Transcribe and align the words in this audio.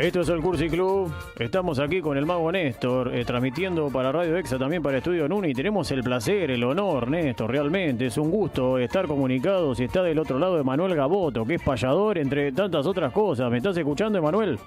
Esto 0.00 0.22
es 0.22 0.30
el 0.30 0.40
Cursi 0.40 0.70
Club. 0.70 1.12
Estamos 1.38 1.78
aquí 1.78 2.00
con 2.00 2.16
el 2.16 2.24
mago 2.24 2.50
Néstor, 2.50 3.14
eh, 3.14 3.22
transmitiendo 3.22 3.90
para 3.90 4.10
Radio 4.10 4.38
Exa, 4.38 4.58
también 4.58 4.82
para 4.82 4.96
Estudio 4.96 5.28
Nuni. 5.28 5.52
Tenemos 5.52 5.90
el 5.90 6.02
placer, 6.02 6.50
el 6.50 6.64
honor, 6.64 7.10
Néstor, 7.10 7.50
realmente. 7.50 8.06
Es 8.06 8.16
un 8.16 8.30
gusto 8.30 8.78
estar 8.78 9.06
comunicados 9.06 9.78
y 9.78 9.84
está 9.84 10.02
del 10.02 10.18
otro 10.18 10.38
lado 10.38 10.58
Emanuel 10.58 10.94
Gaboto, 10.94 11.44
que 11.44 11.56
es 11.56 11.62
payador, 11.62 12.16
entre 12.16 12.50
tantas 12.50 12.86
otras 12.86 13.12
cosas. 13.12 13.50
¿Me 13.50 13.58
estás 13.58 13.76
escuchando, 13.76 14.18
Emanuel? 14.18 14.58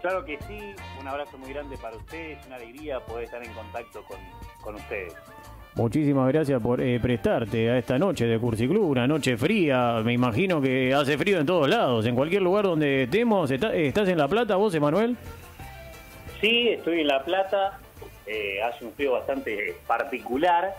Claro 0.00 0.24
que 0.24 0.38
sí. 0.48 0.74
Un 0.98 1.06
abrazo 1.06 1.36
muy 1.36 1.52
grande 1.52 1.76
para 1.76 1.94
ustedes. 1.98 2.38
Una 2.46 2.56
alegría 2.56 3.00
poder 3.00 3.24
estar 3.24 3.44
en 3.44 3.52
contacto 3.52 4.02
con, 4.04 4.16
con 4.62 4.76
ustedes. 4.76 5.14
Muchísimas 5.76 6.32
gracias 6.32 6.62
por 6.62 6.80
eh, 6.80 7.00
prestarte 7.00 7.68
a 7.68 7.78
esta 7.78 7.98
noche 7.98 8.26
de 8.26 8.38
Cursi 8.38 8.68
Club, 8.68 8.90
una 8.90 9.08
noche 9.08 9.36
fría. 9.36 10.00
Me 10.04 10.12
imagino 10.12 10.60
que 10.60 10.94
hace 10.94 11.18
frío 11.18 11.40
en 11.40 11.46
todos 11.46 11.68
lados, 11.68 12.06
en 12.06 12.14
cualquier 12.14 12.42
lugar 12.42 12.64
donde 12.64 13.04
estemos. 13.04 13.50
¿Estás 13.50 14.08
en 14.08 14.18
La 14.18 14.28
Plata 14.28 14.54
vos, 14.54 14.72
Emanuel? 14.74 15.16
Sí, 16.40 16.68
estoy 16.68 17.00
en 17.00 17.08
La 17.08 17.24
Plata. 17.24 17.80
Eh, 18.24 18.62
hace 18.62 18.84
un 18.84 18.92
frío 18.92 19.12
bastante 19.12 19.74
particular 19.86 20.74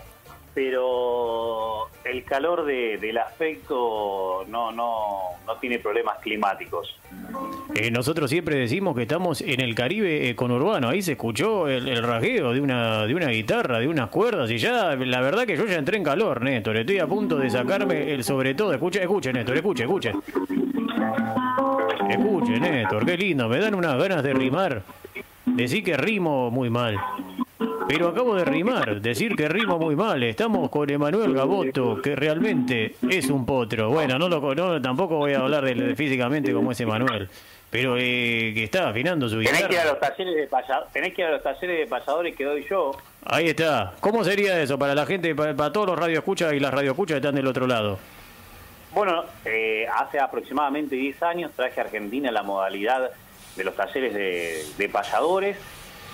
pero 0.56 1.90
el 2.02 2.24
calor 2.24 2.64
del 2.64 3.18
afecto 3.18 4.42
no, 4.48 4.72
no, 4.72 5.18
no 5.46 5.56
tiene 5.56 5.78
problemas 5.78 6.18
climáticos. 6.20 6.98
Eh, 7.74 7.90
nosotros 7.90 8.30
siempre 8.30 8.56
decimos 8.56 8.96
que 8.96 9.02
estamos 9.02 9.42
en 9.42 9.60
el 9.60 9.74
Caribe 9.74 10.34
con 10.34 10.50
Urbano, 10.50 10.88
ahí 10.88 11.02
se 11.02 11.12
escuchó 11.12 11.68
el, 11.68 11.86
el 11.86 12.02
rasgueo 12.02 12.54
de 12.54 12.62
una, 12.62 13.04
de 13.04 13.14
una 13.14 13.28
guitarra, 13.28 13.80
de 13.80 13.86
unas 13.86 14.08
cuerdas, 14.08 14.50
y 14.50 14.56
ya, 14.56 14.96
la 14.96 15.20
verdad 15.20 15.44
que 15.44 15.58
yo 15.58 15.66
ya 15.66 15.76
entré 15.76 15.98
en 15.98 16.04
calor, 16.04 16.40
Néstor, 16.40 16.78
estoy 16.78 17.00
a 17.00 17.06
punto 17.06 17.36
de 17.36 17.50
sacarme 17.50 18.14
el 18.14 18.24
sobre 18.24 18.54
todo, 18.54 18.72
escuche, 18.72 19.02
escuche, 19.02 19.34
Néstor, 19.34 19.56
escuche, 19.58 19.82
escuche. 19.82 20.12
Escuche, 22.08 22.58
Néstor, 22.58 23.04
qué 23.04 23.18
lindo, 23.18 23.46
me 23.46 23.58
dan 23.58 23.74
unas 23.74 23.98
ganas 23.98 24.22
de 24.22 24.32
rimar. 24.32 24.82
Decí 25.44 25.82
que 25.82 25.98
rimo 25.98 26.50
muy 26.50 26.70
mal. 26.70 26.98
Pero 27.88 28.08
acabo 28.08 28.34
de 28.34 28.44
rimar, 28.44 29.00
decir 29.00 29.36
que 29.36 29.48
rimo 29.48 29.78
muy 29.78 29.94
mal. 29.94 30.20
Estamos 30.24 30.70
con 30.70 30.90
Emanuel 30.90 31.32
Gaboto, 31.32 32.02
que 32.02 32.16
realmente 32.16 32.96
es 33.08 33.30
un 33.30 33.46
potro. 33.46 33.90
Bueno, 33.90 34.18
no 34.18 34.28
lo 34.28 34.54
no, 34.54 34.82
tampoco 34.82 35.18
voy 35.18 35.34
a 35.34 35.38
hablar 35.38 35.64
de, 35.64 35.94
físicamente 35.94 36.52
como 36.52 36.72
es 36.72 36.80
Emanuel, 36.80 37.28
pero 37.70 37.96
eh, 37.96 38.50
que 38.54 38.64
está 38.64 38.88
afinando 38.88 39.28
su 39.28 39.38
guitarra. 39.38 39.58
Tenés 39.58 39.68
que 39.68 39.74
ir 39.74 39.80
a 39.80 39.84
los 39.84 40.00
talleres 40.00 40.34
de 40.34 40.46
payadores, 40.48 40.92
tenés 40.92 41.14
que 41.14 41.22
ir 41.22 41.28
a 41.28 41.30
los 41.30 41.42
talleres 41.44 41.78
de 41.78 41.86
pasadores 41.86 42.36
que 42.36 42.44
doy 42.44 42.66
yo. 42.68 42.90
Ahí 43.24 43.48
está. 43.48 43.94
¿Cómo 44.00 44.24
sería 44.24 44.60
eso 44.60 44.76
para 44.76 44.94
la 44.94 45.06
gente, 45.06 45.34
para, 45.36 45.72
todos 45.72 45.86
los 45.86 45.98
radioescuchas 45.98 46.54
y 46.54 46.60
las 46.60 46.74
radioescuchas 46.74 47.14
que 47.14 47.18
están 47.18 47.36
del 47.36 47.46
otro 47.46 47.68
lado? 47.68 48.00
Bueno, 48.92 49.24
eh, 49.44 49.86
hace 49.94 50.18
aproximadamente 50.18 50.96
10 50.96 51.22
años 51.22 51.52
traje 51.54 51.80
a 51.80 51.84
Argentina 51.84 52.32
la 52.32 52.42
modalidad 52.42 53.10
de 53.54 53.64
los 53.64 53.76
talleres 53.76 54.12
de, 54.12 54.64
de 54.76 54.88
payadores 54.88 55.56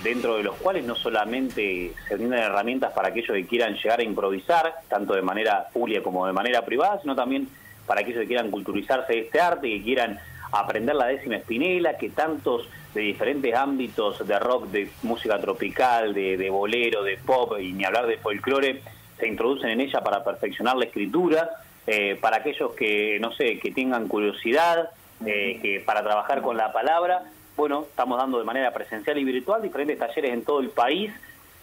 dentro 0.03 0.37
de 0.37 0.43
los 0.43 0.55
cuales 0.57 0.83
no 0.83 0.95
solamente 0.95 1.93
se 2.07 2.15
brindan 2.15 2.39
herramientas 2.39 2.91
para 2.91 3.07
aquellos 3.07 3.31
que 3.31 3.47
quieran 3.47 3.75
llegar 3.75 3.99
a 4.01 4.03
improvisar, 4.03 4.75
tanto 4.89 5.13
de 5.13 5.21
manera 5.21 5.67
pública 5.71 6.03
como 6.03 6.27
de 6.27 6.33
manera 6.33 6.63
privada, 6.65 6.99
sino 7.01 7.15
también 7.15 7.47
para 7.87 8.01
aquellos 8.01 8.21
que 8.21 8.27
quieran 8.27 8.51
culturizarse 8.51 9.13
de 9.13 9.19
este 9.19 9.39
arte, 9.39 9.69
que 9.69 9.81
quieran 9.81 10.19
aprender 10.51 10.95
la 10.95 11.07
décima 11.07 11.37
espinela, 11.37 11.97
que 11.97 12.09
tantos 12.09 12.67
de 12.93 13.01
diferentes 13.01 13.55
ámbitos 13.55 14.25
de 14.27 14.37
rock, 14.39 14.67
de 14.67 14.89
música 15.01 15.39
tropical, 15.39 16.13
de, 16.13 16.49
bolero, 16.49 17.03
de 17.03 17.17
pop 17.17 17.57
y 17.59 17.73
ni 17.73 17.85
hablar 17.85 18.05
de 18.05 18.17
folclore, 18.17 18.81
se 19.17 19.27
introducen 19.27 19.69
en 19.69 19.81
ella 19.81 20.01
para 20.01 20.23
perfeccionar 20.23 20.75
la 20.75 20.85
escritura, 20.85 21.49
eh, 21.87 22.17
para 22.21 22.37
aquellos 22.37 22.73
que, 22.73 23.17
no 23.19 23.31
sé, 23.31 23.57
que 23.59 23.71
tengan 23.71 24.07
curiosidad, 24.07 24.89
eh, 25.25 25.59
que 25.61 25.81
para 25.85 26.03
trabajar 26.03 26.41
con 26.41 26.57
la 26.57 26.71
palabra 26.71 27.23
bueno, 27.55 27.85
estamos 27.89 28.17
dando 28.17 28.39
de 28.39 28.45
manera 28.45 28.73
presencial 28.73 29.17
y 29.17 29.23
virtual 29.23 29.61
diferentes 29.61 29.97
talleres 29.97 30.33
en 30.33 30.43
todo 30.43 30.59
el 30.59 30.69
país 30.69 31.11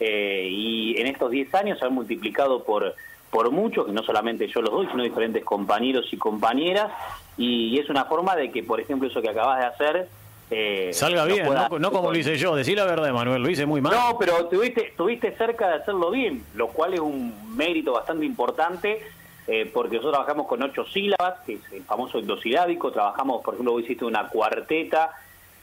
eh, 0.01 0.49
y 0.51 1.01
en 1.01 1.07
estos 1.07 1.31
10 1.31 1.55
años 1.55 1.79
se 1.79 1.85
han 1.85 1.93
multiplicado 1.93 2.65
por, 2.65 2.95
por 3.31 3.51
mucho, 3.51 3.85
que 3.85 3.93
no 3.93 4.03
solamente 4.03 4.49
yo 4.49 4.63
los 4.63 4.71
doy, 4.71 4.87
sino 4.91 5.03
diferentes 5.03 5.45
compañeros 5.45 6.07
y 6.11 6.17
compañeras, 6.17 6.91
y, 7.37 7.79
es 7.79 7.89
una 7.89 8.05
forma 8.07 8.35
de 8.35 8.51
que, 8.51 8.63
por 8.63 8.81
ejemplo, 8.81 9.09
eso 9.09 9.23
que 9.23 9.29
acabas 9.29 9.61
de 9.61 9.67
hacer... 9.67 10.09
Eh, 10.51 10.91
Salga 10.93 11.25
bien, 11.27 11.47
no, 11.79 11.93
como 11.93 12.11
lo 12.11 12.19
hice 12.19 12.37
yo, 12.37 12.57
decí 12.57 12.75
la 12.75 12.85
verdad, 12.85 13.13
Manuel, 13.13 13.41
lo 13.41 13.49
hice 13.49 13.67
muy 13.67 13.81
mal. 13.81 13.93
No, 13.93 14.19
pero 14.19 14.47
tuviste, 14.47 14.95
tuviste 14.97 15.37
cerca 15.37 15.69
de 15.69 15.75
hacerlo 15.75 16.11
bien, 16.11 16.45
lo 16.55 16.69
cual 16.69 16.95
es 16.95 17.01
un 17.01 17.57
mérito 17.57 17.93
bastante 17.93 18.27
importante, 18.27 19.01
eh, 19.47 19.71
porque 19.73 19.97
nosotros 19.97 20.15
trabajamos 20.15 20.49
con 20.49 20.63
ocho 20.63 20.85
sílabas, 20.87 21.41
que 21.47 21.55
es 21.55 21.73
el 21.73 21.85
famoso 21.85 22.19
endosilábico, 22.19 22.91
trabajamos, 22.91 23.45
por 23.45 23.55
ejemplo, 23.55 23.73
vos 23.73 23.85
hiciste 23.85 24.05
una 24.05 24.29
cuarteta, 24.29 25.13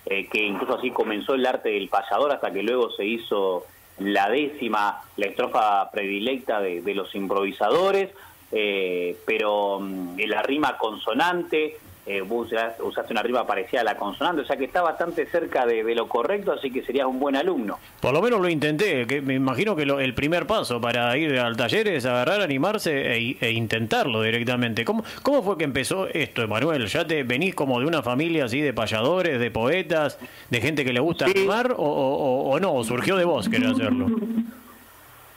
eh, 0.09 0.27
que 0.27 0.45
incluso 0.45 0.75
así 0.75 0.91
comenzó 0.91 1.33
el 1.33 1.45
arte 1.45 1.69
del 1.69 1.89
payador 1.89 2.31
hasta 2.31 2.51
que 2.51 2.63
luego 2.63 2.89
se 2.91 3.05
hizo 3.05 3.65
la 3.99 4.29
décima, 4.29 5.01
la 5.17 5.25
estrofa 5.25 5.89
predilecta 5.91 6.61
de, 6.61 6.93
los 6.93 7.13
improvisadores, 7.13 8.11
eh, 8.51 9.17
pero 9.25 9.79
mm, 9.81 10.17
la 10.27 10.41
rima 10.43 10.77
consonante, 10.77 11.77
eh, 12.09 12.21
vos 12.21 12.47
usaste 12.79 13.11
una 13.11 13.21
rima 13.21 13.45
parecida 13.45 13.81
a 13.81 13.83
la 13.83 13.97
consonante, 13.97 14.41
o 14.41 14.45
sea 14.45 14.55
que 14.55 14.63
está 14.63 14.81
bastante 14.81 15.25
cerca 15.25 15.65
de, 15.65 15.83
lo 15.93 16.07
correcto, 16.07 16.53
así 16.53 16.71
que 16.71 16.81
serías 16.81 17.05
un 17.05 17.19
buen 17.19 17.35
alumno. 17.35 17.79
Por 17.99 18.13
lo 18.13 18.21
menos 18.21 18.39
lo 18.39 18.47
intenté, 18.47 19.05
que 19.05 19.19
me 19.19 19.33
imagino 19.33 19.75
que 19.75 19.83
el 19.83 20.13
primer 20.13 20.47
paso 20.47 20.79
para 20.79 21.17
ir 21.17 21.37
al 21.37 21.57
taller 21.57 21.89
es 21.89 22.05
agarrar, 22.05 22.39
animarse 22.39 23.17
e, 23.17 23.37
e, 23.41 23.51
intentarlo 23.51 24.21
directamente. 24.21 24.85
¿Cómo, 24.85 25.03
¿Cómo 25.21 25.43
fue 25.43 25.57
que 25.57 25.65
empezó 25.65 26.07
esto, 26.07 26.41
Emanuel? 26.41 26.87
¿Ya 26.87 27.05
te 27.05 27.23
venís 27.23 27.53
como 27.53 27.77
de 27.81 27.85
una 27.85 28.01
familia 28.01 28.45
así 28.45 28.61
de 28.61 28.71
payadores, 28.71 29.37
de 29.37 29.51
poetas, 29.51 30.17
de 30.49 30.61
gente 30.61 30.85
que 30.85 30.93
le 30.93 31.01
gusta 31.01 31.25
animar 31.25 31.75
o, 31.77 32.57
no? 32.61 32.73
¿O 32.73 32.85
surgió 32.85 33.17
de 33.17 33.25
vos 33.25 33.49
querer 33.49 33.71
hacerlo? 33.71 34.07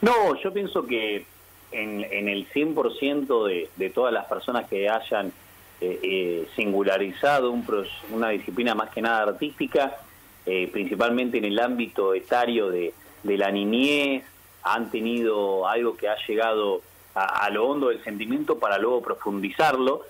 No, 0.03 0.41
yo 0.41 0.53
pienso 0.53 0.87
que 0.87 1.27
en, 1.73 2.05
en 2.05 2.29
el 2.29 2.49
100% 2.49 3.47
de, 3.49 3.69
de 3.75 3.91
todas 3.91 4.15
las 4.15 4.27
personas 4.27 4.69
que 4.69 4.89
hayan 4.89 5.33
eh, 5.83 5.99
eh, 6.03 6.49
singularizado 6.57 7.57
una 8.11 8.29
disciplina 8.29 8.75
más 8.75 8.91
que 8.91 9.01
nada 9.01 9.23
artística, 9.23 9.97
eh, 10.45 10.69
principalmente 10.71 11.39
en 11.39 11.47
el 11.47 11.59
ámbito 11.59 12.13
etario 12.13 12.69
de, 12.69 12.93
la 13.25 13.51
niñez, 13.51 14.23
han 14.63 14.91
tenido 14.91 15.67
algo 15.67 15.97
que 15.97 16.07
ha 16.07 16.17
llegado 16.27 16.83
a, 17.15 17.49
lo 17.49 17.67
hondo 17.67 17.89
del 17.89 18.05
sentimiento 18.05 18.59
para 18.59 18.77
luego 18.77 19.01
profundizarlo. 19.01 20.03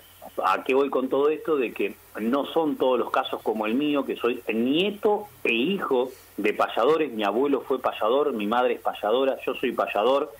¿A 0.43 0.61
qué 0.65 0.73
voy 0.73 0.89
con 0.89 1.07
todo 1.07 1.29
esto? 1.29 1.55
De 1.55 1.71
que 1.71 1.95
no 2.19 2.45
son 2.47 2.75
todos 2.75 2.99
los 2.99 3.09
casos 3.09 3.41
como 3.41 3.65
el 3.65 3.73
mío, 3.73 4.05
que 4.05 4.17
soy 4.17 4.43
nieto 4.53 5.27
e 5.45 5.53
hijo 5.53 6.11
de 6.35 6.53
payadores. 6.53 7.13
Mi 7.13 7.23
abuelo 7.23 7.61
fue 7.61 7.79
payador, 7.79 8.33
mi 8.33 8.45
madre 8.45 8.73
es 8.73 8.81
payadora, 8.81 9.37
yo 9.45 9.53
soy 9.55 9.71
payador. 9.71 10.33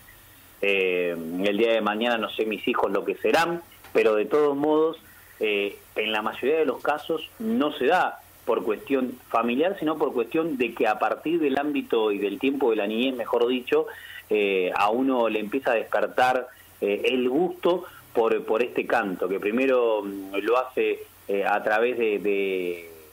el 0.62 1.58
día 1.58 1.72
de 1.72 1.81
mañana 1.81 2.18
no 2.18 2.30
sé 2.30 2.46
mis 2.46 2.68
hijos 2.68 2.91
lo 2.91 3.06
que 3.06 3.16
serán, 3.16 3.62
pero 3.94 4.16
de 4.16 4.25
todos 4.25 4.58
modos 4.58 4.97
eh, 5.44 5.75
en 5.96 6.12
la 6.12 6.22
mayoría 6.22 6.59
de 6.59 6.66
los 6.66 6.84
casos 6.84 7.28
no 7.40 7.74
se 7.74 7.88
da 7.88 8.19
por 8.46 8.63
cuestión 8.63 9.18
familiar, 9.29 9.75
sino 9.79 9.97
por 9.97 10.13
cuestión 10.13 10.56
de 10.57 10.75
que 10.75 10.88
a 10.88 11.00
partir 11.00 11.40
del 11.40 11.57
ámbito 11.57 12.12
y 12.12 12.19
del 12.19 12.38
tiempo 12.38 12.69
de 12.69 12.75
la 12.75 12.85
niñez, 12.85 13.16
mejor 13.16 13.47
dicho, 13.47 13.88
eh, 14.29 14.72
a 14.75 14.91
uno 14.91 15.29
le 15.29 15.40
empieza 15.40 15.72
a 15.72 15.75
despertar 15.75 16.47
eh, 16.79 17.02
el 17.06 17.28
gusto 17.28 17.85
por, 18.13 18.44
por 18.46 18.62
este 18.62 18.85
canto, 18.85 19.28
que 19.28 19.40
primero 19.40 20.03
mm, 20.03 20.35
lo 20.44 20.59
hace 20.59 21.00
a 21.47 21.63
través 21.63 21.97
de, 21.97 22.19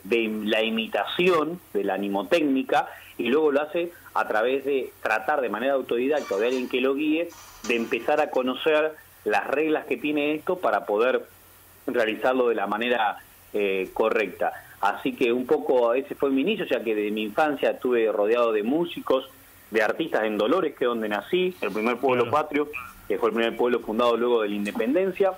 de, 0.03 0.31
la 0.43 0.61
imitación, 0.61 1.59
de 1.73 1.85
la 1.85 1.93
animotécnica, 1.93 2.89
y 3.17 3.29
luego 3.29 3.51
lo 3.51 3.61
hace 3.61 3.93
a 4.13 4.27
través 4.27 4.65
de 4.65 4.91
tratar 5.01 5.39
de 5.39 5.47
manera 5.47 5.73
autodidacta 5.73 6.35
de 6.35 6.47
alguien 6.47 6.67
que 6.67 6.81
lo 6.81 6.95
guíe, 6.95 7.29
de 7.67 7.75
empezar 7.77 8.19
a 8.19 8.29
conocer 8.29 8.93
las 9.23 9.47
reglas 9.47 9.85
que 9.85 9.95
tiene 9.95 10.35
esto 10.35 10.57
para 10.57 10.85
poder 10.85 11.23
realizarlo 11.93 12.49
de 12.49 12.55
la 12.55 12.67
manera 12.67 13.17
eh, 13.53 13.89
correcta. 13.93 14.53
Así 14.81 15.13
que 15.13 15.33
un 15.33 15.45
poco 15.45 15.93
ese 15.93 16.15
fue 16.15 16.29
mi 16.29 16.41
inicio, 16.41 16.65
ya 16.65 16.83
que 16.83 16.95
de 16.95 17.11
mi 17.11 17.23
infancia 17.23 17.71
estuve 17.71 18.11
rodeado 18.11 18.51
de 18.51 18.63
músicos, 18.63 19.29
de 19.71 19.81
artistas 19.81 20.23
en 20.23 20.37
Dolores, 20.37 20.75
que 20.75 20.85
es 20.85 20.87
donde 20.87 21.09
nací, 21.09 21.55
el 21.61 21.71
primer 21.71 21.97
pueblo 21.97 22.29
patrio, 22.29 22.69
que 23.07 23.17
fue 23.17 23.29
el 23.29 23.35
primer 23.35 23.57
pueblo 23.57 23.79
fundado 23.81 24.15
luego 24.17 24.41
de 24.41 24.49
la 24.49 24.55
independencia. 24.55 25.33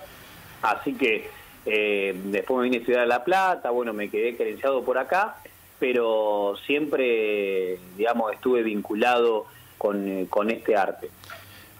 Así 0.62 0.94
que 0.94 1.28
eh, 1.66 2.14
después 2.26 2.58
me 2.58 2.64
vine 2.64 2.82
a 2.82 2.84
Ciudad 2.84 3.00
de 3.00 3.06
La 3.06 3.24
Plata, 3.24 3.70
bueno, 3.70 3.92
me 3.92 4.08
quedé 4.08 4.36
credenciado 4.36 4.84
por 4.84 4.98
acá, 4.98 5.36
pero 5.78 6.54
siempre, 6.64 7.78
digamos, 7.96 8.32
estuve 8.32 8.62
vinculado 8.62 9.46
con, 9.76 10.08
eh, 10.08 10.26
con 10.30 10.50
este 10.50 10.76
arte. 10.76 11.08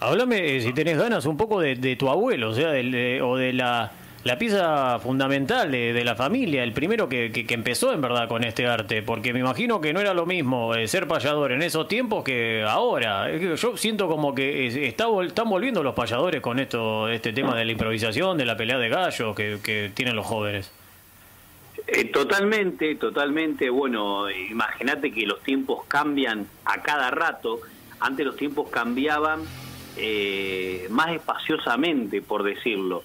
Háblame, 0.01 0.61
si 0.61 0.73
tenés 0.73 0.99
ganas, 0.99 1.27
un 1.27 1.37
poco 1.37 1.61
de, 1.61 1.97
tu 1.97 2.09
abuelo, 2.09 2.51
o 2.51 2.55
sea, 2.55 2.71
o 2.71 3.37
de 3.37 3.53
la 3.53 3.93
la 4.25 4.39
pieza 4.39 5.01
fundamental 5.01 5.73
de, 5.73 6.05
la 6.05 6.15
familia, 6.15 6.63
el 6.63 6.73
primero 6.73 7.09
que, 7.09 7.33
que, 7.33 7.55
empezó 7.55 7.93
en 7.93 8.01
verdad 8.01 8.29
con 8.29 8.45
este 8.45 8.67
arte, 8.67 9.03
porque 9.03 9.33
me 9.33 9.41
imagino 9.41 9.81
que 9.81 9.93
no 9.93 10.01
era 10.01 10.15
lo 10.15 10.27
mismo 10.27 10.75
eh, 10.75 10.87
ser 10.87 11.09
payador 11.09 11.51
en 11.51 11.63
esos 11.63 11.89
tiempos 11.89 12.23
que 12.23 12.63
ahora. 12.63 13.37
Yo 13.37 13.77
siento 13.77 14.07
como 14.07 14.33
que 14.33 14.87
está, 14.87 15.07
están 15.25 15.49
volviendo 15.49 15.83
los 15.83 15.95
payadores 15.95 16.41
con 16.41 16.61
esto, 16.61 17.09
este 17.09 17.33
tema 17.33 17.57
de 17.57 17.65
la 17.65 17.73
improvisación, 17.73 18.39
de 18.39 18.45
la 18.45 18.57
pelea 18.57 18.79
de 18.79 18.89
gallos 18.89 19.35
que, 19.35 19.91
tienen 19.95 20.15
los 20.15 20.27
jóvenes. 20.27 20.71
Eh, 21.89 22.05
totalmente, 22.05 22.95
totalmente. 22.95 23.71
Bueno, 23.71 24.31
imagínate 24.31 25.11
que 25.11 25.27
los 25.27 25.43
tiempos 25.43 25.85
cambian 25.89 26.47
a 26.65 26.81
cada 26.81 27.11
rato. 27.11 27.61
Antes 27.99 28.25
los 28.25 28.37
tiempos 28.37 28.71
cambiaban 28.71 29.41
eh, 29.97 30.87
más 30.91 31.11
espaciosamente, 31.11 32.23
por 32.23 32.45
decirlo. 32.45 33.03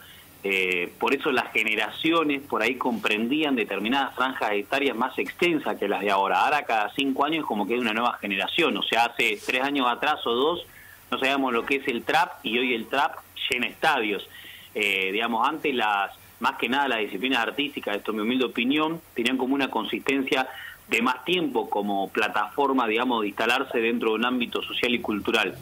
Eh, 0.50 0.94
por 0.98 1.14
eso 1.14 1.30
las 1.32 1.52
generaciones 1.52 2.42
por 2.44 2.62
ahí 2.62 2.76
comprendían 2.76 3.56
determinadas 3.56 4.16
franjas 4.16 4.52
etarias 4.54 4.96
más 4.96 5.18
extensas 5.20 5.78
que 5.78 5.90
las 5.90 6.02
de 6.02 6.12
ahora. 6.12 6.40
Ahora 6.40 6.64
cada 6.64 6.94
cinco 6.94 7.26
años 7.26 7.46
como 7.46 7.68
que 7.68 7.74
hay 7.74 7.80
una 7.80 7.94
nueva 7.94 8.14
generación. 8.14 8.78
O 8.78 8.84
sea, 8.84 9.06
hace 9.06 9.38
tres 9.46 9.62
años 9.62 9.88
atrás 9.90 10.26
o 10.26 10.32
dos 10.32 10.66
no 11.12 11.20
sabíamos 11.20 11.52
lo 11.52 11.66
que 11.66 11.78
es 11.78 11.88
el 11.88 12.04
trap 12.04 12.46
y 12.46 12.58
hoy 12.58 12.74
el 12.74 12.88
trap 12.88 13.18
llena 13.50 13.68
estadios. 13.68 14.28
digamos, 14.74 15.48
antes 15.48 15.74
las 15.74 16.12
más 16.40 16.58
que 16.58 16.70
nada 16.70 16.88
las 16.88 17.00
disciplinas 17.00 17.40
artísticas, 17.40 17.98
esto 17.98 18.12
es 18.12 18.16
mi 18.16 18.22
humilde 18.22 18.46
opinión, 18.46 19.02
tenían 19.16 19.38
como 19.38 19.56
una 19.56 19.70
consistencia 19.70 20.48
de 20.88 21.02
más 21.02 21.26
tiempo 21.26 21.70
como 21.70 22.10
plataforma, 22.10 22.88
digamos, 22.88 23.22
de 23.22 23.30
instalarse 23.30 23.80
dentro 23.80 24.10
de 24.10 24.16
un 24.16 24.26
ámbito 24.26 24.62
social 24.62 24.94
y 24.94 25.00
cultural. 25.00 25.56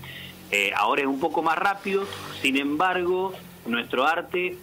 Eh, 0.52 0.72
ahora 0.76 1.02
es 1.02 1.08
un 1.08 1.20
poco 1.20 1.42
más 1.42 1.58
rápido, 1.58 2.06
sin 2.42 2.58
embargo, 2.58 3.34
nuestro 3.66 4.06
arte 4.06 4.58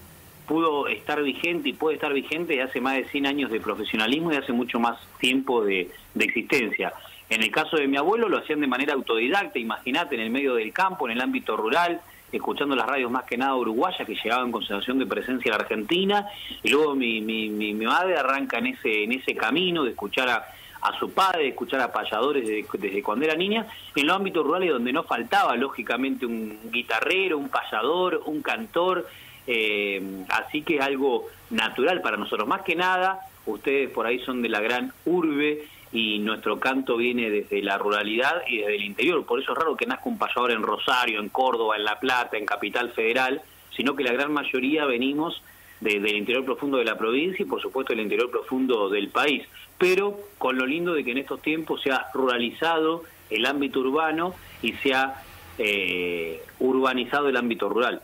pudo 0.52 0.87
estar 0.87 1.22
vigente 1.22 1.70
y 1.70 1.72
puede 1.72 1.94
estar 1.94 2.12
vigente 2.12 2.60
hace 2.60 2.78
más 2.78 2.96
de 2.96 3.06
100 3.06 3.26
años 3.26 3.50
de 3.50 3.58
profesionalismo 3.58 4.31
y 4.31 4.37
hace 4.37 4.52
mucho 4.52 4.78
más 4.78 4.99
tiempo 5.19 5.64
de, 5.64 5.90
de 6.12 6.25
existencia. 6.26 6.93
En 7.31 7.43
el 7.43 7.50
caso 7.50 7.78
de 7.78 7.88
mi 7.88 7.96
abuelo 7.96 8.28
lo 8.28 8.37
hacían 8.37 8.60
de 8.60 8.66
manera 8.66 8.93
autodidacta, 8.93 9.58
imagínate, 9.58 10.14
en 10.14 10.20
el 10.20 10.28
medio 10.28 10.54
del 10.56 10.70
campo, 10.70 11.06
en 11.06 11.12
el 11.12 11.22
ámbito 11.22 11.56
rural, 11.56 12.02
escuchando 12.31 12.76
las 12.76 12.87
radios 12.87 13.10
más 13.10 13.25
que 13.25 13.38
nada 13.38 13.54
uruguayas 13.54 14.06
que 14.06 14.14
llegaban 14.14 14.52
con 14.52 14.60
sensación 14.60 14.99
de 14.99 15.06
presencia 15.06 15.54
a 15.54 15.56
la 15.56 15.62
Argentina 15.62 16.26
y 16.62 16.69
luego 16.69 16.94
mi, 16.94 17.22
mi, 17.22 17.48
mi, 17.48 17.72
madre 17.72 18.19
arranca 18.19 18.58
en 18.58 18.66
ese 18.66 19.05
en 19.05 19.12
ese 19.12 19.34
camino 19.34 19.84
de 19.84 19.93
escuchar 19.93 20.28
a, 20.28 20.44
a 20.82 20.98
su 20.98 21.12
padre, 21.12 21.44
de 21.44 21.48
escuchar 21.50 21.81
a 21.81 21.93
payadores 21.93 22.46
desde, 22.46 23.02
cuando 23.02 23.25
era 23.25 23.37
niña, 23.37 23.66
en 23.94 24.06
los 24.06 24.16
ámbitos 24.16 24.44
rurales 24.44 24.70
donde 24.70 24.93
no 24.93 25.05
faltaba 25.05 25.56
lógicamente 25.56 26.26
un 26.26 26.58
guitarrero, 26.70 27.38
un 27.38 27.48
payador, 27.48 28.22
un 28.26 28.43
cantor, 28.43 29.06
eh, 29.47 30.25
así 30.29 30.62
que 30.62 30.77
es 30.77 30.81
algo 30.81 31.29
natural 31.50 32.00
para 32.00 32.17
nosotros. 32.17 32.49
Más 32.49 32.62
que 32.62 32.75
nada, 32.75 33.21
ustedes 33.47 33.91
por 33.91 34.06
ahí 34.06 34.19
son 34.21 34.43
de 34.43 34.49
la 34.49 34.61
gran 34.61 34.93
urbe 35.05 35.67
y 35.93 36.19
nuestro 36.21 36.59
canto 36.59 36.97
viene 36.97 37.31
desde 37.31 37.62
la 37.62 37.77
ruralidad 37.77 38.43
y 38.49 38.59
desde 38.59 38.77
el 38.77 38.85
interior. 38.85 39.25
Por 39.27 39.41
eso 39.41 39.53
es 39.53 39.59
raro 39.59 39.77
que 39.77 39.87
nazca 39.87 40.09
un 40.09 40.19
payador 40.19 40.53
en 40.53 40.62
Rosario, 40.62 41.21
en 41.21 41.29
Córdoba, 41.29 41.77
en 41.77 41.85
La 41.85 42.00
Plata, 42.00 42.39
en 42.39 42.47
Capital 42.47 42.91
Federal, 42.91 43.43
sino 43.77 43.94
que 43.94 44.05
la 44.05 44.12
gran 44.12 44.33
mayoría 44.33 44.87
venimos 44.87 45.43
del 45.81 46.17
interior 46.17 46.44
profundo 46.44 46.79
de 46.79 46.85
la 46.85 46.97
provincia 46.97 47.43
y 47.43 47.49
por 47.49 47.61
supuesto 47.61 47.93
del 47.93 48.03
interior 48.03 48.31
profundo 48.31 48.89
del 48.89 49.09
país. 49.09 49.43
Pero 49.79 50.19
con 50.39 50.56
lo 50.56 50.65
lindo 50.65 50.94
de 50.94 51.05
que 51.05 51.11
en 51.11 51.19
estos 51.19 51.43
tiempos 51.43 51.83
se 51.83 51.91
ha 51.91 52.06
ruralizado 52.15 53.03
el 53.31 53.44
ámbito 53.47 53.81
urbano 53.81 54.35
y 54.62 54.75
se 54.75 54.94
ha 54.94 55.23
eh, 55.59 56.43
urbanizado 56.61 57.29
el 57.29 57.37
ámbito 57.37 57.69
rural. 57.69 58.00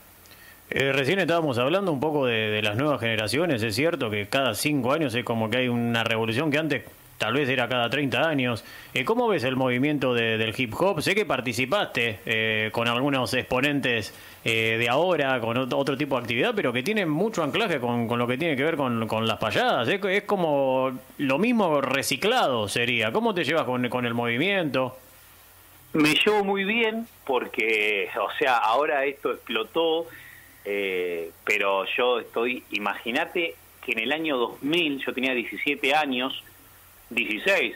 Eh, 0.71 0.91
recién 0.91 1.19
estábamos 1.19 1.57
hablando 1.57 1.91
un 1.91 1.99
poco 1.99 2.25
de, 2.25 2.61
las 2.61 2.77
nuevas 2.77 2.99
generaciones, 2.99 3.63
es 3.63 3.75
cierto 3.75 4.09
que 4.09 4.27
cada 4.27 4.53
cinco 4.53 4.93
años 4.93 5.15
es 5.15 5.23
como 5.23 5.49
que 5.49 5.57
hay 5.57 5.67
una 5.67 6.03
revolución 6.03 6.51
que 6.51 6.57
antes 6.59 6.83
tal 7.19 7.33
vez 7.33 7.47
era 7.49 7.67
cada 7.67 7.89
30 7.89 8.27
años. 8.27 8.63
Eh, 8.93 9.05
¿Cómo 9.05 9.27
ves 9.27 9.43
el 9.43 9.55
movimiento 9.55 10.15
del 10.15 10.53
hip 10.57 10.73
hop? 10.79 11.01
Sé 11.01 11.13
que 11.13 11.25
participaste 11.25 12.19
eh, 12.25 12.69
con 12.71 12.87
algunos 12.87 13.31
exponentes 13.35 14.13
eh, 14.43 14.77
de 14.79 14.89
ahora, 14.89 15.39
con 15.39 15.57
otro 15.57 15.97
tipo 15.97 16.15
de 16.15 16.21
actividad, 16.21 16.53
pero 16.55 16.73
que 16.73 16.81
tienen 16.81 17.09
mucho 17.09 17.43
anclaje 17.43 17.79
con, 17.79 18.07
lo 18.17 18.25
que 18.25 18.37
tiene 18.37 18.55
que 18.55 18.63
ver 18.63 18.77
con, 18.77 19.27
las 19.27 19.37
payadas. 19.37 19.87
Es, 19.87 20.23
como 20.23 20.97
lo 21.19 21.37
mismo 21.37 21.81
reciclado 21.81 22.67
sería. 22.67 23.11
¿Cómo 23.11 23.35
te 23.35 23.43
llevas 23.43 23.65
con, 23.65 23.87
con 23.89 24.05
el 24.05 24.13
movimiento? 24.13 24.97
Me 25.91 26.13
llevo 26.13 26.43
muy 26.43 26.63
bien 26.63 27.07
porque, 27.25 28.09
o 28.17 28.31
sea, 28.37 28.57
ahora 28.57 29.05
esto 29.05 29.31
explotó, 29.31 30.07
pero 30.63 31.85
yo 31.97 32.19
estoy, 32.19 32.63
imagínate 32.71 33.55
que 33.83 33.93
en 33.93 33.99
el 33.99 34.11
año 34.11 34.37
2000, 34.37 35.03
yo 35.03 35.13
tenía 35.13 35.33
17 35.33 35.95
años, 35.95 36.43
16 37.09 37.75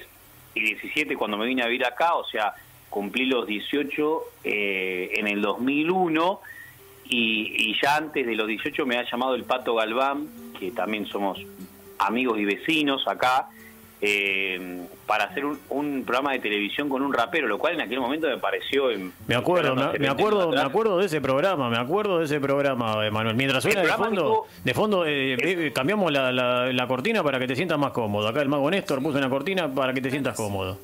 y 0.55 0.61
17 0.61 1.15
cuando 1.15 1.37
me 1.37 1.45
vine 1.45 1.63
a 1.63 1.67
vivir 1.67 1.85
acá, 1.85 2.15
o 2.15 2.25
sea, 2.25 2.53
cumplí 2.89 3.25
los 3.25 3.47
18 3.47 4.23
eh, 4.43 5.11
en 5.15 5.27
el 5.27 5.41
2001 5.41 6.41
y, 7.05 7.69
y, 7.69 7.81
ya 7.81 7.97
antes 7.97 8.25
de 8.25 8.35
los 8.35 8.47
18 8.47 8.85
me 8.85 8.97
ha 8.97 9.09
llamado 9.09 9.35
el 9.35 9.43
Pato 9.43 9.75
Galván, 9.75 10.27
que 10.59 10.71
también 10.71 11.05
somos 11.07 11.39
amigos 11.99 12.39
y 12.39 12.45
vecinos 12.45 13.07
acá, 13.07 13.49
eh, 14.05 14.85
para 15.05 15.23
hacer 15.23 15.45
un, 15.45 16.03
programa 16.03 16.33
de 16.33 16.39
televisión 16.39 16.89
con 16.89 17.01
un 17.01 17.13
rapero, 17.13 17.47
lo 17.47 17.57
cual 17.57 17.75
en 17.75 17.81
aquel 17.81 18.01
momento 18.01 18.27
me 18.27 18.37
pareció... 18.37 18.89
me 19.27 19.35
acuerdo, 19.35 19.75
me, 19.75 20.07
acuerdo, 20.09 20.51
me 20.51 20.59
acuerdo 20.59 20.97
de 20.97 21.05
ese 21.05 21.21
programa, 21.21 21.69
me 21.69 21.77
acuerdo 21.77 22.19
de 22.19 22.25
ese 22.25 22.41
programa, 22.41 23.09
Manuel. 23.09 23.37
Mientras 23.37 23.63
suena 23.63 23.81
de 23.81 23.93
fondo, 23.93 24.45
de 24.61 24.73
fondo 24.73 25.05
eh, 25.05 25.37
eh, 25.39 25.71
cambiamos 25.73 26.11
la, 26.11 26.33
la, 26.33 26.87
cortina 26.87 27.23
para 27.23 27.39
que 27.39 27.47
te 27.47 27.55
sientas 27.55 27.79
más 27.79 27.91
cómodo. 27.91 28.27
Acá 28.27 28.41
el 28.41 28.49
mago 28.49 28.69
Néstor 28.69 29.01
puso 29.01 29.17
una 29.17 29.29
cortina 29.29 29.73
para 29.73 29.93
que 29.93 30.01
te 30.01 30.11
sientas 30.11 30.35
cómodo. 30.35 30.77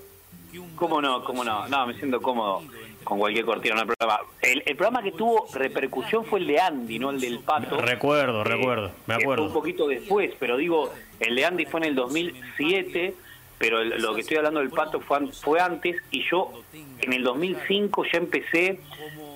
¿Cómo 0.77 1.01
no? 1.01 1.21
¿Cómo 1.25 1.44
no? 1.44 1.68
No, 1.68 1.88
me 1.88 1.94
siento 1.95 2.21
cómodo 2.21 2.63
con 3.04 3.19
cualquier 3.19 3.44
cortina. 3.44 3.75
No, 3.75 3.81
el, 3.81 3.88
programa. 3.88 4.19
El, 4.42 4.75
programa 4.77 5.04
que 5.04 5.12
tuvo 5.12 5.45
repercusión 5.54 6.24
fue 6.24 6.39
el 6.39 6.48
de 6.48 6.60
Andy, 6.62 7.00
no 7.00 7.10
el 7.10 7.19
del 7.19 7.39
Pato. 7.39 7.81
Recuerdo, 7.81 8.45
recuerdo, 8.45 8.92
me 9.07 9.16
acuerdo. 9.16 9.44
un 9.44 9.54
poquito 9.54 9.88
después, 9.89 10.31
pero 10.39 10.56
digo, 10.56 10.89
el 11.19 11.36
de 11.36 11.45
Andy 11.45 11.66
fue 11.66 11.81
en 11.81 11.86
el 11.88 11.95
2007, 11.95 13.16
pero 13.57 13.83
lo 13.83 14.16
que 14.16 14.21
estoy 14.21 14.38
hablando 14.38 14.60
del 14.62 14.69
Pato 14.69 15.01
fue, 15.01 15.27
fue 15.33 15.60
antes 15.60 15.98
y 16.12 16.24
yo 16.30 16.63
en 17.01 17.13
el 17.13 17.24
2005 17.24 18.06
ya 18.12 18.18
empecé, 18.18 18.80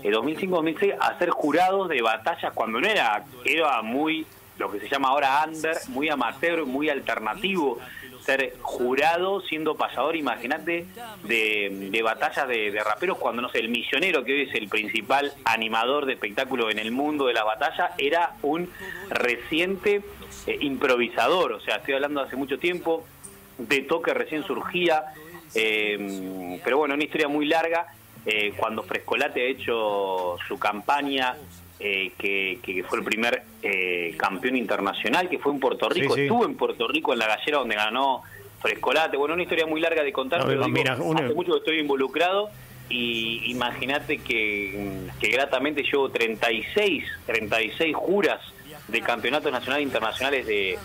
en 0.04 0.14
2005-2006, 0.14 0.98
a 1.00 1.08
hacer 1.08 1.30
jurados 1.30 1.90
de 1.90 2.02
batallas 2.02 2.54
cuando 2.54 2.80
no 2.80 2.88
era, 2.88 3.26
era 3.46 3.82
muy, 3.82 4.26
lo 4.58 4.72
que 4.72 4.80
se 4.80 4.90
llama 4.90 5.10
ahora 5.10 5.44
under, 5.46 5.78
muy 5.90 6.10
amateur, 6.10 6.66
muy 6.66 6.90
alternativo 6.90 7.80
ser 8.26 8.56
jurado 8.62 9.42
siendo 9.42 9.76
pasador, 9.76 10.16
imagínate, 10.16 10.86
de, 11.24 11.90
de 11.92 12.02
batallas 12.02 12.48
de, 12.48 12.82
raperos 12.84 13.18
cuando, 13.18 13.42
no 13.42 13.50
sé, 13.50 13.60
el 13.60 13.70
misionero, 13.70 14.24
que 14.24 14.34
hoy 14.34 14.42
es 14.44 14.56
el 14.56 14.70
principal 14.70 15.34
animador 15.46 16.06
de 16.06 16.14
espectáculo 16.14 16.70
en 16.70 16.80
el 16.80 16.92
mundo 16.92 17.28
de 17.28 17.34
las 17.34 17.46
batallas, 17.46 17.92
era 17.98 18.36
un 18.42 18.70
reciente 19.10 20.02
eh, 20.48 20.58
improvisador, 20.62 21.54
o 21.54 21.60
sea, 21.60 21.78
estoy 21.78 21.96
hablando 21.96 22.22
hace 22.22 22.36
mucho 22.36 22.58
tiempo, 22.58 23.06
de 23.58 23.82
toque 23.82 24.14
recién 24.14 24.44
surgía, 24.44 25.06
eh, 25.56 26.60
pero 26.64 26.78
bueno, 26.78 26.96
una 26.96 27.04
historia 27.04 27.28
muy 27.28 27.46
larga, 27.46 27.88
eh, 28.26 28.54
cuando 28.56 28.84
Frescolate 28.84 29.42
ha 29.42 29.50
hecho 29.50 30.38
su 30.48 30.58
campaña 30.58 31.36
eh, 31.86 32.14
que, 32.18 32.86
fue 32.88 33.00
el 33.00 33.04
primer 33.04 33.44
eh, 33.62 34.16
campeón 34.18 34.56
internacional, 34.56 35.28
que 35.28 35.38
fue 35.38 35.52
en 35.52 35.60
Puerto 35.60 35.90
Rico. 35.90 36.16
Estuvo 36.16 36.46
en 36.46 36.56
Puerto 36.56 36.88
Rico 36.88 37.12
en 37.12 37.20
la 37.20 37.28
gallera 37.28 37.58
donde 37.58 37.76
ganó 37.76 38.22
Frescolate. 38.62 39.18
Bueno, 39.18 39.34
una 39.34 39.44
historia 39.44 39.66
muy 39.66 39.82
larga 39.82 40.02
de 40.02 40.14
contar, 40.14 40.46
pero 40.46 40.64
hace 40.64 41.34
mucho 41.34 41.52
que 41.52 41.58
estoy 41.58 41.80
involucrado 41.80 42.50
y 42.88 43.52
imagínate 43.52 44.20
que, 44.20 45.10
que 45.20 45.28
gratamente 45.28 45.84
llevo 45.84 46.10
36, 46.10 47.04
36 47.26 47.96
juras 47.96 48.40
de 48.88 49.02
campeonatos 49.02 49.52
nacionales 49.52 49.84
e 49.84 49.88
internacionales 49.88 50.46
de, 50.48 50.80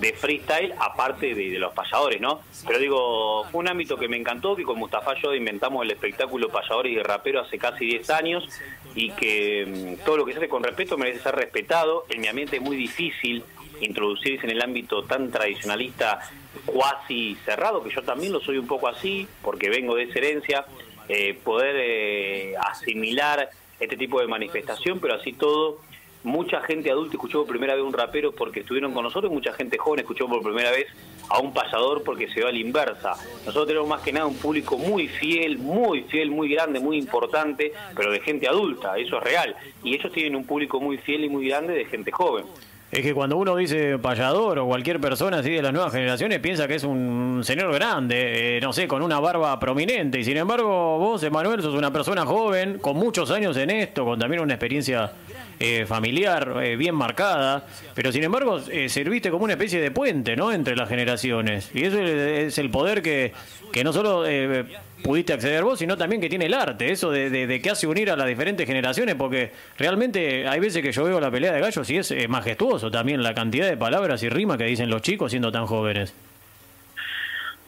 de 0.00 0.14
freestyle, 0.14 0.74
aparte 0.78 1.34
de, 1.34 1.58
los 1.58 1.74
payadores, 1.74 2.20
¿no? 2.20 2.40
Pero 2.66 2.78
digo, 2.78 3.44
fue 3.50 3.60
un 3.60 3.68
ámbito 3.68 3.96
que 3.96 4.08
me 4.08 4.16
encantó, 4.16 4.56
que 4.56 4.64
con 4.64 4.78
Mustafa 4.78 5.14
yo 5.20 5.34
inventamos 5.34 5.84
el 5.84 5.90
espectáculo 5.90 6.48
payadores 6.48 6.92
y 6.92 6.98
rapero 6.98 7.40
hace 7.40 7.58
casi 7.58 7.86
10 7.86 8.10
años 8.10 8.48
y 8.94 9.10
que 9.10 9.98
mm, 10.00 10.04
todo 10.04 10.16
lo 10.16 10.24
que 10.24 10.32
se 10.32 10.38
hace 10.38 10.48
con 10.48 10.62
respeto 10.62 10.96
merece 10.96 11.22
ser 11.22 11.36
respetado. 11.36 12.06
En 12.08 12.22
mi 12.22 12.28
ambiente 12.28 12.56
es 12.56 12.62
muy 12.62 12.76
difícil 12.76 13.44
introducirse 13.80 14.46
en 14.46 14.52
el 14.52 14.62
ámbito 14.62 15.04
tan 15.04 15.30
tradicionalista, 15.30 16.20
cuasi 16.64 17.36
cerrado, 17.44 17.82
que 17.82 17.90
yo 17.90 18.02
también 18.02 18.32
lo 18.32 18.40
soy 18.40 18.58
un 18.58 18.66
poco 18.66 18.88
así, 18.88 19.28
porque 19.42 19.68
vengo 19.68 19.94
de 19.96 20.04
esa 20.04 20.18
herencia, 20.18 20.66
eh, 21.08 21.34
poder 21.44 21.76
eh, 21.78 22.54
asimilar 22.56 23.50
este 23.78 23.96
tipo 23.96 24.20
de 24.20 24.28
manifestación, 24.28 24.98
pero 24.98 25.14
así 25.14 25.32
todo 25.32 25.78
mucha 26.22 26.60
gente 26.62 26.90
adulta 26.90 27.14
escuchó 27.14 27.40
por 27.40 27.48
primera 27.48 27.74
vez 27.74 27.82
un 27.82 27.92
rapero 27.92 28.32
porque 28.32 28.60
estuvieron 28.60 28.92
con 28.92 29.04
nosotros, 29.04 29.32
mucha 29.32 29.52
gente 29.52 29.78
joven 29.78 30.00
escuchó 30.00 30.28
por 30.28 30.42
primera 30.42 30.70
vez 30.70 30.86
a 31.28 31.38
un 31.38 31.54
pasador 31.54 32.02
porque 32.02 32.28
se 32.28 32.42
va 32.42 32.50
a 32.50 32.52
la 32.52 32.58
inversa. 32.58 33.12
Nosotros 33.46 33.66
tenemos 33.66 33.88
más 33.88 34.02
que 34.02 34.12
nada 34.12 34.26
un 34.26 34.36
público 34.36 34.76
muy 34.76 35.08
fiel, 35.08 35.58
muy 35.58 36.02
fiel, 36.02 36.30
muy 36.30 36.48
grande, 36.50 36.80
muy 36.80 36.98
importante, 36.98 37.72
pero 37.96 38.12
de 38.12 38.20
gente 38.20 38.48
adulta, 38.48 38.98
eso 38.98 39.18
es 39.18 39.24
real. 39.24 39.56
Y 39.82 39.94
ellos 39.94 40.12
tienen 40.12 40.36
un 40.36 40.44
público 40.44 40.80
muy 40.80 40.98
fiel 40.98 41.24
y 41.24 41.28
muy 41.28 41.48
grande 41.48 41.74
de 41.74 41.84
gente 41.84 42.10
joven. 42.10 42.44
es 42.90 43.00
que 43.00 43.14
cuando 43.14 43.36
uno 43.36 43.54
dice 43.54 43.98
payador 43.98 44.58
o 44.58 44.66
cualquier 44.66 45.00
persona 45.00 45.38
así 45.38 45.50
de 45.50 45.62
las 45.62 45.72
nuevas 45.72 45.92
generaciones 45.92 46.40
piensa 46.40 46.66
que 46.66 46.74
es 46.74 46.84
un 46.84 47.42
señor 47.44 47.72
grande, 47.72 48.56
eh, 48.56 48.60
no 48.60 48.72
sé, 48.72 48.88
con 48.88 49.02
una 49.02 49.20
barba 49.20 49.58
prominente. 49.60 50.18
Y 50.18 50.24
sin 50.24 50.36
embargo, 50.36 50.98
vos, 50.98 51.22
Emanuel, 51.22 51.62
sos 51.62 51.74
una 51.74 51.92
persona 51.92 52.26
joven, 52.26 52.78
con 52.80 52.96
muchos 52.96 53.30
años 53.30 53.56
en 53.56 53.70
esto, 53.70 54.04
con 54.04 54.18
también 54.18 54.42
una 54.42 54.54
experiencia 54.54 55.12
eh, 55.60 55.84
familiar 55.86 56.56
eh, 56.62 56.76
bien 56.76 56.94
marcada. 56.94 57.66
Pero 57.94 58.10
sin 58.10 58.24
embargo, 58.24 58.60
serviste 58.88 59.30
como 59.30 59.44
una 59.44 59.52
especie 59.52 59.80
de 59.80 59.90
puente, 59.90 60.34
¿no? 60.34 60.50
Entre 60.52 60.74
las 60.74 60.88
generaciones. 60.88 61.70
Y 61.74 61.84
eso 61.84 62.00
es 62.00 62.58
el 62.58 62.70
poder 62.70 63.02
que, 63.02 63.32
que 63.72 63.84
no 63.84 63.92
solo 63.92 64.24
pudiste 65.02 65.32
acceder 65.32 65.62
vos, 65.62 65.78
sino 65.78 65.96
también 65.96 66.20
que 66.20 66.28
tiene 66.28 66.46
el 66.46 66.54
arte, 66.54 66.90
eso 66.90 67.10
de, 67.10 67.30
de, 67.30 67.62
que 67.62 67.70
hace 67.70 67.86
unir 67.86 68.10
a 68.10 68.16
las 68.16 68.26
diferentes 68.26 68.66
generaciones, 68.66 69.14
porque 69.14 69.50
realmente 69.78 70.46
hay 70.46 70.60
veces 70.60 70.82
que 70.82 70.92
yo 70.92 71.04
veo 71.04 71.20
la 71.20 71.30
pelea 71.30 71.52
de 71.52 71.60
gallos 71.60 71.88
y 71.88 71.96
es 71.96 72.28
majestuoso 72.28 72.90
también 72.90 73.22
la 73.22 73.32
cantidad 73.32 73.66
de 73.66 73.76
palabras 73.76 74.22
y 74.22 74.28
rimas 74.28 74.58
que 74.58 74.64
dicen 74.64 74.90
los 74.90 75.00
chicos 75.00 75.30
siendo 75.30 75.50
tan 75.50 75.66
jóvenes. 75.66 76.12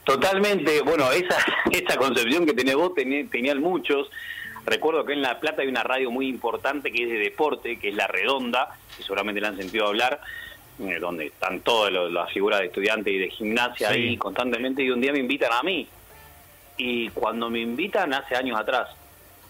Totalmente, 0.04 0.82
bueno, 0.82 1.10
esa, 1.12 1.38
esa 1.70 1.96
concepción 1.96 2.44
que 2.46 2.54
tenés 2.54 2.74
vos 2.74 2.92
tenían 2.94 3.60
muchos. 3.60 4.10
Recuerdo 4.64 5.04
que 5.04 5.12
en 5.12 5.22
La 5.22 5.40
Plata 5.40 5.62
hay 5.62 5.68
una 5.68 5.82
radio 5.82 6.10
muy 6.10 6.28
importante 6.28 6.92
que 6.92 7.04
es 7.04 7.10
de 7.10 7.18
deporte, 7.18 7.78
que 7.78 7.88
es 7.88 7.94
La 7.94 8.06
Redonda, 8.06 8.76
que 8.96 9.02
seguramente 9.02 9.40
le 9.40 9.48
han 9.48 9.56
sentido 9.56 9.88
hablar, 9.88 10.20
eh, 10.80 10.98
donde 11.00 11.26
están 11.26 11.60
todas 11.60 11.92
las 11.92 12.32
figuras 12.32 12.60
de 12.60 12.66
estudiantes 12.66 13.12
y 13.12 13.18
de 13.18 13.30
gimnasia 13.30 13.90
ahí 13.90 14.16
constantemente, 14.16 14.82
y 14.82 14.90
un 14.90 15.00
día 15.00 15.12
me 15.12 15.18
invitan 15.18 15.52
a 15.52 15.62
mí, 15.62 15.86
y 16.76 17.08
cuando 17.10 17.50
me 17.50 17.60
invitan 17.60 18.14
hace 18.14 18.36
años 18.36 18.58
atrás, 18.58 18.88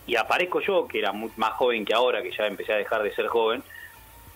y 0.07 0.16
aparezco 0.16 0.61
yo, 0.61 0.88
que 0.88 0.99
era 0.99 1.12
más 1.12 1.52
joven 1.52 1.85
que 1.85 1.95
ahora, 1.95 2.23
que 2.23 2.33
ya 2.33 2.47
empecé 2.47 2.73
a 2.73 2.76
dejar 2.76 3.02
de 3.02 3.14
ser 3.14 3.26
joven, 3.28 3.62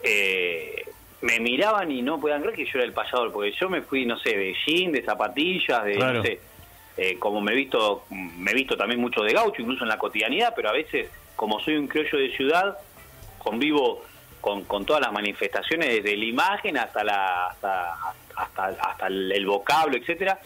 eh, 0.02 0.84
me 1.22 1.40
miraban 1.40 1.90
y 1.90 2.02
no 2.02 2.20
podían 2.20 2.42
creer 2.42 2.54
que 2.54 2.64
yo 2.66 2.72
era 2.74 2.84
el 2.84 2.92
payador, 2.92 3.32
porque 3.32 3.52
yo 3.52 3.68
me 3.68 3.80
fui, 3.82 4.04
no 4.04 4.18
sé, 4.18 4.36
de 4.36 4.54
jean, 4.64 4.92
de 4.92 5.02
zapatillas, 5.02 5.84
de, 5.84 5.96
no 5.96 6.22
sé, 6.22 6.38
eh, 6.96 7.18
como 7.18 7.40
me 7.40 7.52
he 7.52 7.54
visto, 7.54 8.04
me 8.10 8.50
he 8.50 8.54
visto 8.54 8.76
también 8.76 9.00
mucho 9.00 9.22
de 9.22 9.32
gaucho, 9.32 9.62
incluso 9.62 9.84
en 9.84 9.90
la 9.90 9.98
cotidianidad, 9.98 10.52
pero 10.54 10.70
a 10.70 10.72
veces, 10.72 11.10
como 11.34 11.60
soy 11.60 11.76
un 11.76 11.88
criollo 11.88 12.18
de 12.18 12.36
ciudad, 12.36 12.78
convivo 13.38 14.02
con, 14.40 14.64
con 14.64 14.84
todas 14.84 15.02
las 15.02 15.12
manifestaciones, 15.12 15.88
desde 15.88 16.16
la 16.16 16.24
imagen 16.24 16.78
hasta 16.78 17.04
la 17.04 17.48
hasta, 17.48 17.94
hasta, 18.34 18.66
hasta 18.66 19.06
el 19.06 19.46
vocablo, 19.46 19.96
etcétera 19.96 20.38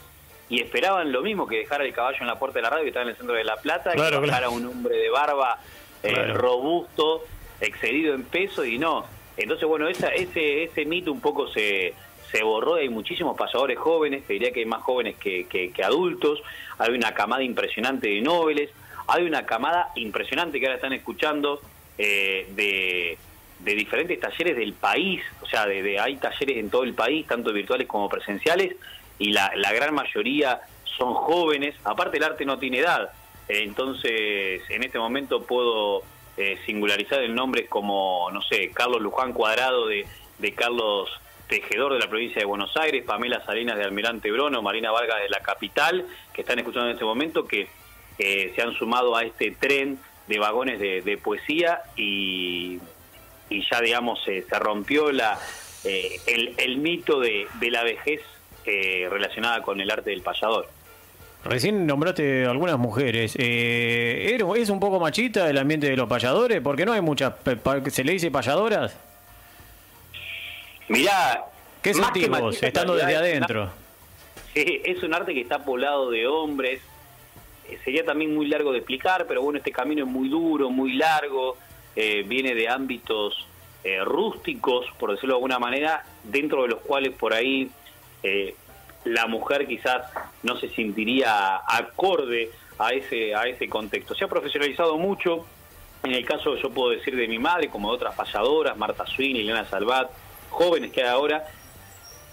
y 0.50 0.60
esperaban 0.60 1.12
lo 1.12 1.22
mismo 1.22 1.46
que 1.46 1.58
dejar 1.58 1.80
el 1.80 1.94
caballo 1.94 2.18
en 2.20 2.26
la 2.26 2.38
puerta 2.38 2.58
de 2.58 2.62
la 2.64 2.70
radio 2.70 2.82
que 2.82 2.88
estaba 2.88 3.04
en 3.04 3.10
el 3.10 3.16
centro 3.16 3.36
de 3.36 3.44
La 3.44 3.56
Plata, 3.56 3.92
que 3.92 4.02
dejara 4.02 4.50
un 4.50 4.66
hombre 4.66 4.96
de 4.96 5.08
barba 5.08 5.60
eh, 6.02 6.32
robusto, 6.34 7.24
excedido 7.60 8.14
en 8.14 8.24
peso 8.24 8.64
y 8.64 8.76
no. 8.76 9.06
Entonces, 9.36 9.66
bueno, 9.66 9.86
esa, 9.86 10.08
ese, 10.08 10.64
ese 10.64 10.84
mito 10.84 11.12
un 11.12 11.20
poco 11.20 11.46
se, 11.48 11.94
se 12.30 12.42
borró, 12.42 12.74
hay 12.74 12.88
muchísimos 12.88 13.36
pasadores 13.36 13.78
jóvenes, 13.78 14.24
te 14.26 14.34
diría 14.34 14.52
que 14.52 14.60
hay 14.60 14.66
más 14.66 14.82
jóvenes 14.82 15.16
que, 15.16 15.46
que, 15.46 15.84
adultos, 15.84 16.42
hay 16.78 16.92
una 16.92 17.12
camada 17.12 17.42
impresionante 17.42 18.08
de 18.08 18.20
nobles, 18.20 18.70
hay 19.06 19.24
una 19.24 19.44
camada 19.46 19.88
impresionante 19.96 20.60
que 20.60 20.66
ahora 20.66 20.76
están 20.76 20.92
escuchando 20.92 21.60
eh, 21.98 22.48
de, 22.54 23.18
de, 23.60 23.74
diferentes 23.74 24.18
talleres 24.20 24.56
del 24.56 24.72
país, 24.74 25.22
o 25.42 25.46
sea, 25.46 25.66
de, 25.66 25.98
hay 25.98 26.16
talleres 26.16 26.58
en 26.58 26.70
todo 26.70 26.84
el 26.84 26.94
país, 26.94 27.26
tanto 27.26 27.52
virtuales 27.52 27.86
como 27.86 28.08
presenciales, 28.08 28.76
y 29.18 29.32
la, 29.32 29.52
la 29.56 29.72
gran 29.72 29.94
mayoría 29.94 30.60
son 30.96 31.14
jóvenes, 31.14 31.74
aparte 31.84 32.18
el 32.18 32.24
arte 32.24 32.44
no 32.44 32.58
tiene 32.58 32.78
edad, 32.78 33.10
entonces 33.48 34.62
en 34.68 34.82
este 34.84 34.98
momento 34.98 35.42
puedo 35.42 36.02
eh, 36.36 36.58
singularizar 36.64 37.20
el 37.20 37.34
nombre 37.34 37.66
como, 37.66 38.30
no 38.32 38.40
sé, 38.42 38.70
Carlos 38.70 39.02
Luján 39.02 39.32
Cuadrado 39.32 39.86
de, 39.88 40.06
de 40.38 40.52
Carlos 40.54 41.10
Tejedor 41.50 41.94
de 41.94 41.98
la 41.98 42.08
provincia 42.08 42.38
de 42.38 42.46
Buenos 42.46 42.76
Aires, 42.76 43.04
Pamela 43.04 43.44
Salinas 43.44 43.76
de 43.76 43.82
Almirante 43.82 44.30
Brono, 44.30 44.62
Marina 44.62 44.92
Vargas 44.92 45.20
de 45.20 45.28
la 45.28 45.40
capital, 45.40 46.06
que 46.32 46.42
están 46.42 46.60
escuchando 46.60 46.86
en 46.86 46.92
este 46.92 47.04
momento, 47.04 47.44
que 47.44 47.66
eh, 48.20 48.52
se 48.54 48.62
han 48.62 48.72
sumado 48.74 49.16
a 49.16 49.24
este 49.24 49.50
tren 49.50 49.98
de 50.28 50.38
vagones 50.38 50.78
de, 50.78 51.18
poesía 51.20 51.80
y, 51.96 52.78
ya, 53.50 53.80
digamos, 53.80 54.22
se 54.22 54.44
rompió 54.60 55.10
la, 55.10 55.40
eh, 55.82 56.20
el, 56.56 56.78
mito 56.78 57.18
de, 57.18 57.48
de 57.58 57.70
la 57.72 57.82
vejez 57.82 58.20
eh, 58.64 59.08
relacionada 59.10 59.60
con 59.62 59.80
el 59.80 59.90
arte 59.90 60.10
del 60.10 60.22
payador. 60.22 60.68
Recién 61.44 61.84
nombraste 61.84 62.46
algunas 62.46 62.78
mujeres. 62.78 63.34
¿Es 63.36 64.70
un 64.70 64.78
poco 64.78 65.00
machista 65.00 65.50
el 65.50 65.58
ambiente 65.58 65.90
de 65.90 65.96
los 65.96 66.08
payadores? 66.08 66.60
Porque 66.60 66.86
no 66.86 66.92
hay 66.92 67.00
muchas. 67.00 67.34
¿Se 67.90 68.04
le 68.04 68.12
dice 68.12 68.30
payadoras? 68.30 69.09
Mirá. 70.90 71.44
¿Qué 71.80 71.94
sentís 71.94 72.28
vos, 72.28 72.62
estando 72.62 72.94
desde 72.94 73.16
adentro? 73.16 73.70
Sí, 74.52 74.82
es 74.84 75.02
un 75.02 75.14
arte 75.14 75.32
que 75.32 75.40
está 75.40 75.64
poblado 75.64 76.10
de 76.10 76.26
hombres. 76.26 76.82
Eh, 77.68 77.78
sería 77.84 78.04
también 78.04 78.34
muy 78.34 78.48
largo 78.48 78.72
de 78.72 78.78
explicar, 78.78 79.26
pero 79.26 79.40
bueno, 79.40 79.58
este 79.58 79.72
camino 79.72 80.04
es 80.04 80.10
muy 80.10 80.28
duro, 80.28 80.68
muy 80.68 80.94
largo. 80.94 81.56
Eh, 81.96 82.24
viene 82.26 82.54
de 82.54 82.68
ámbitos 82.68 83.46
rústicos, 84.04 84.84
por 84.98 85.10
decirlo 85.12 85.36
de 85.36 85.38
alguna 85.38 85.58
manera, 85.58 86.04
dentro 86.22 86.62
de 86.64 86.68
los 86.68 86.80
cuales 86.80 87.14
por 87.14 87.32
ahí 87.32 87.70
eh, 88.22 88.54
la 89.04 89.26
mujer 89.26 89.66
quizás 89.66 90.02
no 90.42 90.58
se 90.58 90.68
sentiría 90.68 91.62
acorde 91.66 92.50
a 92.78 92.92
ese, 92.92 93.34
a 93.34 93.44
ese 93.44 93.68
contexto. 93.68 94.14
Se 94.14 94.24
ha 94.24 94.28
profesionalizado 94.28 94.98
mucho, 94.98 95.46
en 96.02 96.12
el 96.12 96.24
caso 96.24 96.56
yo 96.56 96.70
puedo 96.70 96.90
decir 96.90 97.16
de 97.16 97.28
mi 97.28 97.38
madre, 97.38 97.68
como 97.68 97.88
de 97.90 97.96
otras 97.96 98.14
payadoras, 98.14 98.76
Marta 98.76 99.06
Swin, 99.06 99.36
Elena 99.36 99.64
Salvat, 99.64 100.10
jóvenes 100.50 100.92
que 100.92 101.02
hay 101.02 101.08
ahora, 101.08 101.44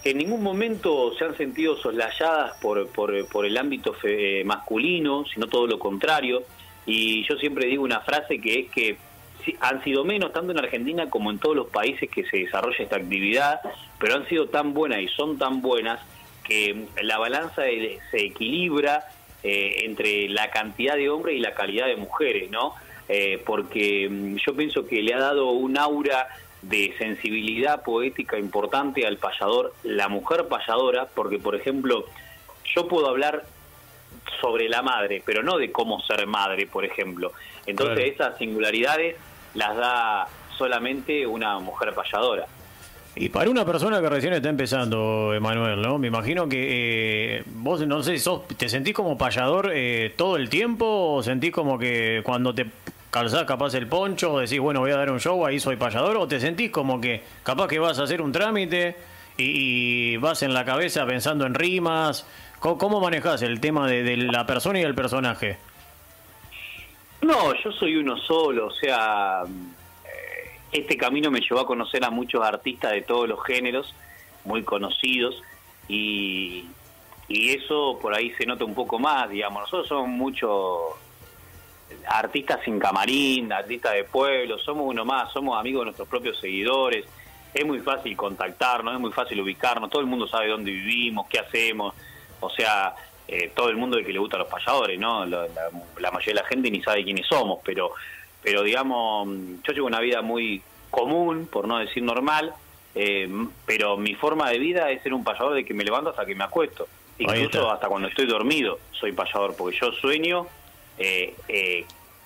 que 0.04 0.12
en 0.12 0.18
ningún 0.18 0.44
momento 0.44 1.14
se 1.18 1.26
han 1.26 1.36
sentido 1.38 1.78
soslayadas 1.78 2.58
por, 2.62 2.88
por, 2.90 3.28
por 3.28 3.46
el 3.46 3.58
ámbito 3.58 3.96
masculino, 4.46 5.26
sino 5.34 5.48
todo 5.48 5.68
lo 5.68 5.80
contrario. 5.80 6.44
Y 6.86 7.28
yo 7.28 7.36
siempre 7.38 7.68
digo 7.68 7.84
una 7.84 8.02
frase 8.02 8.40
que 8.40 8.60
es 8.60 8.72
que 8.72 8.98
han 9.62 9.84
sido 9.84 10.04
menos, 10.04 10.34
tanto 10.34 10.52
en 10.52 10.60
Argentina 10.60 11.10
como 11.10 11.32
en 11.32 11.40
todos 11.40 11.56
los 11.56 11.68
países 11.68 12.10
que 12.10 12.26
se 12.26 12.38
desarrolla 12.38 12.78
esta 12.80 12.98
actividad, 12.98 13.62
pero 14.00 14.16
han 14.16 14.28
sido 14.28 14.48
tan 14.48 14.74
buenas 14.74 15.00
y 15.00 15.08
son 15.08 15.38
tan 15.38 15.62
buenas 15.62 16.00
que 16.44 16.88
la 17.02 17.18
balanza 17.18 17.64
se 18.12 18.26
equilibra 18.26 19.06
eh, 19.44 19.86
entre 19.86 20.30
la 20.30 20.50
cantidad 20.50 20.96
de 20.96 21.10
hombres 21.10 21.36
y 21.36 21.40
la 21.40 21.54
calidad 21.54 21.88
de 21.88 21.96
mujeres, 21.96 22.50
¿no? 22.50 22.74
Eh, 23.08 23.42
porque 23.46 24.08
mm, 24.10 24.36
yo 24.38 24.56
pienso 24.56 24.86
que 24.88 25.02
le 25.02 25.14
ha 25.14 25.20
dado 25.20 25.52
un 25.52 25.78
aura 25.78 26.28
de 26.70 26.94
sensibilidad 26.98 27.84
poética 27.84 28.38
importante 28.38 29.06
al 29.06 29.18
payador, 29.18 29.74
la 29.84 30.10
mujer 30.10 30.48
payadora, 30.48 31.08
porque 31.14 31.40
por 31.40 31.56
ejemplo, 31.56 32.06
yo 32.76 32.88
puedo 32.88 33.08
hablar 33.08 33.46
sobre 34.42 34.68
la 34.70 34.82
madre, 34.82 35.22
pero 35.26 35.44
no 35.44 35.58
de 35.58 35.72
cómo 35.72 36.02
ser 36.02 36.28
madre, 36.28 36.68
por 36.68 36.84
ejemplo. 36.84 37.32
Entonces 37.66 38.14
esas 38.14 38.38
singularidades 38.38 39.16
las 39.54 39.76
da 39.78 40.28
solamente 40.58 41.26
una 41.26 41.60
mujer 41.60 41.94
payadora. 41.94 42.46
Y 43.16 43.30
para 43.30 43.50
una 43.50 43.66
persona 43.66 44.00
que 44.00 44.10
recién 44.10 44.34
está 44.34 44.50
empezando, 44.50 45.34
Emanuel, 45.34 45.82
¿no? 45.82 45.98
Me 45.98 46.08
imagino 46.08 46.48
que 46.48 47.38
eh, 47.38 47.44
vos, 47.48 47.86
no 47.88 48.04
sé, 48.04 48.20
sos, 48.20 48.48
¿te 48.48 48.70
sentís 48.70 48.94
como 48.94 49.18
payador 49.18 49.72
eh, 49.74 50.14
todo 50.16 50.36
el 50.36 50.50
tiempo 50.50 51.14
o 51.14 51.24
sentís 51.24 51.52
como 51.52 51.80
que 51.80 52.22
cuando 52.24 52.54
te 52.54 52.68
calzás 53.18 53.46
capaz 53.46 53.74
el 53.74 53.88
poncho 53.88 54.38
decís, 54.40 54.60
bueno, 54.60 54.82
voy 54.82 54.92
a 54.92 54.98
dar 54.98 55.10
un 55.10 55.20
show, 55.20 55.46
ahí 55.46 55.60
soy 55.60 55.76
payador? 55.76 56.18
¿O 56.18 56.28
te 56.28 56.40
sentís 56.40 56.70
como 56.70 57.02
que 57.02 57.24
capaz 57.44 57.68
que 57.68 57.80
vas 57.80 57.98
a 58.00 58.04
hacer 58.04 58.22
un 58.22 58.32
trámite 58.32 58.96
y, 59.38 60.18
vas 60.18 60.44
en 60.44 60.54
la 60.54 60.64
cabeza 60.64 61.06
pensando 61.06 61.46
en 61.46 61.54
rimas? 61.54 62.28
¿Cómo, 62.60 63.00
manejas 63.00 63.42
el 63.42 63.60
tema 63.60 63.88
de, 63.88 64.04
de 64.04 64.18
la 64.18 64.46
persona 64.46 64.80
y 64.80 64.84
el 64.84 64.96
personaje? 64.96 65.58
No, 67.22 67.54
yo 67.56 67.72
soy 67.72 67.96
uno 67.96 68.18
solo, 68.18 68.68
o 68.68 68.72
sea 68.72 69.44
este 70.72 70.98
camino 70.98 71.32
me 71.32 71.40
llevó 71.40 71.62
a 71.62 71.66
conocer 71.66 72.04
a 72.04 72.10
muchos 72.10 72.44
artistas 72.44 72.92
de 72.92 73.02
todos 73.02 73.28
los 73.28 73.44
géneros, 73.44 73.96
muy 74.46 74.64
conocidos, 74.64 75.42
y, 75.88 76.66
y 77.28 77.50
eso 77.50 77.98
por 78.02 78.14
ahí 78.14 78.32
se 78.32 78.46
nota 78.46 78.66
un 78.66 78.76
poco 78.76 79.00
más, 79.00 79.30
digamos. 79.30 79.62
Nosotros 79.62 79.88
somos 79.88 80.10
muchos 80.10 80.94
artistas 82.08 82.60
sin 82.64 82.80
camarín, 82.80 83.52
artistas 83.52 83.94
de 83.94 84.04
pueblo, 84.04 84.58
somos 84.60 84.86
uno 84.88 85.06
más, 85.06 85.32
somos 85.32 85.60
amigos 85.60 85.82
de 85.82 85.86
nuestros 85.86 86.08
propios 86.08 86.40
seguidores. 86.40 87.06
Es 87.54 87.66
muy 87.66 87.80
fácil 87.80 88.16
contactarnos, 88.16 88.94
es 88.94 89.00
muy 89.00 89.12
fácil 89.12 89.42
ubicarnos, 89.42 89.90
todo 89.90 90.02
el 90.02 90.08
mundo 90.08 90.28
sabe 90.28 90.48
dónde 90.48 90.72
vivimos, 90.72 91.28
qué 91.28 91.40
hacemos, 91.40 91.96
o 92.40 92.50
sea, 92.50 92.94
eh, 93.28 93.52
todo 93.56 93.70
el 93.70 93.78
mundo 93.78 93.98
el 93.98 94.06
que 94.06 94.14
le 94.14 94.20
gusta 94.20 94.38
los 94.38 94.48
payadores, 94.48 95.00
¿no? 95.00 95.26
La, 95.26 95.48
la, 96.00 96.12
mayoría 96.12 96.34
de 96.36 96.42
la 96.42 96.48
gente 96.48 96.70
ni 96.72 96.82
sabe 96.82 97.04
quiénes 97.04 97.26
somos, 97.28 97.60
pero 97.64 97.92
pero 98.42 98.64
digamos, 98.64 99.28
yo 99.64 99.74
llevo 99.74 99.88
una 99.88 100.00
vida 100.00 100.22
muy 100.22 100.62
común, 100.90 101.50
por 101.52 101.68
no 101.68 101.80
decir 101.80 102.04
normal, 102.04 102.54
eh, 102.96 103.30
pero 103.66 103.98
mi 103.98 104.16
forma 104.16 104.50
de 104.50 104.58
vida 104.58 104.90
es 104.92 105.04
ser 105.04 105.14
un 105.14 105.24
payador 105.24 105.54
de 105.54 105.66
que 105.66 105.74
me 105.74 105.84
levanto 105.84 106.12
hasta 106.12 106.26
que 106.26 106.36
me 106.36 106.44
acuesto. 106.44 106.88
Incluso 107.20 107.70
hasta 107.72 107.88
cuando 107.88 108.08
estoy 108.08 108.26
dormido 108.26 108.80
soy 108.92 109.12
payador, 109.12 109.56
porque 109.58 109.78
yo 109.78 109.92
sueño 109.92 110.48
eh, 110.98 111.36
eh, 111.48 111.86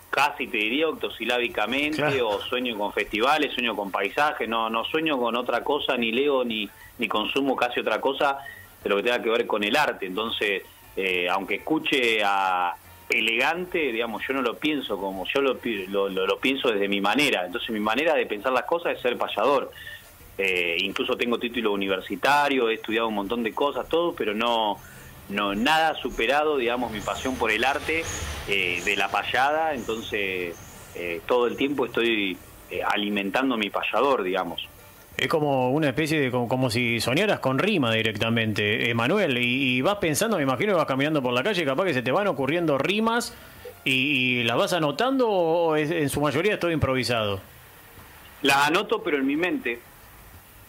casi 0.09 0.47
te 0.47 0.57
diría 0.57 0.89
octosilábicamente, 0.89 2.21
o 2.21 2.39
sueño 2.41 2.77
con 2.77 2.91
festivales, 2.91 3.53
sueño 3.53 3.75
con 3.75 3.91
paisajes, 3.91 4.47
no, 4.47 4.69
no 4.69 4.83
sueño 4.83 5.17
con 5.17 5.35
otra 5.35 5.63
cosa, 5.63 5.95
ni 5.97 6.11
leo 6.11 6.43
ni, 6.43 6.69
ni 6.97 7.07
consumo 7.07 7.55
casi 7.55 7.79
otra 7.79 7.99
cosa 8.01 8.37
de 8.83 8.89
lo 8.89 8.97
que 8.97 9.03
tenga 9.03 9.21
que 9.21 9.29
ver 9.29 9.47
con 9.47 9.63
el 9.63 9.75
arte. 9.75 10.05
Entonces, 10.05 10.63
eh, 10.95 11.27
aunque 11.29 11.55
escuche 11.55 12.21
a 12.23 12.75
elegante, 13.09 13.91
digamos, 13.91 14.21
yo 14.27 14.33
no 14.33 14.41
lo 14.41 14.57
pienso 14.57 14.97
como, 14.97 15.25
yo 15.33 15.41
lo, 15.41 15.57
lo, 15.89 16.09
lo, 16.09 16.39
pienso 16.39 16.71
desde 16.71 16.87
mi 16.87 17.01
manera. 17.01 17.45
Entonces, 17.45 17.69
mi 17.69 17.79
manera 17.79 18.13
de 18.13 18.25
pensar 18.25 18.51
las 18.51 18.63
cosas 18.63 18.93
es 18.93 19.01
ser 19.01 19.17
payador. 19.17 19.71
Eh, 20.37 20.77
incluso 20.79 21.15
tengo 21.15 21.37
título 21.37 21.71
universitario, 21.71 22.69
he 22.69 22.75
estudiado 22.75 23.07
un 23.07 23.15
montón 23.15 23.43
de 23.43 23.53
cosas, 23.53 23.87
todo, 23.87 24.13
pero 24.13 24.33
no, 24.33 24.77
no 25.31 25.55
nada 25.55 25.95
superado, 25.95 26.57
digamos, 26.57 26.91
mi 26.91 27.00
pasión 27.00 27.35
por 27.35 27.51
el 27.51 27.63
arte 27.63 28.03
eh, 28.47 28.81
de 28.83 28.95
la 28.95 29.09
payada. 29.09 29.73
Entonces, 29.73 30.55
todo 31.25 31.47
el 31.47 31.55
tiempo 31.55 31.85
estoy 31.85 32.38
alimentando 32.85 33.57
mi 33.57 33.69
payador, 33.69 34.23
digamos. 34.23 34.67
Es 35.17 35.27
como 35.27 35.71
una 35.71 35.89
especie 35.89 36.19
de, 36.19 36.31
como, 36.31 36.69
si 36.69 37.00
soñaras 37.00 37.39
con 37.39 37.59
rima 37.59 37.91
directamente, 37.91 38.89
Emanuel, 38.89 39.38
y, 39.38 39.81
vas 39.81 39.97
pensando, 39.97 40.38
me 40.38 40.43
imagino 40.43 40.73
que 40.73 40.77
vas 40.77 40.88
caminando 40.88 41.21
por 41.21 41.33
la 41.33 41.43
calle, 41.43 41.65
capaz 41.65 41.85
que 41.85 41.93
se 41.93 42.01
te 42.01 42.11
van 42.11 42.27
ocurriendo 42.27 42.77
rimas 42.77 43.35
y, 43.83 44.43
las 44.43 44.57
vas 44.57 44.73
anotando 44.73 45.29
o 45.29 45.77
en 45.77 46.09
su 46.09 46.21
mayoría 46.21 46.53
es 46.53 46.59
todo 46.59 46.71
improvisado. 46.71 47.39
Las 48.41 48.67
anoto, 48.67 49.03
pero 49.03 49.17
en 49.17 49.27
mi 49.27 49.35
mente. 49.35 49.79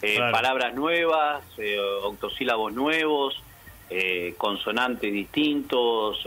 Eh, 0.01 0.19
palabras 0.19 0.75
nuevas, 0.75 1.43
eh, 1.57 1.79
octosílabos 2.03 2.73
nuevos, 2.73 3.41
eh, 3.89 4.35
consonantes 4.37 5.11
distintos. 5.11 6.23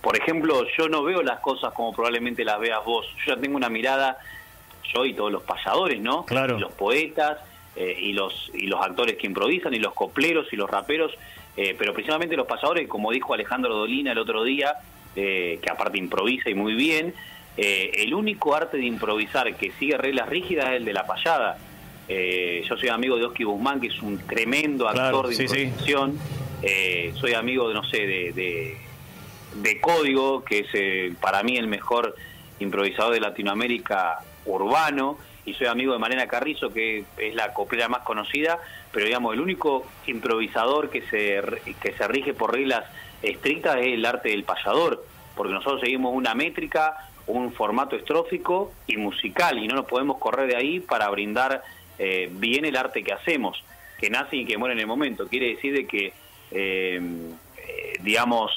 por 0.00 0.16
ejemplo, 0.16 0.66
yo 0.76 0.88
no 0.88 1.02
veo 1.02 1.22
las 1.22 1.40
cosas 1.40 1.72
como 1.72 1.92
probablemente 1.92 2.44
las 2.44 2.58
veas 2.58 2.84
vos. 2.84 3.06
Yo 3.24 3.34
ya 3.34 3.40
tengo 3.40 3.56
una 3.56 3.68
mirada 3.68 4.18
yo 4.94 5.04
y 5.04 5.14
todos 5.14 5.32
los 5.32 5.42
payadores, 5.42 6.00
¿no? 6.00 6.24
Claro. 6.24 6.58
los 6.58 6.72
poetas 6.72 7.38
eh, 7.74 7.96
y 8.00 8.12
los 8.12 8.50
y 8.54 8.66
los 8.66 8.84
actores 8.84 9.16
que 9.16 9.26
improvisan 9.26 9.74
y 9.74 9.78
los 9.78 9.92
copleros 9.92 10.50
y 10.52 10.56
los 10.56 10.70
raperos, 10.70 11.12
eh, 11.56 11.74
pero 11.78 11.92
principalmente 11.92 12.36
los 12.36 12.46
payadores, 12.46 12.88
como 12.88 13.10
dijo 13.10 13.34
Alejandro 13.34 13.74
Dolina 13.74 14.12
el 14.12 14.18
otro 14.18 14.44
día, 14.44 14.76
eh, 15.14 15.58
que 15.60 15.70
aparte 15.70 15.98
improvisa 15.98 16.50
y 16.50 16.54
muy 16.54 16.74
bien, 16.74 17.14
el 17.58 18.12
único 18.12 18.54
arte 18.54 18.76
de 18.76 18.84
improvisar 18.84 19.54
que 19.56 19.72
sigue 19.78 19.96
reglas 19.96 20.28
rígidas 20.28 20.66
es 20.66 20.72
el 20.72 20.84
de 20.84 20.92
la 20.92 21.06
payada. 21.06 21.56
Yo 22.08 22.76
soy 22.76 22.88
amigo 22.88 23.16
de 23.16 23.24
Oski 23.24 23.44
Guzmán, 23.44 23.80
que 23.80 23.88
es 23.88 24.00
un 24.02 24.18
tremendo 24.18 24.88
actor 24.88 25.28
de 25.28 25.34
improvisación. 25.34 26.18
soy 27.14 27.34
amigo, 27.34 27.68
de, 27.68 27.74
no 27.74 27.84
sé, 27.84 27.98
de, 28.06 28.76
de 29.54 29.80
Código, 29.80 30.44
que 30.44 30.60
es 30.60 31.16
para 31.18 31.42
mí 31.42 31.56
el 31.56 31.66
mejor 31.66 32.14
improvisador 32.60 33.12
de 33.14 33.20
Latinoamérica 33.20 34.20
urbano, 34.44 35.18
y 35.44 35.54
soy 35.54 35.68
amigo 35.68 35.92
de 35.92 35.98
Marina 35.98 36.26
Carrizo, 36.26 36.72
que 36.72 37.04
es 37.18 37.34
la 37.34 37.54
coplera 37.54 37.88
más 37.88 38.00
conocida, 38.02 38.58
pero 38.92 39.06
digamos, 39.06 39.32
el 39.34 39.40
único 39.40 39.86
improvisador 40.06 40.90
que 40.90 41.02
se, 41.02 41.40
que 41.80 41.92
se 41.92 42.08
rige 42.08 42.34
por 42.34 42.52
reglas 42.52 42.84
estrictas 43.22 43.76
es 43.76 43.94
el 43.94 44.04
arte 44.04 44.30
del 44.30 44.42
payador, 44.42 45.04
porque 45.36 45.52
nosotros 45.52 45.80
seguimos 45.80 46.14
una 46.14 46.34
métrica, 46.34 46.96
un 47.28 47.52
formato 47.52 47.94
estrófico 47.94 48.72
y 48.88 48.96
musical, 48.96 49.58
y 49.58 49.68
no 49.68 49.76
nos 49.76 49.86
podemos 49.86 50.18
correr 50.18 50.48
de 50.48 50.56
ahí 50.56 50.80
para 50.80 51.08
brindar 51.10 51.62
eh, 51.98 52.28
bien 52.30 52.64
el 52.64 52.76
arte 52.76 53.02
que 53.02 53.12
hacemos, 53.12 53.62
que 53.98 54.10
nace 54.10 54.36
y 54.36 54.44
que 54.44 54.58
muere 54.58 54.74
en 54.74 54.80
el 54.80 54.86
momento. 54.86 55.28
Quiere 55.28 55.48
decir 55.48 55.72
de 55.72 55.86
que, 55.86 56.12
eh, 56.50 57.00
eh, 57.00 57.92
digamos, 58.00 58.52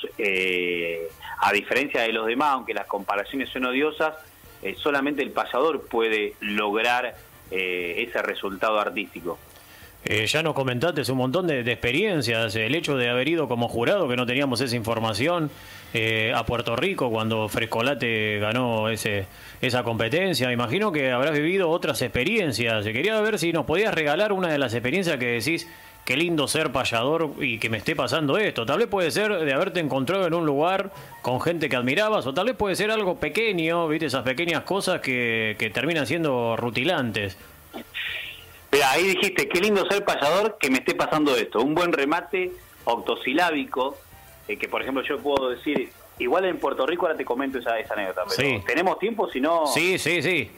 a 1.42 1.54
diferencia 1.54 2.02
de 2.02 2.12
los 2.12 2.28
demás, 2.28 2.50
aunque 2.54 2.74
las 2.74 2.88
comparaciones 2.88 3.50
son 3.50 3.66
odiosas, 3.66 4.16
eh, 4.62 4.76
solamente 4.78 5.22
el 5.22 5.32
payador 5.32 5.88
puede 5.88 6.34
lograr 6.42 7.16
eh, 7.52 8.06
ese 8.08 8.22
resultado 8.22 8.80
artístico. 8.80 9.40
Eh, 10.06 10.26
ya 10.28 10.42
nos 10.42 10.54
comentaste 10.54 11.12
un 11.12 11.18
montón 11.18 11.48
de, 11.48 11.60
experiencias, 11.60 12.56
el 12.56 12.74
hecho 12.74 12.96
de 12.96 13.10
haber 13.10 13.28
ido 13.28 13.48
como 13.48 13.68
jurado, 13.68 14.08
que 14.08 14.16
no 14.16 14.26
teníamos 14.26 14.62
esa 14.62 14.76
información, 14.76 15.50
a 16.36 16.46
Puerto 16.46 16.76
Rico 16.76 17.10
cuando 17.10 17.50
Frescolate 17.50 18.38
ganó 18.38 18.90
ese, 18.90 19.26
esa 19.60 19.84
competencia. 19.84 20.52
Imagino 20.52 20.92
que 20.92 21.12
habrás 21.12 21.34
vivido 21.34 21.70
otras 21.70 22.02
experiencias. 22.04 22.86
Quería 22.86 23.20
ver 23.22 23.40
si 23.40 23.52
nos 23.52 23.66
podías 23.66 23.94
regalar 23.94 24.32
una 24.32 24.50
de 24.50 24.60
las 24.60 24.74
experiencias 24.76 25.18
que 25.18 25.26
decís, 25.26 25.68
qué 26.10 26.18
lindo 26.18 26.48
ser 26.48 26.72
payador 26.72 27.34
y 27.40 27.60
que 27.60 27.70
me 27.70 27.78
esté 27.78 27.96
pasando 27.96 28.40
esto. 28.40 28.66
Tal 28.66 28.80
vez 28.80 28.88
puede 28.88 29.12
ser 29.12 29.32
de 29.32 29.54
haberte 29.54 29.80
encontrado 29.80 30.26
en 30.26 30.34
un 30.34 30.44
lugar 30.44 30.92
con 31.22 31.40
gente 31.40 31.70
que 31.70 31.76
admirabas, 31.76 32.26
o 32.26 32.34
tal 32.34 32.48
vez 32.48 32.56
puede 32.56 32.76
ser 32.76 32.90
algo 32.90 33.18
pequeño, 33.18 33.88
viste, 33.88 34.08
esas 34.08 34.24
pequeñas 34.24 34.64
cosas 34.64 35.02
que, 35.02 35.72
terminan 35.72 36.08
siendo 36.08 36.56
rutilantes. 36.58 37.38
Mira, 38.72 38.92
ahí 38.92 39.04
dijiste, 39.04 39.48
qué 39.48 39.60
lindo 39.60 39.86
ser 39.90 40.06
payador 40.06 40.58
que 40.60 40.70
me 40.70 40.80
esté 40.80 40.96
pasando 40.96 41.36
esto. 41.36 41.62
Un 41.62 41.74
buen 41.74 41.92
remate 41.92 42.52
octosilábico, 42.84 43.98
eh, 44.48 44.58
que 44.58 44.68
por 44.68 44.82
ejemplo 44.82 45.04
yo 45.04 45.20
puedo 45.20 45.50
decir, 45.50 45.90
igual 46.20 46.46
en 46.46 46.58
Puerto 46.58 46.86
Rico 46.86 47.06
ahora 47.06 47.18
te 47.18 47.26
comento 47.26 47.60
esa, 47.60 47.80
esa 47.80 47.94
anécdota, 47.94 48.24
pero 48.36 48.64
tenemos 48.66 49.00
tiempo, 49.00 49.30
si 49.30 49.42
no... 49.42 49.66
Sí, 49.68 49.98
sí, 49.98 50.22
sí. 50.22 50.52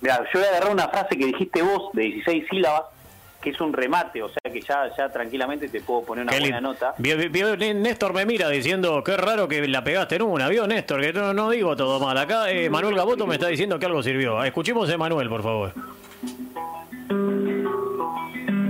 Mira, 0.00 0.24
yo 0.32 0.38
voy 0.38 0.44
a 0.44 0.50
agarrar 0.50 0.72
una 0.72 0.88
frase 0.88 1.16
que 1.16 1.26
dijiste 1.26 1.62
vos 1.62 1.90
de 1.92 2.02
16 2.02 2.44
sílabas, 2.48 2.82
que 3.40 3.50
es 3.50 3.60
un 3.60 3.72
remate, 3.72 4.22
o 4.22 4.28
sea 4.28 4.52
que 4.52 4.60
ya, 4.60 4.90
ya 4.96 5.08
tranquilamente 5.10 5.68
te 5.68 5.80
puedo 5.80 6.02
poner 6.02 6.24
una 6.24 6.38
buena 6.38 6.60
nota. 6.60 6.94
Vio, 6.98 7.56
Néstor 7.56 8.12
me 8.12 8.26
mira 8.26 8.48
diciendo, 8.48 9.02
qué 9.04 9.16
raro 9.16 9.48
que 9.48 9.66
la 9.66 9.82
pegaste 9.82 10.16
en 10.16 10.22
una, 10.22 10.48
vio 10.48 10.66
Néstor, 10.66 11.00
que 11.00 11.12
no, 11.12 11.32
no 11.32 11.50
digo 11.50 11.76
todo 11.76 12.00
mal. 12.00 12.18
Acá 12.18 12.50
eh, 12.50 12.68
Manuel 12.68 12.96
Gaboto 12.96 13.26
me 13.26 13.34
está 13.36 13.46
diciendo 13.48 13.78
que 13.78 13.86
algo 13.86 14.02
sirvió. 14.02 14.42
Escuchemos 14.42 14.90
a 14.90 14.98
Manuel, 14.98 15.28
por 15.28 15.42
favor. 15.42 15.72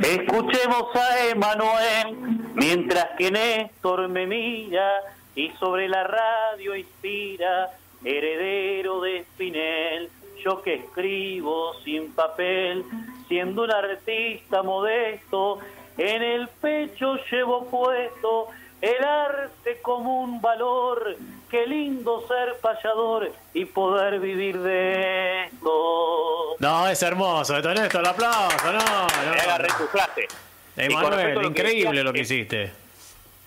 Escuchemos 0.03 0.94
a 0.94 1.27
Emanuel 1.27 2.16
mientras 2.55 3.09
que 3.16 3.31
Néstor 3.31 4.09
me 4.09 4.27
mira 4.27 5.01
y 5.35 5.51
sobre 5.59 5.88
la 5.88 6.05
radio 6.05 6.77
inspira, 6.77 7.70
heredero 8.05 9.01
de 9.01 9.24
Spinel, 9.24 10.09
yo 10.44 10.62
que 10.62 10.74
escribo 10.74 11.74
sin 11.85 12.12
papel, 12.12 12.85
siendo 13.27 13.64
un 13.64 13.72
artista 13.72 14.62
modesto, 14.62 15.59
en 15.96 16.22
el 16.22 16.48
pecho 16.61 17.16
llevo 17.31 17.66
puesto 17.66 18.48
el 18.81 19.05
arte 19.05 19.81
como 19.83 20.21
un 20.21 20.41
valor, 20.41 21.17
qué 21.51 21.67
lindo 21.67 22.25
ser 22.27 22.57
payador 22.61 23.33
y 23.55 23.64
poder 23.64 24.21
vivir 24.21 24.59
de 24.59 25.45
esto. 25.45 26.57
No, 26.59 26.88
es 26.88 27.03
hermoso, 27.03 27.57
esto 27.57 27.71
esto, 27.71 28.01
el 28.01 28.07
aplauso, 28.07 28.73
no, 28.73 28.79
no. 28.79 29.33
agarré 29.43 29.69
tu 29.79 29.87
frase. 29.87 30.29
Emanuel, 30.77 31.45
increíble 31.45 32.05
lo 32.05 32.12
que, 32.12 32.21
hiciste. 32.21 32.73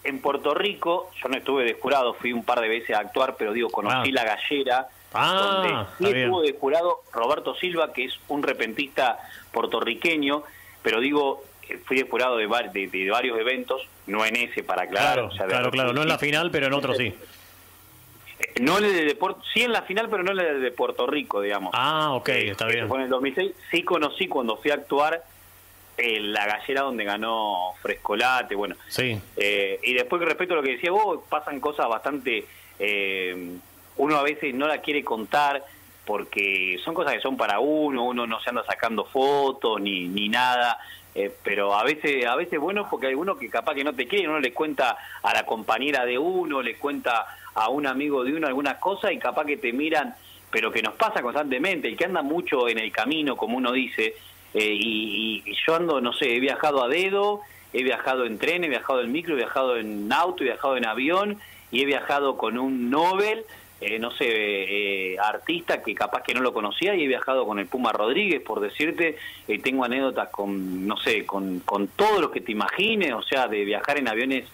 En 0.03 0.19
Puerto 0.19 0.53
Rico, 0.53 1.11
yo 1.21 1.29
no 1.29 1.37
estuve 1.37 1.63
de 1.63 1.73
jurado, 1.75 2.13
fui 2.15 2.33
un 2.33 2.43
par 2.43 2.59
de 2.59 2.67
veces 2.67 2.95
a 2.95 2.99
actuar, 2.99 3.35
pero 3.37 3.53
digo, 3.53 3.69
conocí 3.69 4.09
ah. 4.09 4.13
la 4.13 4.23
gallera 4.23 4.87
Ah, 5.13 5.63
donde 5.97 6.11
sí 6.11 6.19
estuvo 6.19 6.41
de 6.41 6.53
jurado 6.53 7.01
Roberto 7.11 7.55
Silva, 7.55 7.91
que 7.91 8.05
es 8.05 8.13
un 8.29 8.43
repentista 8.43 9.19
puertorriqueño, 9.51 10.43
pero 10.81 11.01
digo, 11.01 11.43
fui 11.85 11.97
de 11.97 12.09
jurado 12.09 12.37
de, 12.37 12.47
de, 12.47 13.09
varios 13.09 13.37
eventos, 13.37 13.87
no 14.11 14.25
en 14.25 14.35
ese, 14.35 14.63
para 14.63 14.83
aclarar. 14.83 15.13
Claro, 15.13 15.29
claro, 15.47 15.71
claro, 15.71 15.93
no 15.93 16.01
en 16.01 16.07
la 16.07 16.17
final, 16.17 16.51
pero 16.51 16.67
en 16.67 16.73
otro 16.73 16.93
sí. 16.93 17.13
Eh, 18.39 18.53
no 18.61 18.77
en 18.77 18.85
el 18.85 19.07
de 19.07 19.17
sí 19.53 19.63
en 19.63 19.71
la 19.71 19.83
final, 19.83 20.09
pero 20.09 20.23
no 20.23 20.31
en 20.31 20.39
el 20.39 20.61
de 20.61 20.71
Puerto 20.71 21.07
Rico, 21.07 21.41
digamos. 21.41 21.71
Ah, 21.73 22.13
ok, 22.13 22.29
eh, 22.29 22.51
está 22.51 22.67
bien. 22.67 22.91
en 22.91 23.01
el 23.01 23.09
2006 23.09 23.51
sí 23.71 23.83
conocí 23.83 24.27
cuando 24.27 24.57
fui 24.57 24.71
a 24.71 24.75
actuar 24.75 25.23
en 25.97 26.33
la 26.33 26.45
gallera 26.45 26.81
donde 26.81 27.03
ganó 27.03 27.73
Frescolate, 27.81 28.55
bueno. 28.55 28.75
Sí. 28.87 29.19
Eh, 29.37 29.79
y 29.83 29.93
después, 29.93 30.21
respecto 30.21 30.53
a 30.53 30.57
lo 30.57 30.63
que 30.63 30.71
decía 30.71 30.91
vos, 30.91 31.21
pasan 31.29 31.59
cosas 31.59 31.87
bastante 31.87 32.45
uno 33.97 34.17
a 34.17 34.23
veces 34.23 34.55
no 34.55 34.67
la 34.67 34.79
quiere 34.79 35.03
contar 35.03 35.63
porque 36.05 36.79
son 36.83 36.93
cosas 36.93 37.13
que 37.13 37.21
son 37.21 37.37
para 37.37 37.59
uno, 37.59 38.05
uno 38.05 38.25
no 38.25 38.39
se 38.41 38.49
anda 38.49 38.65
sacando 38.65 39.05
fotos 39.05 39.79
ni, 39.79 40.07
ni 40.07 40.29
nada, 40.29 40.79
eh, 41.13 41.31
pero 41.43 41.73
a 41.73 41.83
veces 41.83 42.25
a 42.25 42.35
veces 42.35 42.59
bueno 42.59 42.87
porque 42.89 43.07
hay 43.07 43.15
uno 43.15 43.37
que 43.37 43.49
capaz 43.49 43.75
que 43.75 43.83
no 43.83 43.93
te 43.93 44.07
quiere, 44.07 44.29
uno 44.29 44.39
le 44.39 44.53
cuenta 44.53 44.97
a 45.21 45.33
la 45.33 45.45
compañera 45.45 46.05
de 46.05 46.17
uno, 46.17 46.61
le 46.61 46.75
cuenta 46.75 47.25
a 47.53 47.69
un 47.69 47.85
amigo 47.85 48.23
de 48.23 48.33
uno 48.33 48.47
algunas 48.47 48.77
cosas 48.77 49.11
y 49.11 49.17
capaz 49.17 49.45
que 49.45 49.57
te 49.57 49.73
miran, 49.73 50.15
pero 50.49 50.71
que 50.71 50.81
nos 50.81 50.95
pasa 50.95 51.21
constantemente, 51.21 51.89
y 51.89 51.95
que 51.95 52.05
anda 52.05 52.21
mucho 52.21 52.67
en 52.67 52.77
el 52.77 52.91
camino, 52.91 53.35
como 53.35 53.57
uno 53.57 53.71
dice, 53.71 54.15
eh, 54.53 54.73
y, 54.73 55.43
y, 55.45 55.55
yo 55.65 55.75
ando, 55.75 56.01
no 56.01 56.13
sé, 56.13 56.35
he 56.35 56.39
viajado 56.39 56.83
a 56.83 56.87
dedo, 56.87 57.41
he 57.73 57.83
viajado 57.83 58.25
en 58.25 58.37
tren, 58.37 58.63
he 58.63 58.69
viajado 58.69 59.01
en 59.01 59.11
micro, 59.11 59.33
he 59.33 59.37
viajado 59.37 59.77
en 59.77 60.11
auto, 60.11 60.43
he 60.43 60.47
viajado 60.47 60.77
en 60.77 60.85
avión, 60.85 61.39
y 61.71 61.81
he 61.81 61.85
viajado 61.85 62.37
con 62.37 62.57
un 62.57 62.89
Nobel, 62.89 63.45
eh, 63.81 63.99
no 63.99 64.11
sé, 64.11 64.25
eh, 64.27 65.17
artista 65.19 65.81
que 65.81 65.93
capaz 65.93 66.23
que 66.23 66.33
no 66.33 66.41
lo 66.41 66.53
conocía 66.53 66.95
y 66.95 67.03
he 67.03 67.07
viajado 67.07 67.45
con 67.45 67.59
el 67.59 67.65
Puma 67.65 67.91
Rodríguez, 67.91 68.41
por 68.41 68.59
decirte, 68.59 69.17
eh, 69.47 69.59
tengo 69.59 69.83
anécdotas 69.83 70.29
con, 70.29 70.87
no 70.87 70.97
sé, 70.97 71.25
con, 71.25 71.59
con 71.61 71.87
todo 71.87 72.21
lo 72.21 72.31
que 72.31 72.41
te 72.41 72.51
imagines, 72.51 73.13
o 73.13 73.23
sea, 73.23 73.47
de 73.47 73.65
viajar 73.65 73.97
en 73.97 74.07
aviones 74.07 74.45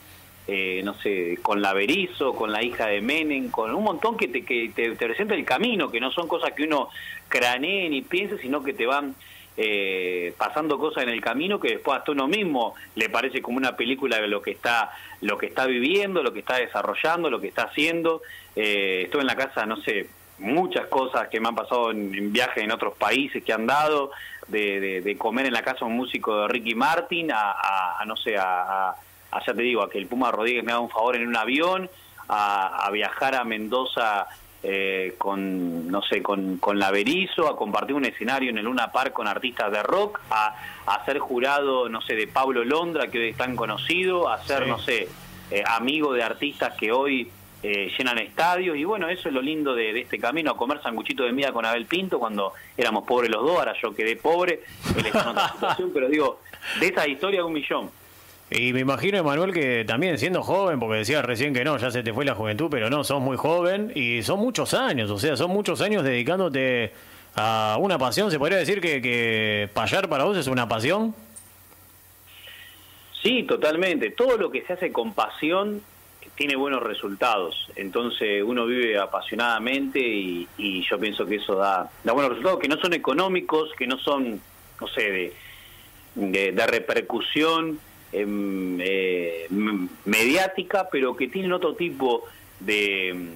eh, 0.49 0.81
no 0.81 0.93
sé, 0.93 1.39
con 1.41 1.61
la 1.61 1.73
Berizo, 1.73 2.33
con 2.33 2.53
la 2.53 2.63
hija 2.63 2.87
de 2.87 3.01
Menem, 3.01 3.49
con 3.51 3.75
un 3.75 3.83
montón 3.83 4.15
que 4.15 4.29
te, 4.29 4.45
que 4.45 4.71
te, 4.73 4.93
presenta 4.93 5.35
el 5.35 5.43
camino, 5.43 5.91
que 5.91 5.99
no 5.99 6.09
son 6.09 6.29
cosas 6.29 6.53
que 6.53 6.63
uno 6.63 6.87
cranee 7.27 7.89
ni 7.89 8.01
piense, 8.01 8.37
sino 8.37 8.63
que 8.63 8.71
te 8.71 8.85
van 8.85 9.13
eh, 9.57 10.33
pasando 10.37 10.77
cosas 10.77 11.03
en 11.03 11.09
el 11.09 11.19
camino 11.19 11.59
que 11.59 11.69
después 11.69 11.97
hasta 11.97 12.11
uno 12.11 12.27
mismo 12.27 12.75
le 12.95 13.09
parece 13.09 13.41
como 13.41 13.57
una 13.57 13.75
película 13.75 14.21
de 14.21 14.27
lo 14.27 14.41
que 14.41 14.51
está 14.51 14.91
lo 15.21 15.37
que 15.37 15.47
está 15.47 15.65
viviendo, 15.65 16.21
lo 16.21 16.31
que 16.31 16.39
está 16.39 16.57
desarrollando, 16.57 17.29
lo 17.29 17.41
que 17.41 17.47
está 17.47 17.63
haciendo. 17.63 18.21
Eh, 18.55 19.01
estuve 19.05 19.21
en 19.21 19.27
la 19.27 19.35
casa, 19.35 19.65
no 19.65 19.77
sé, 19.77 20.07
muchas 20.39 20.87
cosas 20.87 21.27
que 21.29 21.39
me 21.39 21.47
han 21.47 21.55
pasado 21.55 21.91
en, 21.91 22.31
viajes 22.31 22.63
en 22.63 22.71
otros 22.71 22.95
países 22.95 23.43
que 23.43 23.53
han 23.53 23.65
dado, 23.65 24.11
de, 24.47 25.15
comer 25.17 25.47
en 25.47 25.53
la 25.53 25.63
casa 25.63 25.85
un 25.85 25.97
músico 25.97 26.41
de 26.41 26.47
Ricky 26.47 26.75
Martin, 26.75 27.31
a, 27.33 28.03
no 28.05 28.15
sé, 28.15 28.35
a, 28.37 28.95
ya 29.45 29.53
te 29.53 29.61
digo, 29.61 29.81
a 29.81 29.89
que 29.89 29.97
el 29.97 30.07
Puma 30.07 30.31
Rodríguez 30.31 30.63
me 30.63 30.71
haga 30.71 30.81
un 30.81 30.89
favor 30.89 31.15
en 31.15 31.27
un 31.27 31.35
avión, 31.35 31.89
a, 32.29 32.89
viajar 32.91 33.35
a 33.35 33.43
Mendoza 33.43 34.27
eh, 34.69 35.15
con, 35.17 35.87
no 35.87 36.01
sé, 36.01 36.21
con, 36.21 36.57
con 36.57 36.77
la 36.77 36.91
Berizo, 36.91 37.47
a 37.47 37.55
compartir 37.55 37.95
un 37.95 38.03
escenario 38.03 38.49
en 38.49 38.57
el 38.57 38.65
Luna 38.65 38.91
Park 38.91 39.13
con 39.13 39.25
artistas 39.25 39.71
de 39.71 39.81
rock, 39.81 40.19
a, 40.29 40.55
a 40.85 41.05
ser 41.05 41.19
jurado, 41.19 41.87
no 41.87 42.01
sé, 42.01 42.15
de 42.15 42.27
Pablo 42.27 42.65
Londra, 42.65 43.07
que 43.07 43.17
hoy 43.17 43.29
es 43.29 43.37
tan 43.37 43.55
conocido, 43.55 44.27
a 44.27 44.43
ser, 44.43 44.67
no 44.67 44.77
sé, 44.77 45.07
eh, 45.51 45.63
amigo 45.65 46.11
de 46.11 46.21
artistas 46.21 46.75
que 46.75 46.91
hoy 46.91 47.31
eh, 47.63 47.89
llenan 47.97 48.17
estadios, 48.17 48.75
y 48.75 48.83
bueno, 48.83 49.07
eso 49.07 49.29
es 49.29 49.33
lo 49.33 49.41
lindo 49.41 49.73
de, 49.73 49.97
este 50.01 50.19
camino, 50.19 50.51
a 50.51 50.57
comer 50.57 50.81
sanguchito 50.83 51.23
de 51.23 51.31
mía 51.31 51.53
con 51.53 51.65
Abel 51.65 51.85
Pinto 51.85 52.19
cuando 52.19 52.51
éramos 52.75 53.05
pobres 53.07 53.31
los 53.31 53.43
dos, 53.43 53.59
ahora 53.59 53.73
yo 53.81 53.95
quedé 53.95 54.17
pobre, 54.17 54.63
él 54.97 55.05
está 55.05 55.21
en 55.21 55.27
otra 55.29 55.49
situación, 55.53 55.91
pero 55.93 56.09
digo, 56.09 56.41
de 56.81 56.87
esa 56.87 57.07
historia 57.07 57.45
un 57.45 57.53
millón. 57.53 57.89
Y 58.49 58.71
me 58.71 58.79
imagino, 58.79 59.17
Emanuel, 59.17 59.51
que 59.51 59.83
también 59.85 60.17
siendo 60.17 60.41
joven, 60.41 60.79
porque 60.79 60.99
decías 60.99 61.23
recién 61.25 61.53
que 61.53 61.65
no, 61.65 61.77
ya 61.77 61.91
se 61.91 62.01
te 62.01 62.13
fue 62.13 62.23
la 62.23 62.33
juventud, 62.33 62.67
pero 62.71 62.89
no, 62.89 63.03
sos 63.03 63.21
muy 63.21 63.35
joven 63.35 63.91
y 63.93 64.23
son 64.23 64.39
muchos 64.39 64.73
años, 64.73 65.11
o 65.11 65.19
sea, 65.19 65.35
son 65.35 65.51
muchos 65.51 65.81
años 65.81 66.03
dedicándote 66.03 66.93
a 67.35 67.77
una 67.79 67.97
pasión. 67.97 68.31
¿Se 68.31 68.39
podría 68.39 68.57
decir 68.57 68.79
que, 68.79 69.01
que 69.01 69.69
payar 69.73 70.07
para 70.07 70.23
vos 70.23 70.37
es 70.37 70.47
una 70.47 70.67
pasión? 70.67 71.13
Sí, 73.21 73.43
totalmente. 73.43 74.11
Todo 74.11 74.37
lo 74.37 74.49
que 74.49 74.61
se 74.61 74.73
hace 74.73 74.93
con 74.93 75.13
pasión 75.13 75.81
tiene 76.35 76.55
buenos 76.55 76.83
resultados. 76.83 77.67
Entonces 77.75 78.43
uno 78.45 78.65
vive 78.65 78.97
apasionadamente 78.97 79.99
y, 79.99 80.47
yo 80.89 80.97
pienso 80.97 81.25
que 81.25 81.35
eso 81.35 81.55
da, 81.55 81.89
da 82.03 82.13
buenos 82.13 82.29
resultados, 82.29 82.59
que 82.59 82.69
no 82.69 82.77
son 82.77 82.93
económicos, 82.93 83.71
que 83.77 83.87
no 83.87 83.97
son, 83.97 84.39
no 84.79 84.87
sé, 84.87 85.33
de, 86.15 86.51
de 86.53 86.67
repercusión 86.67 87.79
eh, 88.11 89.47
mediática, 90.05 90.87
pero 90.91 91.15
que 91.15 91.27
tienen 91.27 91.51
otro 91.51 91.75
tipo 91.75 92.23
de, 92.59 93.29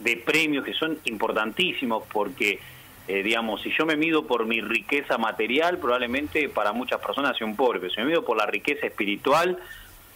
de 0.00 0.16
premios 0.18 0.64
que 0.64 0.72
son 0.72 0.98
importantísimos 1.04 2.04
porque, 2.12 2.60
eh, 3.08 3.22
digamos, 3.22 3.62
si 3.62 3.70
yo 3.76 3.86
me 3.86 3.96
mido 3.96 4.26
por 4.26 4.46
mi 4.46 4.60
riqueza 4.60 5.18
material, 5.18 5.78
probablemente 5.78 6.48
para 6.48 6.72
muchas 6.72 7.00
personas 7.00 7.36
sea 7.36 7.46
un 7.46 7.56
pobre, 7.56 7.80
pero 7.80 7.92
si 7.92 8.00
me 8.00 8.06
mido 8.06 8.24
por 8.24 8.36
la 8.36 8.46
riqueza 8.46 8.86
espiritual, 8.86 9.58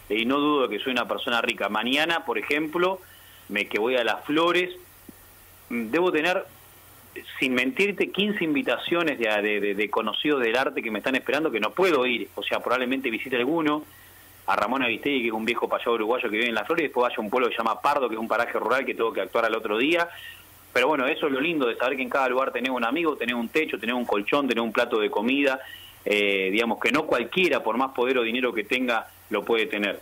y 0.09 0.25
no 0.25 0.39
dudo 0.39 0.69
que 0.69 0.81
soy 0.81 0.93
una 0.93 1.07
persona 1.07 1.41
rica, 1.41 1.69
mañana, 1.69 2.25
por 2.25 2.37
ejemplo, 2.39 3.01
me 3.49 3.67
que 3.67 3.79
voy 3.79 3.97
a 3.97 4.05
las 4.05 4.25
flores, 4.25 4.71
debo 5.69 6.11
tener 6.11 6.45
sin 7.39 7.55
mentirte, 7.55 8.11
15 8.11 8.45
invitaciones 8.45 9.19
de, 9.19 9.75
de, 9.75 9.91
conocidos 9.91 10.41
del 10.41 10.57
arte 10.57 10.83
que 10.83 10.91
me 10.91 10.99
están 10.99 11.17
esperando 11.17 11.51
que 11.51 11.61
no 11.61 11.71
puedo 11.71 12.07
ir. 12.07 12.29
O 12.35 12.43
sea, 12.43 12.61
probablemente 12.61 13.11
visite 13.11 13.37
alguno. 13.37 13.85
A 14.47 14.57
Ramón 14.57 14.83
Avistegui, 14.83 15.23
que 15.23 15.29
es 15.29 15.33
un 15.33 15.45
viejo 15.45 15.69
payado 15.69 15.93
uruguayo 15.93 16.29
que 16.29 16.37
vive 16.37 16.49
en 16.49 16.55
Las 16.55 16.67
Flores, 16.67 16.83
y 16.83 16.87
después 16.87 17.05
vaya 17.05 17.17
a 17.17 17.21
un 17.21 17.31
pueblo 17.31 17.49
que 17.49 17.55
se 17.55 17.59
llama 17.59 17.81
Pardo, 17.81 18.09
que 18.09 18.17
es 18.17 18.21
un 18.21 18.27
paraje 18.27 18.59
rural 18.59 18.85
que 18.85 18.95
tengo 18.95 19.13
que 19.13 19.21
actuar 19.21 19.45
al 19.45 19.55
otro 19.55 19.79
día. 19.79 20.09
Pero 20.73 20.89
bueno, 20.89 21.07
eso 21.07 21.27
es 21.27 21.33
lo 21.33 21.41
lindo 21.41 21.67
de 21.67 21.77
saber 21.77 21.97
que 21.97 22.03
en 22.03 22.09
cada 22.09 22.29
lugar 22.29 22.53
tenés 22.53 22.71
un 22.71 22.85
amigo, 22.85 23.17
tenés 23.17 23.35
un 23.35 23.49
techo, 23.49 23.79
tenés 23.79 23.95
un 23.95 24.05
colchón, 24.05 24.49
tenés 24.49 24.63
un 24.63 24.73
plato 24.73 24.99
de 24.99 25.11
comida. 25.11 25.61
Eh, 26.05 26.49
digamos 26.51 26.81
que 26.81 26.91
no 26.91 27.07
cualquiera, 27.07 27.63
por 27.63 27.77
más 27.77 27.93
poder 27.93 28.19
o 28.19 28.23
dinero 28.23 28.53
que 28.53 28.65
tenga, 28.65 29.07
lo 29.31 29.45
puede 29.45 29.67
tener. 29.67 30.01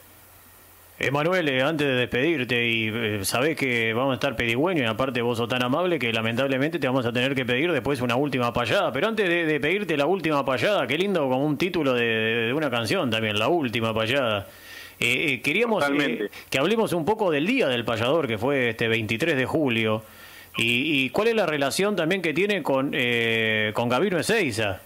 Emanuel, 1.00 1.48
eh, 1.48 1.62
antes 1.62 1.86
de 1.86 1.94
despedirte, 1.94 2.66
y 2.66 2.88
eh, 2.92 3.24
sabés 3.24 3.56
que 3.56 3.94
vamos 3.94 4.12
a 4.12 4.14
estar 4.14 4.34
pedigüeños, 4.34 4.82
y 4.82 4.88
aparte 4.88 5.22
vos 5.22 5.38
sos 5.38 5.48
tan 5.48 5.62
amable 5.62 5.96
que 5.96 6.12
lamentablemente 6.12 6.80
te 6.80 6.88
vamos 6.88 7.06
a 7.06 7.12
tener 7.12 7.36
que 7.36 7.44
pedir 7.44 7.70
después 7.70 8.00
una 8.00 8.16
última 8.16 8.52
payada. 8.52 8.90
Pero 8.90 9.06
antes 9.06 9.28
de, 9.28 9.60
pedirte 9.60 9.96
la 9.96 10.06
última 10.06 10.44
payada, 10.44 10.88
qué 10.88 10.98
lindo 10.98 11.20
como 11.20 11.44
un 11.44 11.56
título 11.56 11.94
de, 11.94 12.52
una 12.52 12.68
canción 12.68 13.10
también, 13.10 13.38
la 13.38 13.46
última 13.46 13.94
payada. 13.94 14.48
Eh, 14.98 15.40
queríamos 15.40 15.84
que 16.50 16.58
hablemos 16.58 16.92
un 16.92 17.04
poco 17.04 17.30
del 17.30 17.46
Día 17.46 17.68
del 17.68 17.84
Payador, 17.84 18.26
que 18.26 18.36
fue 18.36 18.70
este 18.70 18.88
23 18.88 19.36
de 19.36 19.46
julio, 19.46 20.02
y, 20.56 21.08
cuál 21.10 21.28
es 21.28 21.36
la 21.36 21.46
relación 21.46 21.94
también 21.94 22.20
que 22.20 22.34
tiene 22.34 22.64
con, 22.64 22.90
con 23.72 23.88
Gabino 23.88 24.18
Ezeiza 24.18 24.80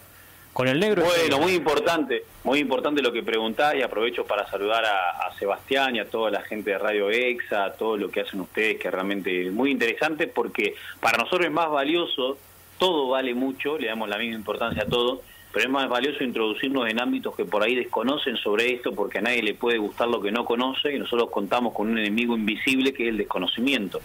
con 0.53 0.69
el 0.69 0.79
negro. 0.79 1.05
Bueno, 1.05 1.39
muy 1.39 1.55
importante, 1.55 2.25
muy 2.45 2.59
importante 2.59 3.03
lo 3.03 3.13
que 3.13 3.23
preguntás 3.23 3.75
y 3.75 3.83
aprovecho 3.83 4.25
para 4.25 4.49
saludar 4.49 4.85
a, 4.85 5.33
Sebastián 5.39 5.97
y 5.97 5.99
a 5.99 6.09
toda 6.09 6.31
la 6.31 6.43
gente 6.43 6.71
de 6.71 6.79
Radio 6.79 7.11
Exa, 7.11 7.65
a 7.65 7.73
todo 7.73 7.97
lo 7.97 8.11
que 8.11 8.21
hacen 8.21 8.41
ustedes, 8.41 8.79
que 8.79 8.91
realmente 8.91 9.47
es 9.47 9.53
muy 9.53 9.73
interesante 9.73 10.29
porque 10.29 10.77
para 11.01 11.19
nosotros 11.19 11.47
es 11.47 11.53
más 11.53 11.69
valioso, 11.69 12.39
todo 12.79 13.09
vale 13.09 13.35
mucho, 13.35 13.77
le 13.77 13.89
damos 13.89 14.09
la 14.09 14.19
misma 14.19 14.37
importancia 14.37 14.85
a 14.85 14.87
todo, 14.87 15.23
pero 15.53 15.65
es 15.65 15.71
más 15.71 15.89
valioso 15.89 16.23
introducirnos 16.23 16.89
en 16.89 17.01
ámbitos 17.01 17.35
que 17.35 17.45
por 17.45 17.63
ahí 17.63 17.75
desconocen 17.75 18.37
sobre 18.37 18.73
esto 18.73 18.93
porque 18.95 19.19
a 19.19 19.23
nadie 19.23 19.43
le 19.43 19.55
puede 19.55 19.79
gustar 19.79 20.07
lo 20.07 20.21
que 20.21 20.31
no 20.31 20.45
conoce 20.45 20.95
y 20.95 20.99
nosotros 20.99 21.31
contamos 21.31 21.75
con 21.75 21.91
un 21.91 21.99
enemigo 21.99 22.37
invisible 22.37 22.93
que 22.93 23.05
es 23.05 23.09
el 23.09 23.19
desconocimiento. 23.19 24.01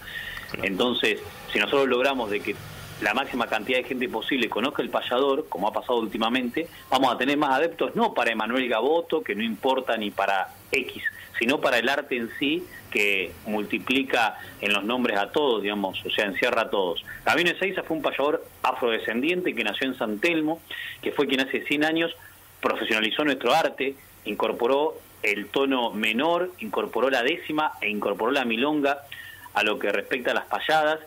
Entonces, 0.64 1.22
si 1.52 1.60
nosotros 1.60 1.88
logramos 1.88 2.32
de 2.32 2.40
que 2.40 2.56
la 3.02 3.14
máxima 3.14 3.48
cantidad 3.48 3.78
de 3.78 3.84
gente 3.84 4.10
posible 4.10 4.50
conozca 4.50 4.82
el 4.82 4.90
payador, 4.90 5.48
como 5.50 5.68
ha 5.68 5.74
pasado 5.74 6.00
últimamente, 6.00 6.68
vamos 6.90 7.14
a 7.14 7.18
tener 7.18 7.38
más 7.38 7.52
adeptos 7.52 7.96
no 7.96 8.14
para 8.14 8.32
Emanuel 8.32 8.68
Gaboto, 8.68 9.22
que 9.22 9.36
no 9.36 9.44
importa 9.44 9.98
ni 9.98 10.12
para 10.12 10.50
X, 10.72 11.04
sino 11.38 11.62
para 11.62 11.78
el 11.78 11.90
arte 11.90 12.18
en 12.18 12.30
sí, 12.40 12.66
que 12.90 13.32
multiplica 13.46 14.38
en 14.62 14.74
los 14.74 14.84
nombres 14.84 15.18
a 15.18 15.32
todos, 15.32 15.62
digamos, 15.62 16.04
o 16.06 16.10
sea, 16.10 16.26
encierra 16.26 16.64
a 16.64 16.70
todos. 16.70 17.04
Gabino 17.26 17.52
Ezeiza 17.52 17.84
fue 17.84 17.98
un 17.98 18.04
payador 18.04 18.44
afrodescendiente 18.64 19.54
que 19.54 19.64
nació 19.64 19.88
en 19.88 19.98
San 19.98 20.20
Telmo, 20.20 20.62
que 21.02 21.12
fue 21.12 21.28
quien 21.28 21.42
hace 21.42 21.64
100 21.64 21.86
años 21.86 22.16
profesionalizó 22.62 23.24
nuestro 23.24 23.54
arte, 23.54 23.96
incorporó 24.26 24.98
el 25.22 25.48
tono 25.48 25.92
menor, 25.92 26.52
incorporó 26.60 27.10
la 27.10 27.22
décima 27.22 27.74
e 27.82 27.90
incorporó 27.90 28.32
la 28.32 28.46
milonga 28.46 29.00
a 29.54 29.64
lo 29.64 29.78
que 29.78 29.92
respecta 29.92 30.32
a 30.32 30.36
las 30.36 30.46
payadas 30.46 31.00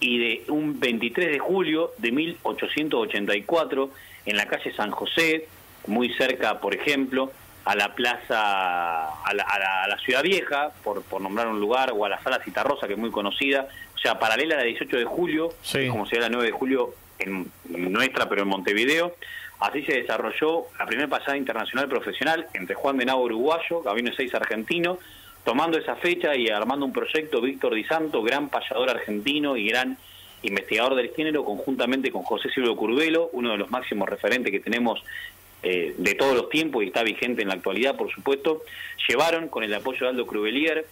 y 0.00 0.18
de 0.18 0.44
un 0.48 0.80
23 0.80 1.30
de 1.30 1.38
julio 1.38 1.92
de 1.98 2.10
1884 2.10 3.90
en 4.26 4.36
la 4.36 4.46
calle 4.46 4.72
San 4.72 4.90
José, 4.90 5.46
muy 5.86 6.12
cerca, 6.14 6.60
por 6.60 6.74
ejemplo, 6.74 7.30
a 7.64 7.74
la 7.74 7.94
plaza, 7.94 9.08
a 9.22 9.34
la, 9.34 9.98
Ciudad 10.04 10.22
Vieja, 10.22 10.72
por, 10.82 11.02
por, 11.02 11.20
nombrar 11.20 11.46
un 11.48 11.60
lugar, 11.60 11.92
o 11.94 12.04
a 12.04 12.08
la 12.08 12.22
Sala 12.22 12.40
Citarrosa, 12.42 12.86
que 12.86 12.94
es 12.94 12.98
muy 12.98 13.10
conocida, 13.10 13.68
o 13.94 13.98
sea, 13.98 14.18
paralela 14.18 14.54
a 14.54 14.58
la 14.58 14.64
18 14.64 14.96
de 14.96 15.04
julio, 15.04 15.52
como 15.90 16.06
sería 16.06 16.22
la 16.22 16.30
9 16.30 16.46
de 16.46 16.52
julio 16.52 16.94
en, 17.18 17.50
nuestra, 17.68 18.28
pero 18.28 18.42
en 18.42 18.48
Montevideo. 18.48 19.14
Así 19.60 19.82
se 19.82 19.92
desarrolló 19.92 20.64
la 20.78 20.86
primera 20.86 21.08
pasada 21.08 21.36
internacional 21.36 21.86
profesional 21.86 22.46
entre 22.54 22.74
Juan 22.74 22.96
de 22.96 23.04
Navo 23.04 23.24
uruguayo, 23.24 23.82
Gabino 23.82 24.10
6 24.16 24.34
argentino, 24.34 24.98
tomando 25.44 25.78
esa 25.78 25.96
fecha 25.96 26.36
y 26.36 26.48
armando 26.48 26.86
un 26.86 26.92
proyecto, 26.92 27.40
Víctor 27.40 27.74
Di 27.74 27.84
Santo, 27.84 28.22
gran 28.22 28.48
payador 28.48 28.90
argentino 28.90 29.56
y 29.56 29.68
gran 29.68 29.98
investigador 30.42 30.94
del 30.94 31.10
género, 31.10 31.44
conjuntamente 31.44 32.10
con 32.10 32.22
José 32.22 32.50
Silvio 32.50 32.76
Curvelo, 32.76 33.30
uno 33.32 33.52
de 33.52 33.58
los 33.58 33.70
máximos 33.70 34.08
referentes 34.08 34.50
que 34.50 34.60
tenemos 34.60 35.02
eh, 35.62 35.94
de 35.98 36.14
todos 36.14 36.34
los 36.34 36.48
tiempos 36.48 36.82
y 36.82 36.86
está 36.86 37.02
vigente 37.02 37.42
en 37.42 37.48
la 37.48 37.54
actualidad, 37.54 37.96
por 37.96 38.10
supuesto, 38.10 38.62
llevaron 39.08 39.48
con 39.48 39.62
el 39.62 39.74
apoyo 39.74 40.00
de 40.00 40.08
Aldo 40.08 40.26
Cruvelier 40.26 40.86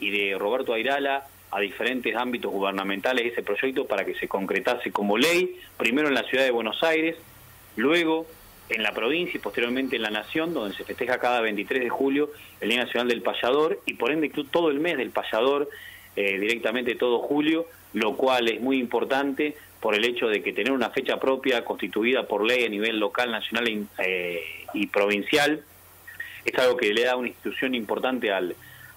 y 0.00 0.10
de 0.10 0.36
Roberto 0.38 0.74
Airala 0.74 1.26
a 1.50 1.60
diferentes 1.60 2.14
ámbitos 2.16 2.52
gubernamentales 2.52 3.32
ese 3.32 3.42
proyecto 3.42 3.86
para 3.86 4.04
que 4.04 4.14
se 4.14 4.28
concretase 4.28 4.90
como 4.90 5.16
ley, 5.16 5.58
primero 5.78 6.08
en 6.08 6.14
la 6.14 6.24
ciudad 6.24 6.44
de 6.44 6.50
Buenos 6.50 6.82
Aires, 6.82 7.16
luego 7.76 8.26
en 8.68 8.82
la 8.82 8.92
provincia 8.92 9.36
y 9.36 9.40
posteriormente 9.40 9.96
en 9.96 10.02
la 10.02 10.10
nación, 10.10 10.54
donde 10.54 10.74
se 10.74 10.84
festeja 10.84 11.18
cada 11.18 11.40
23 11.40 11.82
de 11.82 11.90
julio 11.90 12.30
el 12.60 12.70
Día 12.70 12.84
Nacional 12.84 13.08
del 13.08 13.22
Payador 13.22 13.80
y 13.86 13.94
por 13.94 14.10
ende 14.10 14.30
todo 14.50 14.70
el 14.70 14.80
mes 14.80 14.96
del 14.96 15.10
payador, 15.10 15.68
eh, 16.16 16.38
directamente 16.38 16.94
todo 16.94 17.18
julio, 17.18 17.66
lo 17.92 18.16
cual 18.16 18.48
es 18.48 18.60
muy 18.60 18.78
importante 18.78 19.56
por 19.80 19.94
el 19.94 20.04
hecho 20.04 20.28
de 20.28 20.42
que 20.42 20.52
tener 20.52 20.72
una 20.72 20.90
fecha 20.90 21.18
propia 21.20 21.64
constituida 21.64 22.26
por 22.26 22.44
ley 22.44 22.64
a 22.64 22.68
nivel 22.68 22.98
local, 22.98 23.30
nacional 23.30 23.68
y 23.68 23.86
eh, 23.98 24.88
provincial 24.90 25.62
es 26.44 26.58
algo 26.58 26.76
que 26.76 26.92
le 26.92 27.04
da 27.04 27.16
una 27.16 27.28
institución 27.28 27.74
importante 27.74 28.30
al, 28.30 28.54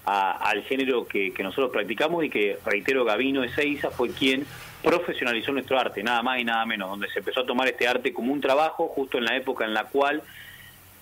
al 0.07 0.63
género 0.63 1.05
que, 1.05 1.33
nosotros 1.39 1.69
practicamos 1.69 2.23
y 2.23 2.29
que, 2.29 2.57
reitero, 2.65 3.03
Gabino 3.03 3.43
Ezeiza 3.43 3.91
fue 3.91 4.09
quien 4.09 4.45
profesionalizó 4.81 5.51
nuestro 5.51 5.77
arte, 5.77 6.01
nada 6.01 6.23
más 6.23 6.39
y 6.39 6.45
nada 6.45 6.65
menos, 6.65 6.89
donde 6.89 7.09
se 7.09 7.19
empezó 7.19 7.41
a 7.41 7.45
tomar 7.45 7.67
este 7.67 7.87
arte 7.87 8.13
como 8.13 8.31
un 8.31 8.39
trabajo 8.39 8.87
justo 8.87 9.17
en 9.17 9.25
la 9.25 9.35
época 9.35 9.65
en 9.65 9.73
la 9.73 9.83
cual 9.85 10.23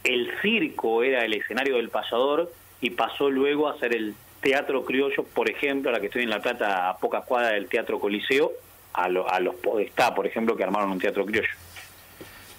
el 0.04 0.32
circo 0.41 1.04
era 1.04 1.24
el 1.24 1.34
escenario 1.34 1.76
del 1.76 1.89
pasador 1.89 2.52
y 2.82 2.91
pasó 2.91 3.30
luego 3.30 3.70
a 3.70 3.78
ser 3.78 3.96
el 3.96 4.15
teatro 4.41 4.84
criollo, 4.84 5.24
por 5.24 5.52
ejemplo, 5.52 5.91
a 5.91 5.94
la 5.94 6.00
que 6.00 6.08
estoy 6.08 6.24
en 6.24 6.32
La 6.32 6.41
Plata, 6.41 6.89
a 6.89 6.98
pocas 6.98 7.26
cuadras 7.26 7.54
del 7.54 7.68
Teatro 7.68 8.00
Coliseo, 8.00 8.52
a, 8.94 9.04
a 9.04 9.39
los 9.39 9.56
Podestá, 9.56 10.15
por 10.15 10.26
ejemplo, 10.26 10.56
que 10.56 10.63
armaron 10.63 10.91
un 10.91 11.00
teatro 11.00 11.26
criollo. 11.26 11.50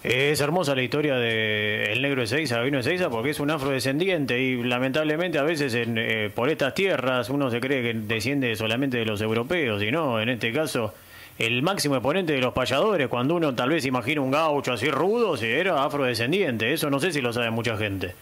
Es 0.07 0.39
hermosa 0.39 0.73
la 0.73 0.83
historia 0.83 1.17
de 1.17 1.93
negro 1.99 2.21
de 2.21 2.27
Seiza, 2.27 2.61
vino 2.61 2.77
de 2.77 2.83
Seiza, 2.83 3.09
porque 3.09 3.31
es 3.31 3.41
un 3.41 3.51
afrodescendiente 3.51 4.39
y 4.39 4.63
lamentablemente 4.63 5.37
a 5.37 5.43
veces 5.43 5.73
en, 5.73 5.97
eh, 5.97 6.31
por 6.33 6.49
estas 6.49 6.73
tierras 6.73 7.29
uno 7.29 7.51
se 7.51 7.59
cree 7.59 7.81
que 7.81 7.93
desciende 7.93 8.55
solamente 8.55 8.99
de 8.99 9.05
los 9.05 9.19
europeos 9.19 9.83
y 9.83 9.91
no, 9.91 10.21
en 10.21 10.29
este 10.29 10.53
caso 10.53 10.93
el 11.37 11.61
máximo 11.61 11.95
exponente 11.95 12.31
de 12.31 12.39
los 12.39 12.53
payadores, 12.53 13.09
cuando 13.09 13.35
uno 13.35 13.53
tal 13.53 13.67
vez 13.67 13.85
imagina 13.85 14.21
un 14.21 14.31
gaucho 14.31 14.71
así 14.71 14.89
rudo, 14.89 15.35
era 15.35 15.83
afrodescendiente, 15.83 16.71
eso 16.71 16.89
no 16.89 17.01
sé 17.01 17.11
si 17.11 17.19
lo 17.19 17.33
sabe 17.33 17.51
mucha 17.51 17.75
gente. 17.75 18.15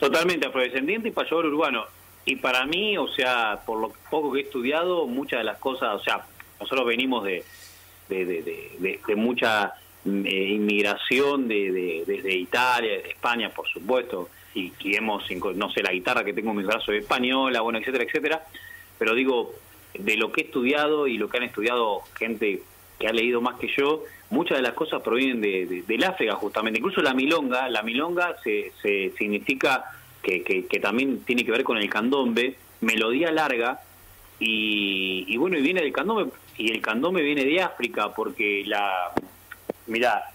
Totalmente 0.00 0.48
afrodescendiente 0.48 1.06
y 1.06 1.12
payador 1.12 1.46
urbano. 1.46 1.84
Y 2.24 2.34
para 2.34 2.66
mí, 2.66 2.98
o 2.98 3.06
sea, 3.06 3.60
por 3.64 3.78
lo 3.78 3.92
poco 4.10 4.32
que 4.32 4.40
he 4.40 4.42
estudiado, 4.42 5.06
muchas 5.06 5.38
de 5.38 5.44
las 5.44 5.58
cosas, 5.58 5.94
o 5.94 6.02
sea, 6.02 6.20
nosotros 6.58 6.84
venimos 6.84 7.22
de, 7.22 7.44
de, 8.08 8.24
de, 8.24 9.00
de 9.06 9.14
mucha 9.14 9.66
eh, 9.66 9.87
inmigración 10.26 11.48
de, 11.48 12.04
desde 12.06 12.34
Italia, 12.34 12.92
desde 12.92 13.10
España, 13.10 13.50
por 13.50 13.68
supuesto, 13.68 14.28
y, 14.54 14.72
hemos, 14.94 15.24
no 15.54 15.70
sé, 15.70 15.82
la 15.82 15.92
guitarra 15.92 16.24
que 16.24 16.32
tengo 16.32 16.50
en 16.50 16.58
mis 16.58 16.66
brazos 16.66 16.90
es 16.90 17.02
española, 17.02 17.60
bueno, 17.60 17.78
etcétera, 17.78 18.04
etcétera, 18.04 18.46
pero 18.98 19.14
digo, 19.14 19.54
de 19.94 20.16
lo 20.16 20.32
que 20.32 20.42
he 20.42 20.44
estudiado 20.44 21.06
y 21.06 21.18
lo 21.18 21.28
que 21.28 21.38
han 21.38 21.44
estudiado 21.44 22.00
gente 22.18 22.62
que 22.98 23.06
ha 23.06 23.12
leído 23.12 23.40
más 23.40 23.58
que 23.58 23.68
yo, 23.76 24.02
muchas 24.30 24.58
de 24.58 24.62
las 24.62 24.72
cosas 24.72 25.02
provienen 25.02 25.40
de, 25.40 25.84
del 25.86 26.04
África 26.04 26.34
justamente, 26.34 26.78
incluso 26.78 27.00
la 27.00 27.14
milonga, 27.14 27.68
la 27.68 27.82
milonga 27.82 28.36
se, 28.42 28.72
se 28.82 29.12
significa 29.16 29.84
que, 30.22 30.42
que, 30.42 30.80
también 30.80 31.20
tiene 31.24 31.44
que 31.44 31.52
ver 31.52 31.64
con 31.64 31.78
el 31.78 31.88
candombe, 31.88 32.56
melodía 32.80 33.30
larga, 33.30 33.80
y, 34.40 35.24
y 35.26 35.36
bueno, 35.36 35.58
y 35.58 35.62
viene 35.62 35.80
del 35.80 35.92
candombe, 35.92 36.32
y 36.58 36.70
el 36.70 36.80
candombe 36.80 37.22
viene 37.22 37.44
de 37.44 37.62
África, 37.62 38.12
porque 38.12 38.64
la, 38.66 39.12
Mirá, 39.88 40.30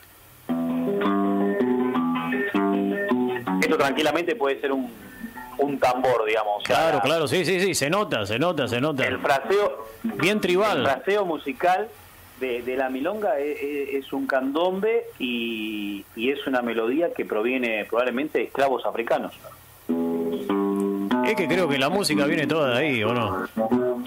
esto 3.61 3.77
tranquilamente 3.77 4.35
puede 4.35 4.59
ser 4.59 4.71
un, 4.71 4.91
un 5.59 5.79
tambor, 5.79 6.25
digamos. 6.25 6.63
Claro, 6.63 6.99
claro, 7.01 7.27
sí, 7.27 7.45
sí, 7.45 7.59
sí, 7.59 7.75
se 7.75 7.89
nota, 7.89 8.25
se 8.25 8.39
nota, 8.39 8.67
se 8.67 8.81
nota. 8.81 9.05
El 9.05 9.19
fraseo, 9.19 9.87
bien 10.03 10.41
tribal. 10.41 10.79
El 10.79 10.85
fraseo 10.85 11.25
musical 11.25 11.87
de, 12.39 12.63
de 12.63 12.75
la 12.75 12.89
milonga 12.89 13.39
es, 13.39 13.57
es, 13.93 14.11
un 14.11 14.25
candombe 14.25 15.05
y, 15.19 16.03
y, 16.15 16.31
es 16.31 16.45
una 16.47 16.61
melodía 16.61 17.13
que 17.13 17.25
proviene 17.25 17.85
probablemente 17.85 18.39
de 18.39 18.45
esclavos 18.45 18.85
africanos. 18.85 19.33
Es 21.25 21.35
que 21.35 21.47
creo 21.47 21.69
que 21.69 21.77
la 21.77 21.89
música 21.89 22.25
viene 22.25 22.47
toda 22.47 22.71
de 22.71 22.79
ahí, 22.79 23.03
¿o 23.03 23.13
no? 23.13 23.47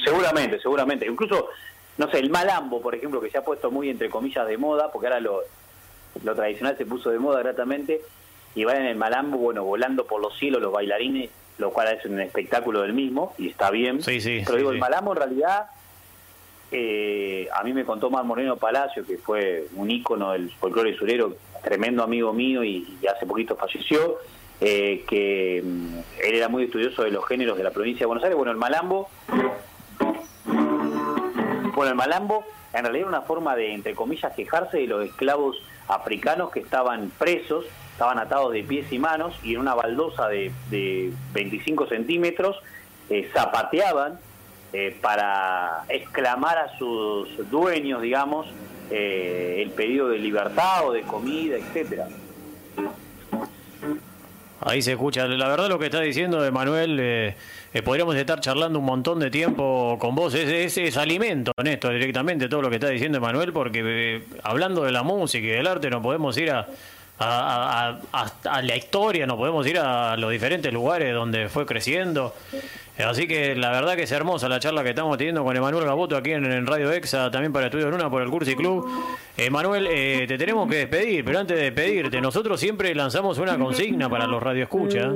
Seguramente, 0.04 0.60
seguramente. 0.60 1.06
Incluso 1.06 1.48
no 1.98 2.10
sé, 2.10 2.18
el 2.18 2.30
malambo, 2.30 2.80
por 2.80 2.94
ejemplo, 2.94 3.20
que 3.20 3.30
se 3.30 3.38
ha 3.38 3.44
puesto 3.44 3.70
muy 3.70 3.88
entre 3.88 4.10
comillas 4.10 4.46
de 4.46 4.58
moda, 4.58 4.90
porque 4.92 5.06
ahora 5.06 5.20
lo, 5.20 5.40
lo 6.22 6.34
tradicional 6.34 6.76
se 6.76 6.86
puso 6.86 7.10
de 7.10 7.18
moda 7.18 7.40
gratamente, 7.40 8.00
y 8.54 8.64
van 8.64 8.76
en 8.76 8.86
el 8.86 8.96
malambo, 8.96 9.38
bueno, 9.38 9.64
volando 9.64 10.06
por 10.06 10.20
los 10.20 10.36
cielos 10.38 10.60
los 10.60 10.72
bailarines, 10.72 11.30
lo 11.58 11.70
cual 11.70 11.96
es 11.96 12.04
un 12.04 12.20
espectáculo 12.20 12.82
del 12.82 12.92
mismo, 12.92 13.34
y 13.38 13.48
está 13.48 13.70
bien. 13.70 14.02
Sí, 14.02 14.20
sí, 14.20 14.42
Pero 14.44 14.58
digo, 14.58 14.70
el 14.72 14.78
malambo 14.78 15.12
en 15.12 15.18
realidad, 15.18 15.66
eh, 16.70 17.48
a 17.54 17.62
mí 17.62 17.72
me 17.72 17.84
contó 17.84 18.10
Mar 18.10 18.24
Moreno 18.24 18.56
Palacio, 18.56 19.06
que 19.06 19.18
fue 19.18 19.66
un 19.74 19.90
ícono 19.90 20.32
del 20.32 20.50
folclore 20.52 20.96
surero, 20.96 21.36
tremendo 21.62 22.02
amigo 22.02 22.32
mío, 22.32 22.62
y, 22.62 22.98
hace 23.14 23.26
poquito 23.26 23.56
falleció, 23.56 24.18
eh, 24.60 25.04
que 25.06 25.62
mm, 25.62 25.98
él 26.24 26.34
era 26.34 26.48
muy 26.48 26.64
estudioso 26.64 27.02
de 27.02 27.10
los 27.10 27.26
géneros 27.26 27.56
de 27.58 27.64
la 27.64 27.70
provincia 27.70 28.00
de 28.00 28.06
Buenos 28.06 28.24
Aires. 28.24 28.36
Bueno, 28.36 28.52
el 28.52 28.58
malambo 28.58 29.08
bueno, 31.76 31.90
el 31.90 31.96
malambo 31.96 32.44
en 32.72 32.82
realidad 32.82 33.08
era 33.08 33.18
una 33.18 33.26
forma 33.26 33.54
de, 33.54 33.72
entre 33.72 33.94
comillas, 33.94 34.32
quejarse 34.34 34.78
de 34.78 34.86
los 34.86 35.04
esclavos 35.04 35.62
africanos 35.88 36.50
que 36.50 36.60
estaban 36.60 37.12
presos, 37.18 37.66
estaban 37.92 38.18
atados 38.18 38.52
de 38.52 38.64
pies 38.64 38.90
y 38.90 38.98
manos 38.98 39.34
y 39.42 39.54
en 39.54 39.60
una 39.60 39.74
baldosa 39.74 40.28
de, 40.28 40.50
25 41.32 41.86
centímetros 41.86 42.56
eh, 43.08 43.30
zapateaban 43.32 44.18
eh, 44.72 44.96
para 45.00 45.84
exclamar 45.88 46.58
a 46.58 46.76
sus 46.78 47.28
dueños, 47.50 48.02
digamos, 48.02 48.46
eh, 48.90 49.62
el 49.62 49.70
pedido 49.70 50.08
de 50.08 50.18
libertad 50.18 50.88
o 50.88 50.92
de 50.92 51.02
comida, 51.02 51.56
etcétera. 51.56 52.08
Ahí 54.66 54.82
se 54.82 54.92
escucha. 54.92 55.28
La 55.28 55.46
verdad 55.46 55.68
lo 55.68 55.78
que 55.78 55.84
está 55.84 56.00
diciendo 56.00 56.42
de 56.42 56.50
Manuel, 56.50 56.98
eh, 57.00 57.36
eh, 57.72 57.82
podríamos 57.82 58.16
estar 58.16 58.40
charlando 58.40 58.80
un 58.80 58.84
montón 58.84 59.20
de 59.20 59.30
tiempo 59.30 59.96
con 60.00 60.16
vos. 60.16 60.34
Es, 60.34 60.76
es, 60.76 60.96
alimento 60.96 61.52
en 61.56 61.78
directamente 61.78 62.48
todo 62.48 62.62
lo 62.62 62.68
que 62.68 62.74
está 62.74 62.88
diciendo 62.88 63.20
Manuel, 63.20 63.52
porque 63.52 63.82
eh, 63.84 64.24
hablando 64.42 64.82
de 64.82 64.90
la 64.90 65.04
música 65.04 65.46
y 65.46 65.50
del 65.50 65.68
arte 65.68 65.88
no 65.88 66.02
podemos 66.02 66.36
ir 66.36 66.50
a, 66.50 66.66
a, 67.18 67.98
a, 68.12 68.62
la 68.62 68.76
historia, 68.76 69.26
no 69.26 69.36
podemos 69.36 69.66
ir 69.66 69.78
a 69.78 70.16
los 70.16 70.30
diferentes 70.30 70.72
lugares 70.72 71.14
donde 71.14 71.48
fue 71.48 71.64
creciendo. 71.64 72.34
Así 72.98 73.26
que 73.26 73.54
la 73.54 73.70
verdad 73.70 73.94
que 73.94 74.04
es 74.04 74.12
hermosa 74.12 74.48
la 74.48 74.58
charla 74.58 74.82
que 74.82 74.90
estamos 74.90 75.18
teniendo 75.18 75.44
con 75.44 75.54
Emanuel 75.54 75.84
Gaboto 75.84 76.16
aquí 76.16 76.32
en, 76.32 76.66
Radio 76.66 76.90
Exa, 76.92 77.30
también 77.30 77.52
para 77.52 77.66
Estudio 77.66 77.90
Luna 77.90 78.08
por 78.08 78.22
el 78.22 78.30
Cursi 78.30 78.54
Club. 78.54 78.86
Emanuel, 79.36 79.86
eh, 79.90 80.24
te 80.26 80.38
tenemos 80.38 80.68
que 80.68 80.76
despedir, 80.76 81.24
pero 81.24 81.38
antes 81.38 81.56
de 81.58 81.64
despedirte, 81.64 82.20
nosotros 82.22 82.58
siempre 82.58 82.94
lanzamos 82.94 83.38
una 83.38 83.58
consigna 83.58 84.08
para 84.08 84.26
los 84.26 84.42
radioescuchas, 84.42 85.14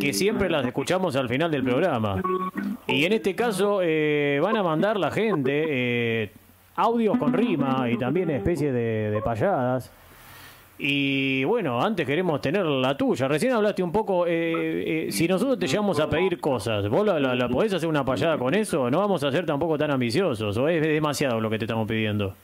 que 0.00 0.12
siempre 0.12 0.48
las 0.48 0.64
escuchamos 0.64 1.16
al 1.16 1.28
final 1.28 1.50
del 1.50 1.64
programa. 1.64 2.22
Y 2.86 3.04
en 3.04 3.14
este 3.14 3.34
caso 3.34 3.80
eh, 3.82 4.38
van 4.40 4.56
a 4.56 4.62
mandar 4.62 4.96
la 4.96 5.10
gente 5.10 5.64
eh, 5.68 6.30
audios 6.76 7.18
con 7.18 7.32
rima 7.32 7.88
y 7.90 7.98
también 7.98 8.30
especie 8.30 8.70
de, 8.70 9.10
de 9.10 9.20
payadas 9.22 9.90
y 10.82 11.44
bueno, 11.44 11.82
antes 11.82 12.06
queremos 12.06 12.40
tener 12.40 12.64
la 12.64 12.96
tuya. 12.96 13.28
Recién 13.28 13.52
hablaste 13.52 13.82
un 13.82 13.92
poco, 13.92 14.26
eh, 14.26 15.08
eh, 15.08 15.12
si 15.12 15.28
nosotros 15.28 15.58
te 15.58 15.66
llevamos 15.66 16.00
a 16.00 16.08
pedir 16.08 16.40
cosas, 16.40 16.88
¿vos 16.88 17.04
la, 17.04 17.48
podés 17.48 17.74
hacer 17.74 17.86
una 17.86 18.02
payada 18.02 18.38
con 18.38 18.54
eso? 18.54 18.90
No 18.90 19.00
vamos 19.00 19.22
a 19.22 19.30
ser 19.30 19.44
tampoco 19.44 19.76
tan 19.76 19.90
ambiciosos, 19.90 20.56
o 20.56 20.68
es 20.68 20.80
demasiado 20.80 21.38
lo 21.38 21.50
que 21.50 21.58
te 21.58 21.66
estamos 21.66 21.86
pidiendo. 21.86 22.34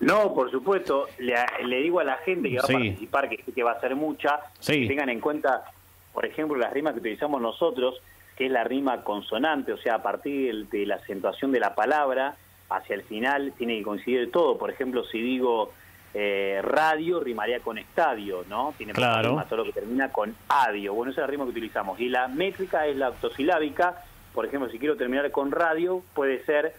No, 0.00 0.34
por 0.34 0.50
supuesto, 0.50 1.06
le, 1.18 1.82
digo 1.82 2.00
a 2.00 2.04
la 2.04 2.16
gente 2.18 2.50
que 2.50 2.56
va 2.56 2.64
a 2.64 2.66
participar, 2.66 3.28
que, 3.30 3.38
que 3.38 3.62
va 3.62 3.72
a 3.72 3.80
ser 3.80 3.96
mucha, 3.96 4.38
que 4.64 4.86
tengan 4.86 5.08
en 5.08 5.20
cuenta, 5.20 5.64
por 6.12 6.26
ejemplo, 6.26 6.58
las 6.58 6.72
rimas 6.74 6.92
que 6.92 7.00
utilizamos 7.00 7.40
nosotros, 7.40 8.02
que 8.36 8.46
es 8.46 8.52
la 8.52 8.64
rima 8.64 9.02
consonante, 9.02 9.72
o 9.72 9.78
sea, 9.78 9.94
a 9.94 10.02
partir 10.02 10.66
de 10.68 10.84
la 10.84 10.96
acentuación 10.96 11.52
de 11.52 11.60
la 11.60 11.74
palabra 11.74 12.36
hacia 12.68 12.94
el 12.94 13.02
final 13.02 13.54
tiene 13.56 13.78
que 13.78 13.84
coincidir 13.84 14.30
todo. 14.30 14.58
Por 14.58 14.70
ejemplo, 14.70 15.04
si 15.04 15.22
digo 15.22 15.72
eh, 16.14 16.60
radio 16.62 17.20
rimaría 17.20 17.60
con 17.60 17.76
estadio, 17.76 18.44
¿no? 18.48 18.74
Tiene 18.76 18.92
claro. 18.92 19.30
rima, 19.30 19.44
todo 19.44 19.58
lo 19.58 19.64
que 19.64 19.72
termina 19.72 20.10
con 20.10 20.34
adio. 20.48 20.94
Bueno, 20.94 21.12
esa 21.12 21.20
es 21.20 21.26
la 21.26 21.30
rima 21.30 21.44
que 21.44 21.50
utilizamos. 21.50 22.00
Y 22.00 22.08
la 22.08 22.28
métrica 22.28 22.86
es 22.86 22.96
la 22.96 23.10
octosilábica. 23.10 24.02
Por 24.32 24.46
ejemplo, 24.46 24.70
si 24.70 24.78
quiero 24.78 24.96
terminar 24.96 25.30
con 25.30 25.50
radio, 25.50 26.02
puede 26.14 26.44
ser 26.44 26.74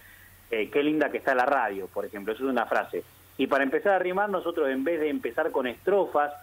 eh, 0.49 0.69
qué 0.69 0.83
linda 0.83 1.09
que 1.11 1.17
está 1.17 1.35
la 1.35 1.45
radio, 1.45 1.87
por 1.87 2.05
ejemplo. 2.05 2.33
Eso 2.33 2.43
es 2.43 2.49
una 2.49 2.65
frase. 2.65 3.03
Y 3.37 3.47
para 3.47 3.63
empezar 3.63 3.93
a 3.93 3.99
rimar, 3.99 4.29
nosotros 4.29 4.69
en 4.69 4.83
vez 4.83 4.99
de 4.99 5.09
empezar 5.09 5.51
con 5.51 5.67
estrofas, 5.67 6.33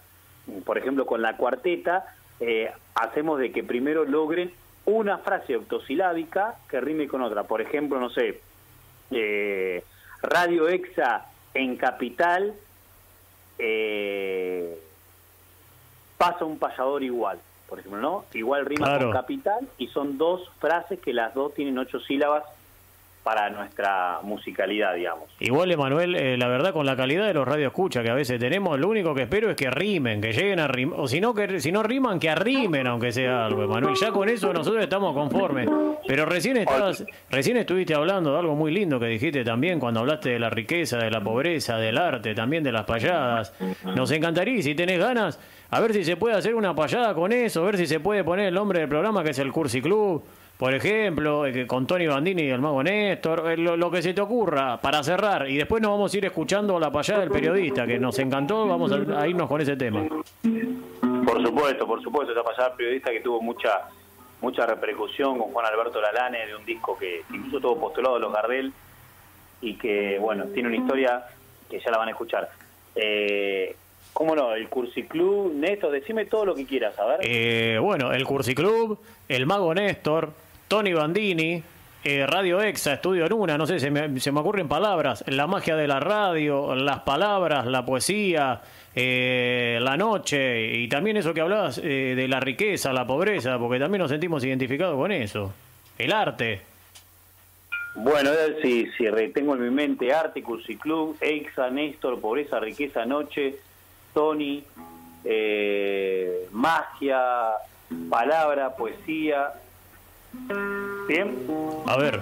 por 0.65 0.77
ejemplo, 0.77 1.05
con 1.05 1.21
la 1.21 1.35
cuarteta, 1.35 2.05
eh, 2.39 2.71
hacemos 2.95 3.39
de 3.39 3.51
que 3.51 3.63
primero 3.63 4.05
logren 4.05 4.51
una 4.85 5.17
frase 5.17 5.57
octosilábica 5.57 6.55
que 6.69 6.79
rime 6.79 7.07
con 7.07 7.21
otra. 7.21 7.43
Por 7.43 7.61
ejemplo, 7.61 7.99
no 7.99 8.09
sé, 8.09 8.41
Radio 10.21 10.69
Exa 10.69 11.25
en 11.53 11.75
Capital 11.75 12.53
eh, 13.59 14.79
pasa 16.17 16.45
un 16.45 16.57
payador 16.57 17.03
igual, 17.03 17.39
por 17.67 17.79
ejemplo, 17.79 17.99
¿no? 18.01 18.25
Igual 18.33 18.65
rima 18.65 18.97
con 18.99 19.11
capital 19.11 19.67
y 19.77 19.87
son 19.87 20.17
dos 20.17 20.49
frases 20.59 20.99
que 20.99 21.13
las 21.13 21.33
dos 21.33 21.53
tienen 21.53 21.77
ocho 21.77 21.99
sílabas 21.99 22.43
para 23.27 23.49
nuestra 23.49 24.19
musicalidad, 24.23 24.95
digamos. 24.95 25.25
Igual, 25.41 25.69
Emanuel, 25.69 26.15
eh, 26.15 26.37
la 26.37 26.47
verdad, 26.47 26.71
con 26.71 26.85
la 26.85 26.95
calidad 26.95 27.27
de 27.27 27.33
los 27.33 27.45
radioescuchas 27.45 28.01
que 28.01 28.09
a 28.09 28.13
veces 28.13 28.39
tenemos, 28.39 28.79
lo 28.79 28.87
único 28.87 29.13
que 29.13 29.23
espero 29.23 29.49
es 29.49 29.57
que 29.57 29.69
rimen, 29.69 30.21
que 30.21 30.31
lleguen 30.31 30.61
a 30.61 30.67
rimar, 30.69 30.97
o 30.97 31.09
si 31.09 31.19
no, 31.19 31.33
que 31.33 31.59
si 31.59 31.69
no 31.69 31.83
riman, 31.83 32.19
que 32.19 32.29
arrimen, 32.29 32.87
aunque 32.87 33.11
sea 33.11 33.47
algo, 33.47 33.65
Emanuel. 33.65 33.95
Ya 33.99 34.11
con 34.11 34.29
eso 34.29 34.53
nosotros 34.53 34.81
estamos 34.81 35.13
conformes. 35.13 35.69
Pero 36.07 36.25
recién 36.25 36.55
estabas, 36.55 37.03
recién 37.29 37.57
estuviste 37.57 37.93
hablando 37.93 38.31
de 38.31 38.39
algo 38.39 38.55
muy 38.55 38.71
lindo 38.71 38.97
que 38.97 39.07
dijiste 39.07 39.43
también 39.43 39.77
cuando 39.77 39.99
hablaste 39.99 40.29
de 40.29 40.39
la 40.39 40.49
riqueza, 40.49 40.97
de 40.97 41.11
la 41.11 41.19
pobreza, 41.19 41.75
del 41.75 41.97
arte, 41.97 42.33
también 42.33 42.63
de 42.63 42.71
las 42.71 42.85
payadas. 42.85 43.53
Nos 43.93 44.09
encantaría, 44.11 44.61
si 44.61 44.73
tenés 44.73 44.99
ganas, 44.99 45.37
a 45.69 45.81
ver 45.81 45.91
si 45.91 46.05
se 46.05 46.15
puede 46.15 46.37
hacer 46.37 46.55
una 46.55 46.73
payada 46.73 47.13
con 47.13 47.33
eso, 47.33 47.61
a 47.61 47.65
ver 47.65 47.75
si 47.75 47.87
se 47.87 47.99
puede 47.99 48.23
poner 48.23 48.45
el 48.45 48.53
nombre 48.53 48.79
del 48.79 48.87
programa 48.87 49.21
que 49.21 49.31
es 49.31 49.39
el 49.39 49.51
Cursi 49.51 49.81
Club 49.81 50.23
por 50.57 50.73
ejemplo, 50.73 51.45
eh, 51.45 51.67
con 51.67 51.85
Tony 51.85 52.07
Bandini 52.07 52.43
y 52.43 52.49
el 52.49 52.59
mago 52.59 52.81
Néstor, 52.81 53.51
eh, 53.51 53.57
lo, 53.57 53.91
que 53.91 54.01
se 54.01 54.13
te 54.13 54.21
ocurra 54.21 54.81
para 54.81 55.03
cerrar. 55.03 55.49
Y 55.49 55.57
después 55.57 55.81
nos 55.81 55.91
vamos 55.91 56.13
a 56.13 56.17
ir 56.17 56.25
escuchando 56.25 56.79
la 56.79 56.91
payada 56.91 57.21
del 57.21 57.29
periodista, 57.29 57.85
que 57.85 57.99
nos 57.99 58.17
encantó, 58.17 58.67
vamos 58.67 58.91
a, 58.91 59.27
irnos 59.27 59.47
con 59.47 59.61
ese 59.61 59.75
tema. 59.75 60.07
Por 61.25 61.43
supuesto, 61.43 61.85
por 61.85 62.01
supuesto, 62.01 62.33
esa 62.33 62.43
payada 62.43 62.69
del 62.69 62.77
periodista 62.77 63.11
que 63.11 63.21
tuvo 63.21 63.41
mucha 63.41 63.89
mucha 64.39 64.67
repercusión 64.67 65.39
con 65.39 65.51
Juan 65.51 65.65
Alberto 65.65 65.99
Lalane 65.99 66.45
de 66.45 66.55
un 66.55 66.63
disco 66.63 66.95
que 66.95 67.23
incluso 67.33 67.59
tuvo 67.59 67.79
postulado 67.79 68.17
a 68.17 68.19
los 68.19 68.31
Gardel 68.31 68.71
y 69.61 69.73
que, 69.75 70.19
bueno, 70.19 70.45
tiene 70.53 70.69
una 70.69 70.77
historia 70.77 71.23
que 71.69 71.79
ya 71.79 71.91
la 71.91 71.97
van 71.97 72.09
a 72.09 72.11
escuchar. 72.11 72.49
Eh, 72.95 73.75
¿Cómo 74.13 74.35
no? 74.35 74.53
El 74.53 74.67
Cursiclub, 74.67 75.53
Néstor, 75.53 75.91
decime 75.91 76.25
todo 76.25 76.45
lo 76.45 76.55
que 76.55 76.65
quieras, 76.65 76.97
a 76.97 77.05
ver. 77.05 77.19
Eh, 77.21 77.77
bueno, 77.79 78.11
el 78.13 78.25
Cursiclub, 78.25 78.99
el 79.27 79.45
Mago 79.45 79.73
Néstor, 79.75 80.31
Tony 80.67 80.93
Bandini, 80.93 81.63
eh, 82.03 82.25
Radio 82.27 82.61
Exa, 82.61 82.93
Estudio 82.93 83.27
Luna, 83.27 83.57
no 83.57 83.65
sé, 83.65 83.79
se 83.79 83.89
me, 83.89 84.19
se 84.19 84.31
me 84.31 84.39
ocurren 84.41 84.67
palabras, 84.67 85.23
la 85.27 85.47
magia 85.47 85.75
de 85.75 85.87
la 85.87 85.99
radio, 85.99 86.75
las 86.75 86.99
palabras, 86.99 87.65
la 87.65 87.85
poesía, 87.85 88.61
eh, 88.95 89.79
la 89.81 89.95
noche 89.95 90.73
y 90.73 90.87
también 90.89 91.17
eso 91.17 91.33
que 91.33 91.41
hablabas 91.41 91.77
eh, 91.77 92.13
de 92.15 92.27
la 92.27 92.39
riqueza, 92.39 92.91
la 92.91 93.07
pobreza, 93.07 93.57
porque 93.57 93.79
también 93.79 94.01
nos 94.01 94.11
sentimos 94.11 94.43
identificados 94.43 94.95
con 94.95 95.11
eso, 95.11 95.53
el 95.97 96.11
arte. 96.11 96.61
Bueno, 97.95 98.29
si, 98.61 98.87
si 98.91 99.05
tengo 99.33 99.55
en 99.55 99.63
mi 99.63 99.71
mente 99.71 100.13
Arte, 100.13 100.43
Cursiclub, 100.43 101.17
Exa, 101.19 101.69
Néstor, 101.71 102.21
Pobreza, 102.21 102.59
Riqueza, 102.59 103.05
Noche, 103.05 103.55
Tony, 104.13 104.63
eh, 105.23 106.47
magia, 106.51 107.53
palabra, 108.09 108.75
poesía. 108.75 109.51
¿Bien? 111.07 111.47
A 111.85 111.97
ver. 111.97 112.19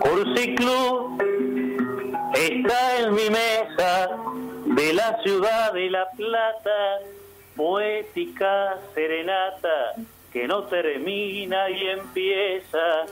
Cursiclub 0.00 1.22
está 2.34 2.98
en 3.00 3.14
mi 3.14 3.30
mesa 3.30 4.10
de 4.66 4.92
la 4.92 5.22
ciudad 5.22 5.72
de 5.72 5.90
La 5.90 6.10
Plata, 6.10 6.98
poética 7.56 8.78
serenata 8.94 9.94
que 10.32 10.48
no 10.48 10.64
termina 10.64 11.70
y 11.70 11.86
empieza. 11.86 13.06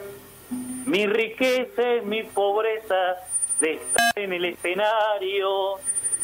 Mi 0.86 1.06
riqueza 1.06 1.94
es 1.94 2.04
mi 2.04 2.24
pobreza 2.24 3.16
de 3.60 3.74
estar 3.74 4.12
en 4.16 4.32
el 4.32 4.44
escenario, 4.46 5.76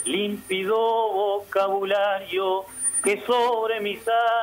límpido 0.05 0.77
vocabulario 0.77 2.65
que 3.03 3.23
sobre 3.25 3.81
mis 3.81 4.01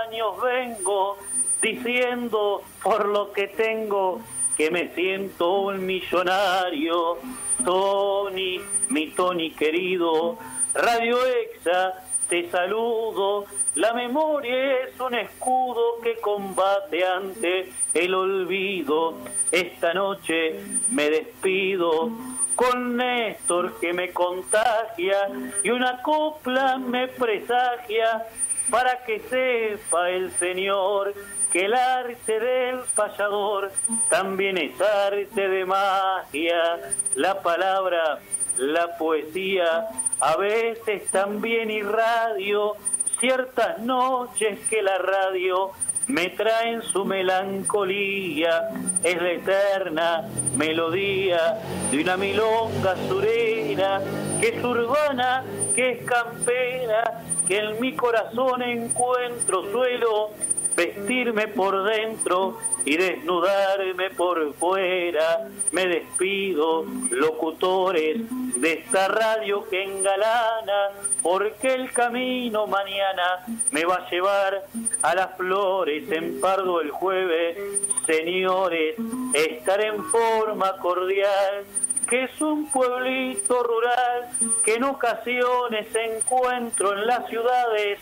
años 0.07 0.41
vengo 0.41 1.17
diciendo 1.61 2.61
por 2.83 3.07
lo 3.07 3.31
que 3.31 3.47
tengo 3.47 4.21
que 4.55 4.71
me 4.71 4.93
siento 4.95 5.59
un 5.61 5.85
millonario. 5.85 7.17
Tony, 7.63 8.61
mi 8.89 9.07
Tony 9.11 9.51
querido, 9.51 10.37
Radio 10.73 11.17
Exa, 11.25 12.03
te 12.29 12.49
saludo. 12.49 13.45
La 13.75 13.93
memoria 13.93 14.83
es 14.83 14.99
un 14.99 15.15
escudo 15.15 15.99
que 16.01 16.15
combate 16.21 17.05
ante 17.05 17.71
el 17.93 18.13
olvido. 18.13 19.15
Esta 19.51 19.93
noche 19.93 20.59
me 20.91 21.09
despido 21.09 22.11
con 22.55 22.95
Néstor 22.95 23.77
que 23.79 23.91
me 23.91 24.11
contagia 24.11 25.27
y 25.61 25.69
una 25.69 26.01
copla 26.01 26.77
me 26.77 27.09
presagia 27.09 28.25
para 28.69 29.03
que 29.05 29.19
sepa 29.19 30.09
el 30.09 30.31
Señor 30.33 31.13
que 31.51 31.65
el 31.65 31.73
arte 31.73 32.39
del 32.39 32.79
payador 32.95 33.71
también 34.09 34.57
es 34.57 34.79
arte 34.81 35.47
de 35.47 35.65
magia, 35.65 36.79
la 37.15 37.41
palabra, 37.41 38.19
la 38.57 38.97
poesía, 38.97 39.87
a 40.19 40.35
veces 40.37 41.09
también 41.11 41.71
irradio, 41.71 42.73
ciertas 43.19 43.79
noches 43.79 44.59
que 44.69 44.81
la 44.81 44.97
radio 44.97 45.71
me 46.07 46.29
traen 46.29 46.81
su 46.81 47.05
melancolía, 47.05 48.69
es 49.03 49.21
la 49.21 49.31
eterna 49.31 50.23
melodía 50.55 51.57
de 51.89 52.01
una 52.01 52.17
milonga 52.17 52.95
surera, 53.07 54.01
que 54.39 54.49
es 54.49 54.63
urbana, 54.63 55.43
que 55.73 55.91
es 55.91 56.05
campera, 56.05 57.23
que 57.47 57.57
en 57.57 57.79
mi 57.79 57.95
corazón 57.95 58.61
encuentro 58.61 59.71
suelo 59.71 60.31
vestirme 60.75 61.47
por 61.47 61.83
dentro 61.83 62.57
y 62.83 62.97
desnudarme 62.97 64.09
por 64.11 64.53
fuera. 64.55 65.47
Me 65.71 65.87
despido, 65.87 66.85
locutores 67.09 68.21
de 68.61 68.73
esta 68.73 69.07
radio 69.07 69.67
que 69.69 69.83
engalana, 69.83 70.91
porque 71.21 71.73
el 71.73 71.91
camino 71.91 72.67
mañana 72.67 73.45
me 73.71 73.85
va 73.85 73.95
a 73.95 74.09
llevar 74.09 74.65
a 75.01 75.15
las 75.15 75.35
flores 75.35 76.09
en 76.11 76.39
Pardo 76.39 76.81
el 76.81 76.91
jueves. 76.91 77.57
Señores, 78.05 78.95
estaré 79.33 79.87
en 79.87 80.03
forma 80.05 80.77
cordial 80.77 81.65
que 82.07 82.25
es 82.25 82.41
un 82.41 82.69
pueblito 82.71 83.63
rural 83.63 84.29
que 84.63 84.75
en 84.75 84.83
ocasiones 84.83 85.87
encuentro 85.95 86.93
en 86.93 87.07
las 87.07 87.27
ciudades 87.27 87.99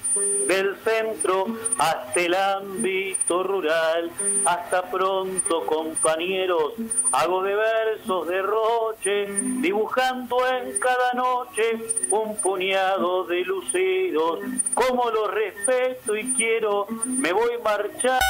del 0.47 0.75
centro 0.83 1.45
hasta 1.77 2.19
el 2.19 2.33
ámbito 2.33 3.43
rural. 3.43 4.11
Hasta 4.45 4.83
pronto, 4.89 5.65
compañeros, 5.65 6.73
hago 7.11 7.43
de 7.43 7.55
versos 7.55 8.27
de 8.27 8.41
roche, 8.41 9.25
dibujando 9.61 10.37
en 10.47 10.79
cada 10.79 11.13
noche 11.13 11.77
un 12.09 12.35
puñado 12.37 13.25
de 13.25 13.41
lucidos. 13.41 14.39
Como 14.73 15.09
lo 15.09 15.27
respeto 15.27 16.15
y 16.15 16.33
quiero, 16.33 16.87
me 17.05 17.31
voy 17.31 17.57
marchando 17.63 18.21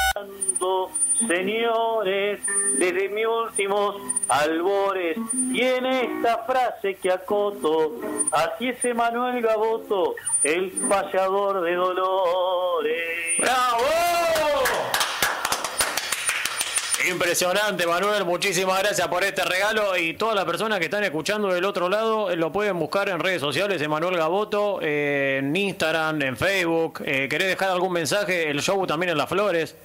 señores, 1.18 2.40
desde 2.78 3.08
mis 3.08 3.26
últimos 3.26 3.96
albores. 4.28 5.16
Y 5.52 5.60
en 5.60 5.86
esta 5.86 6.38
frase 6.38 6.96
que 6.96 7.10
acoto, 7.10 8.00
así 8.32 8.68
es 8.68 8.84
Emanuel 8.84 9.40
Gaboto, 9.40 10.14
el 10.42 10.70
payador 10.88 11.62
de 11.62 11.74
dolores. 11.74 13.38
¡Bravo! 13.38 13.84
Impresionante, 17.10 17.86
Manuel. 17.86 18.24
Muchísimas 18.24 18.78
gracias 18.82 19.06
por 19.08 19.24
este 19.24 19.44
regalo. 19.44 19.94
Y 19.96 20.14
todas 20.14 20.34
las 20.34 20.46
personas 20.46 20.78
que 20.78 20.86
están 20.86 21.04
escuchando 21.04 21.48
del 21.48 21.64
otro 21.66 21.90
lado 21.90 22.30
eh, 22.30 22.36
lo 22.36 22.50
pueden 22.50 22.78
buscar 22.78 23.10
en 23.10 23.20
redes 23.20 23.40
sociales. 23.40 23.82
Emanuel 23.82 24.16
Gaboto, 24.16 24.78
eh, 24.80 25.36
en 25.40 25.54
Instagram, 25.54 26.22
en 26.22 26.36
Facebook. 26.36 27.02
Eh, 27.04 27.28
¿Querés 27.28 27.48
dejar 27.48 27.70
algún 27.70 27.92
mensaje? 27.92 28.48
El 28.48 28.62
show 28.62 28.86
también 28.86 29.10
en 29.10 29.18
Las 29.18 29.28
Flores. 29.28 29.76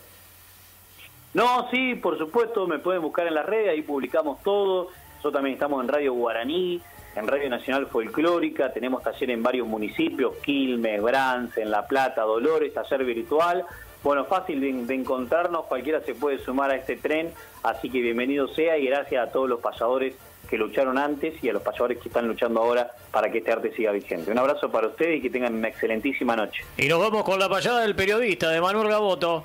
No, 1.33 1.69
sí, 1.69 1.95
por 1.95 2.17
supuesto, 2.17 2.65
me 2.67 2.79
pueden 2.79 3.01
buscar 3.01 3.27
en 3.27 3.35
las 3.35 3.45
redes, 3.45 3.69
ahí 3.69 3.81
publicamos 3.81 4.41
todo. 4.43 4.89
Nosotros 5.09 5.33
también 5.33 5.53
estamos 5.53 5.83
en 5.83 5.89
Radio 5.89 6.13
Guaraní, 6.13 6.81
en 7.15 7.27
Radio 7.27 7.49
Nacional 7.49 7.87
Folclórica, 7.87 8.71
tenemos 8.71 9.03
taller 9.03 9.31
en 9.31 9.43
varios 9.43 9.67
municipios, 9.67 10.35
Quilmes, 10.37 11.01
Brance, 11.01 11.61
en 11.61 11.69
La 11.69 11.85
Plata, 11.85 12.21
Dolores, 12.21 12.73
taller 12.73 13.03
virtual. 13.03 13.65
Bueno, 14.01 14.25
fácil 14.25 14.61
de, 14.61 14.71
de, 14.71 14.95
encontrarnos, 14.95 15.65
cualquiera 15.65 16.01
se 16.01 16.15
puede 16.15 16.39
sumar 16.39 16.71
a 16.71 16.77
este 16.77 16.95
tren, 16.95 17.33
así 17.63 17.89
que 17.89 18.01
bienvenido 18.01 18.47
sea 18.47 18.77
y 18.77 18.85
gracias 18.85 19.27
a 19.27 19.31
todos 19.31 19.49
los 19.49 19.59
payadores 19.59 20.15
que 20.49 20.57
lucharon 20.57 20.97
antes 20.97 21.41
y 21.43 21.49
a 21.49 21.53
los 21.53 21.61
payadores 21.61 21.99
que 21.99 22.07
están 22.07 22.27
luchando 22.27 22.61
ahora 22.61 22.89
para 23.11 23.31
que 23.31 23.37
este 23.39 23.51
arte 23.51 23.71
siga 23.75 23.91
vigente. 23.91 24.31
Un 24.31 24.39
abrazo 24.39 24.71
para 24.71 24.87
ustedes 24.87 25.19
y 25.19 25.21
que 25.21 25.29
tengan 25.29 25.53
una 25.53 25.67
excelentísima 25.67 26.35
noche. 26.35 26.63
Y 26.77 26.87
nos 26.87 26.99
vamos 26.99 27.23
con 27.23 27.39
la 27.39 27.47
payada 27.47 27.81
del 27.81 27.95
periodista 27.95 28.49
de 28.49 28.59
Manuel 28.59 28.87
Gaboto. 28.87 29.43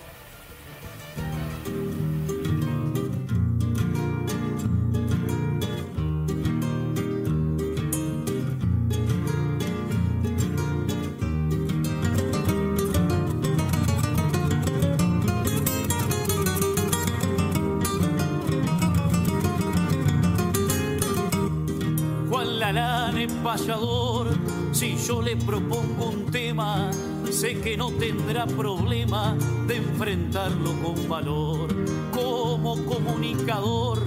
Si 24.72 24.96
yo 24.96 25.22
le 25.22 25.36
propongo 25.36 26.10
un 26.10 26.26
tema, 26.30 26.90
sé 27.30 27.60
que 27.60 27.76
no 27.76 27.90
tendrá 27.92 28.46
problema 28.46 29.36
de 29.68 29.76
enfrentarlo 29.76 30.72
con 30.82 31.08
valor. 31.08 31.68
Como 32.12 32.84
comunicador, 32.84 34.02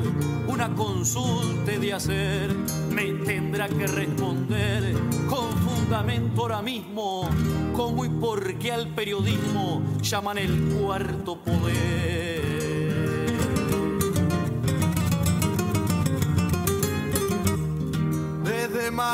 una 0.47 0.73
consulta 0.75 1.71
de 1.71 1.93
hacer, 1.93 2.53
me 2.91 3.13
tendrá 3.25 3.69
que 3.69 3.87
responder 3.87 4.93
con 5.29 5.49
fundamento 5.59 6.41
ahora 6.41 6.61
mismo, 6.61 7.29
cómo 7.73 8.03
y 8.03 8.09
por 8.09 8.55
qué 8.55 8.73
al 8.73 8.89
periodismo 8.89 9.81
llaman 10.01 10.39
el 10.39 10.75
cuarto 10.75 11.37
poder. 11.37 11.56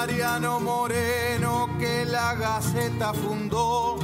Mariano 0.04 0.60
Moreno 0.60 1.70
que 1.80 2.04
la 2.04 2.36
Gaceta 2.36 3.14
fundó, 3.14 3.98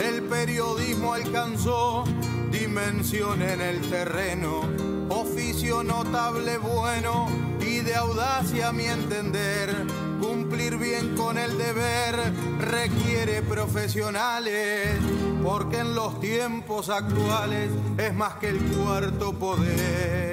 el 0.00 0.24
periodismo 0.24 1.14
alcanzó 1.14 2.02
dimensión 2.50 3.40
en 3.40 3.60
el 3.60 3.80
terreno, 3.88 4.62
oficio 5.10 5.84
notable 5.84 6.58
bueno 6.58 7.28
y 7.60 7.82
de 7.82 7.94
audacia 7.94 8.70
a 8.70 8.72
mi 8.72 8.86
entender. 8.86 9.72
Cumplir 10.20 10.76
bien 10.76 11.14
con 11.14 11.38
el 11.38 11.56
deber 11.56 12.16
requiere 12.58 13.40
profesionales, 13.42 14.98
porque 15.44 15.78
en 15.78 15.94
los 15.94 16.18
tiempos 16.18 16.88
actuales 16.88 17.70
es 17.96 18.12
más 18.12 18.34
que 18.40 18.48
el 18.48 18.58
cuarto 18.58 19.32
poder. 19.32 20.23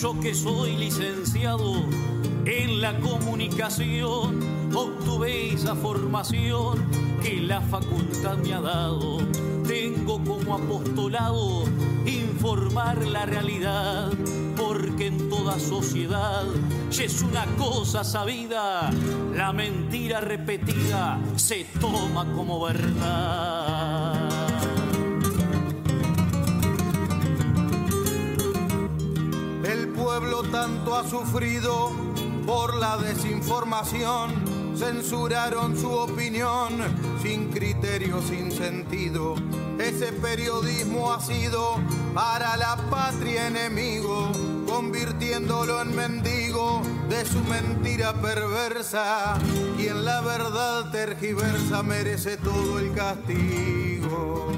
Yo 0.00 0.20
que 0.20 0.32
soy 0.32 0.76
licenciado 0.76 1.74
en 2.44 2.80
la 2.80 2.96
comunicación, 3.00 4.38
obtuve 4.72 5.54
esa 5.54 5.74
formación 5.74 6.84
que 7.20 7.40
la 7.40 7.60
facultad 7.62 8.36
me 8.38 8.54
ha 8.54 8.60
dado. 8.60 9.18
Tengo 9.66 10.22
como 10.22 10.54
apostolado 10.54 11.64
informar 12.06 13.04
la 13.08 13.26
realidad, 13.26 14.12
porque 14.56 15.08
en 15.08 15.28
toda 15.28 15.58
sociedad 15.58 16.44
ya 16.92 17.04
es 17.04 17.20
una 17.20 17.44
cosa 17.56 18.04
sabida, 18.04 18.90
la 19.34 19.52
mentira 19.52 20.20
repetida 20.20 21.18
se 21.34 21.64
toma 21.80 22.24
como 22.34 22.60
verdad. 22.60 23.57
Tanto 30.60 30.96
ha 30.96 31.08
sufrido 31.08 31.92
por 32.44 32.74
la 32.74 32.96
desinformación, 32.96 34.74
censuraron 34.76 35.78
su 35.78 35.88
opinión 35.88 36.72
sin 37.22 37.48
criterio, 37.50 38.20
sin 38.22 38.50
sentido. 38.50 39.36
Ese 39.78 40.12
periodismo 40.14 41.12
ha 41.12 41.20
sido 41.20 41.76
para 42.12 42.56
la 42.56 42.74
patria 42.90 43.46
enemigo, 43.46 44.32
convirtiéndolo 44.66 45.80
en 45.80 45.94
mendigo 45.94 46.82
de 47.08 47.24
su 47.24 47.38
mentira 47.44 48.14
perversa. 48.14 49.38
Quien 49.76 50.04
la 50.04 50.20
verdad 50.22 50.90
tergiversa 50.90 51.84
merece 51.84 52.36
todo 52.36 52.80
el 52.80 52.92
castigo. 52.94 54.48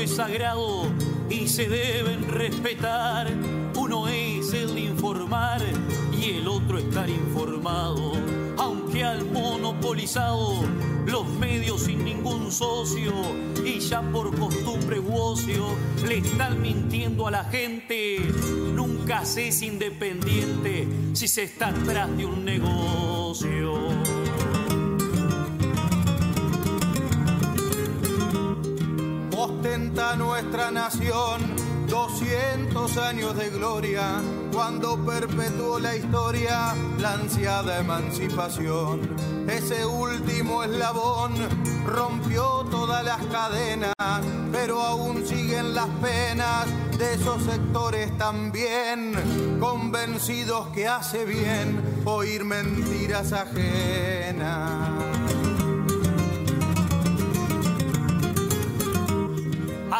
Es 0.00 0.16
sagrado 0.16 0.86
y 1.28 1.48
se 1.48 1.68
deben 1.68 2.28
respetar. 2.28 3.30
Uno 3.76 4.08
es 4.08 4.52
el 4.52 4.78
informar 4.78 5.62
y 6.18 6.30
el 6.38 6.48
otro 6.48 6.78
estar 6.78 7.08
informado. 7.08 8.12
Aunque 8.58 9.04
al 9.04 9.24
monopolizado 9.26 10.54
los 11.06 11.28
medios 11.38 11.82
sin 11.82 12.04
ningún 12.04 12.52
socio 12.52 13.12
y 13.64 13.80
ya 13.80 14.02
por 14.02 14.36
costumbre 14.38 15.00
u 15.00 15.14
ocio 15.14 15.66
le 16.06 16.18
están 16.18 16.60
mintiendo 16.60 17.26
a 17.26 17.30
la 17.30 17.44
gente. 17.44 18.18
Nunca 18.74 19.24
se 19.24 19.48
es 19.48 19.62
independiente 19.62 20.86
si 21.12 21.28
se 21.28 21.44
está 21.44 21.68
atrás 21.68 22.16
de 22.16 22.26
un 22.26 22.44
negocio. 22.44 24.11
Ostenta 29.92 30.16
nuestra 30.16 30.70
nación 30.70 31.54
200 31.86 32.96
años 32.96 33.36
de 33.36 33.50
gloria 33.50 34.22
cuando 34.50 34.96
perpetuó 35.04 35.78
la 35.78 35.94
historia 35.94 36.74
la 36.98 37.14
ansiada 37.14 37.78
emancipación. 37.78 39.00
Ese 39.48 39.84
último 39.84 40.62
eslabón 40.62 41.34
rompió 41.84 42.64
todas 42.70 43.04
las 43.04 43.22
cadenas, 43.26 43.92
pero 44.50 44.80
aún 44.80 45.26
siguen 45.26 45.74
las 45.74 45.88
penas 46.00 46.66
de 46.96 47.14
esos 47.14 47.42
sectores 47.42 48.16
también, 48.16 49.12
convencidos 49.60 50.68
que 50.68 50.88
hace 50.88 51.26
bien 51.26 52.02
oír 52.06 52.44
mentiras 52.44 53.32
ajenas. 53.32 55.11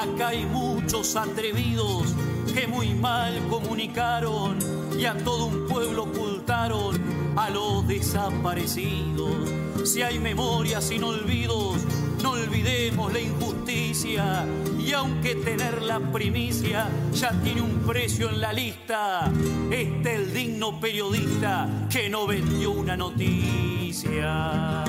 Acá 0.02 0.28
hay 0.28 0.44
muchos 0.46 1.14
atrevidos 1.14 2.12
que 2.52 2.66
muy 2.66 2.88
mal 2.88 3.40
comunicaron 3.48 4.58
y 4.98 5.04
a 5.04 5.16
todo 5.16 5.46
un 5.46 5.68
pueblo 5.68 6.02
ocultaron 6.02 7.00
a 7.36 7.48
los 7.50 7.86
desaparecidos. 7.86 9.48
Si 9.84 10.02
hay 10.02 10.18
memorias 10.18 10.82
sin 10.88 11.04
olvidos, 11.04 11.86
no 12.20 12.32
olvidemos 12.32 13.12
la 13.12 13.20
injusticia. 13.20 14.44
Y 14.76 14.92
aunque 14.92 15.36
tener 15.36 15.82
la 15.82 16.00
primicia 16.00 16.88
ya 17.12 17.30
tiene 17.40 17.62
un 17.62 17.78
precio 17.86 18.28
en 18.28 18.40
la 18.40 18.52
lista, 18.52 19.30
este 19.70 20.16
el 20.16 20.34
digno 20.34 20.80
periodista 20.80 21.86
que 21.88 22.10
no 22.10 22.26
vendió 22.26 22.72
una 22.72 22.96
noticia. 22.96 24.82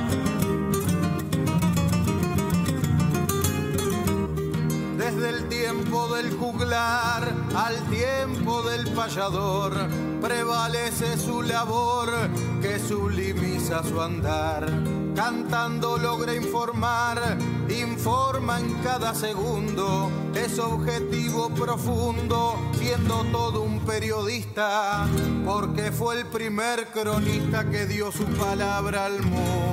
Desde 5.16 5.30
el 5.30 5.48
tiempo 5.48 6.08
del 6.08 6.36
juglar 6.38 7.32
al 7.56 7.90
tiempo 7.92 8.64
del 8.64 8.92
payador, 8.94 9.72
prevalece 10.20 11.18
su 11.20 11.44
labor 11.44 12.10
que 12.64 12.80
sublimiza 12.80 13.84
su 13.84 14.02
andar. 14.02 14.66
Cantando 15.16 16.00
logra 16.00 16.34
informar, 16.34 17.38
informa 17.70 18.60
en 18.60 18.74
cada 18.82 19.14
segundo, 19.14 20.10
es 20.34 20.58
objetivo 20.58 21.50
profundo, 21.50 22.56
siendo 22.80 23.24
todo 23.32 23.62
un 23.62 23.82
periodista, 23.82 25.06
porque 25.46 25.92
fue 25.92 26.22
el 26.22 26.26
primer 26.26 26.88
cronista 26.88 27.70
que 27.70 27.86
dio 27.86 28.12
su 28.12 28.26
palabra 28.26 29.06
al 29.06 29.22
mundo. 29.22 29.73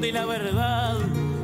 El 0.00 0.12
pregón 0.12 0.12
de 0.12 0.12
la 0.12 0.24
verdad 0.24 0.96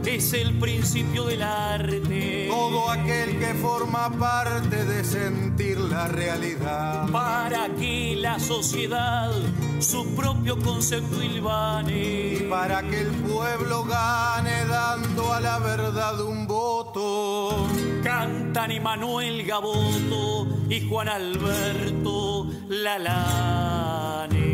es 0.07 0.33
el 0.33 0.59
principio 0.59 1.25
del 1.25 1.43
arte. 1.43 2.47
Todo 2.49 2.91
aquel 2.91 3.39
que 3.39 3.55
forma 3.55 4.11
parte 4.11 4.85
de 4.85 5.05
sentir 5.05 5.79
la 5.79 6.09
realidad. 6.09 7.09
Para 7.11 7.69
que 7.69 8.17
la 8.17 8.39
sociedad 8.39 9.31
su 9.79 10.15
propio 10.15 10.59
concepto 10.59 11.23
Y 11.23 11.27
ilvane. 11.27 12.47
para 12.49 12.83
que 12.83 13.01
el 13.03 13.11
pueblo 13.11 13.85
gane 13.85 14.65
dando 14.67 15.33
a 15.35 15.41
la 15.41 15.59
verdad 15.59 16.21
un 16.23 16.47
voto. 16.47 17.67
Cantan 18.03 18.71
Emanuel 18.71 19.45
Gaboto 19.45 20.47
y 20.71 20.89
Juan 20.89 21.09
Alberto 21.09 22.47
Lalane. 22.69 24.45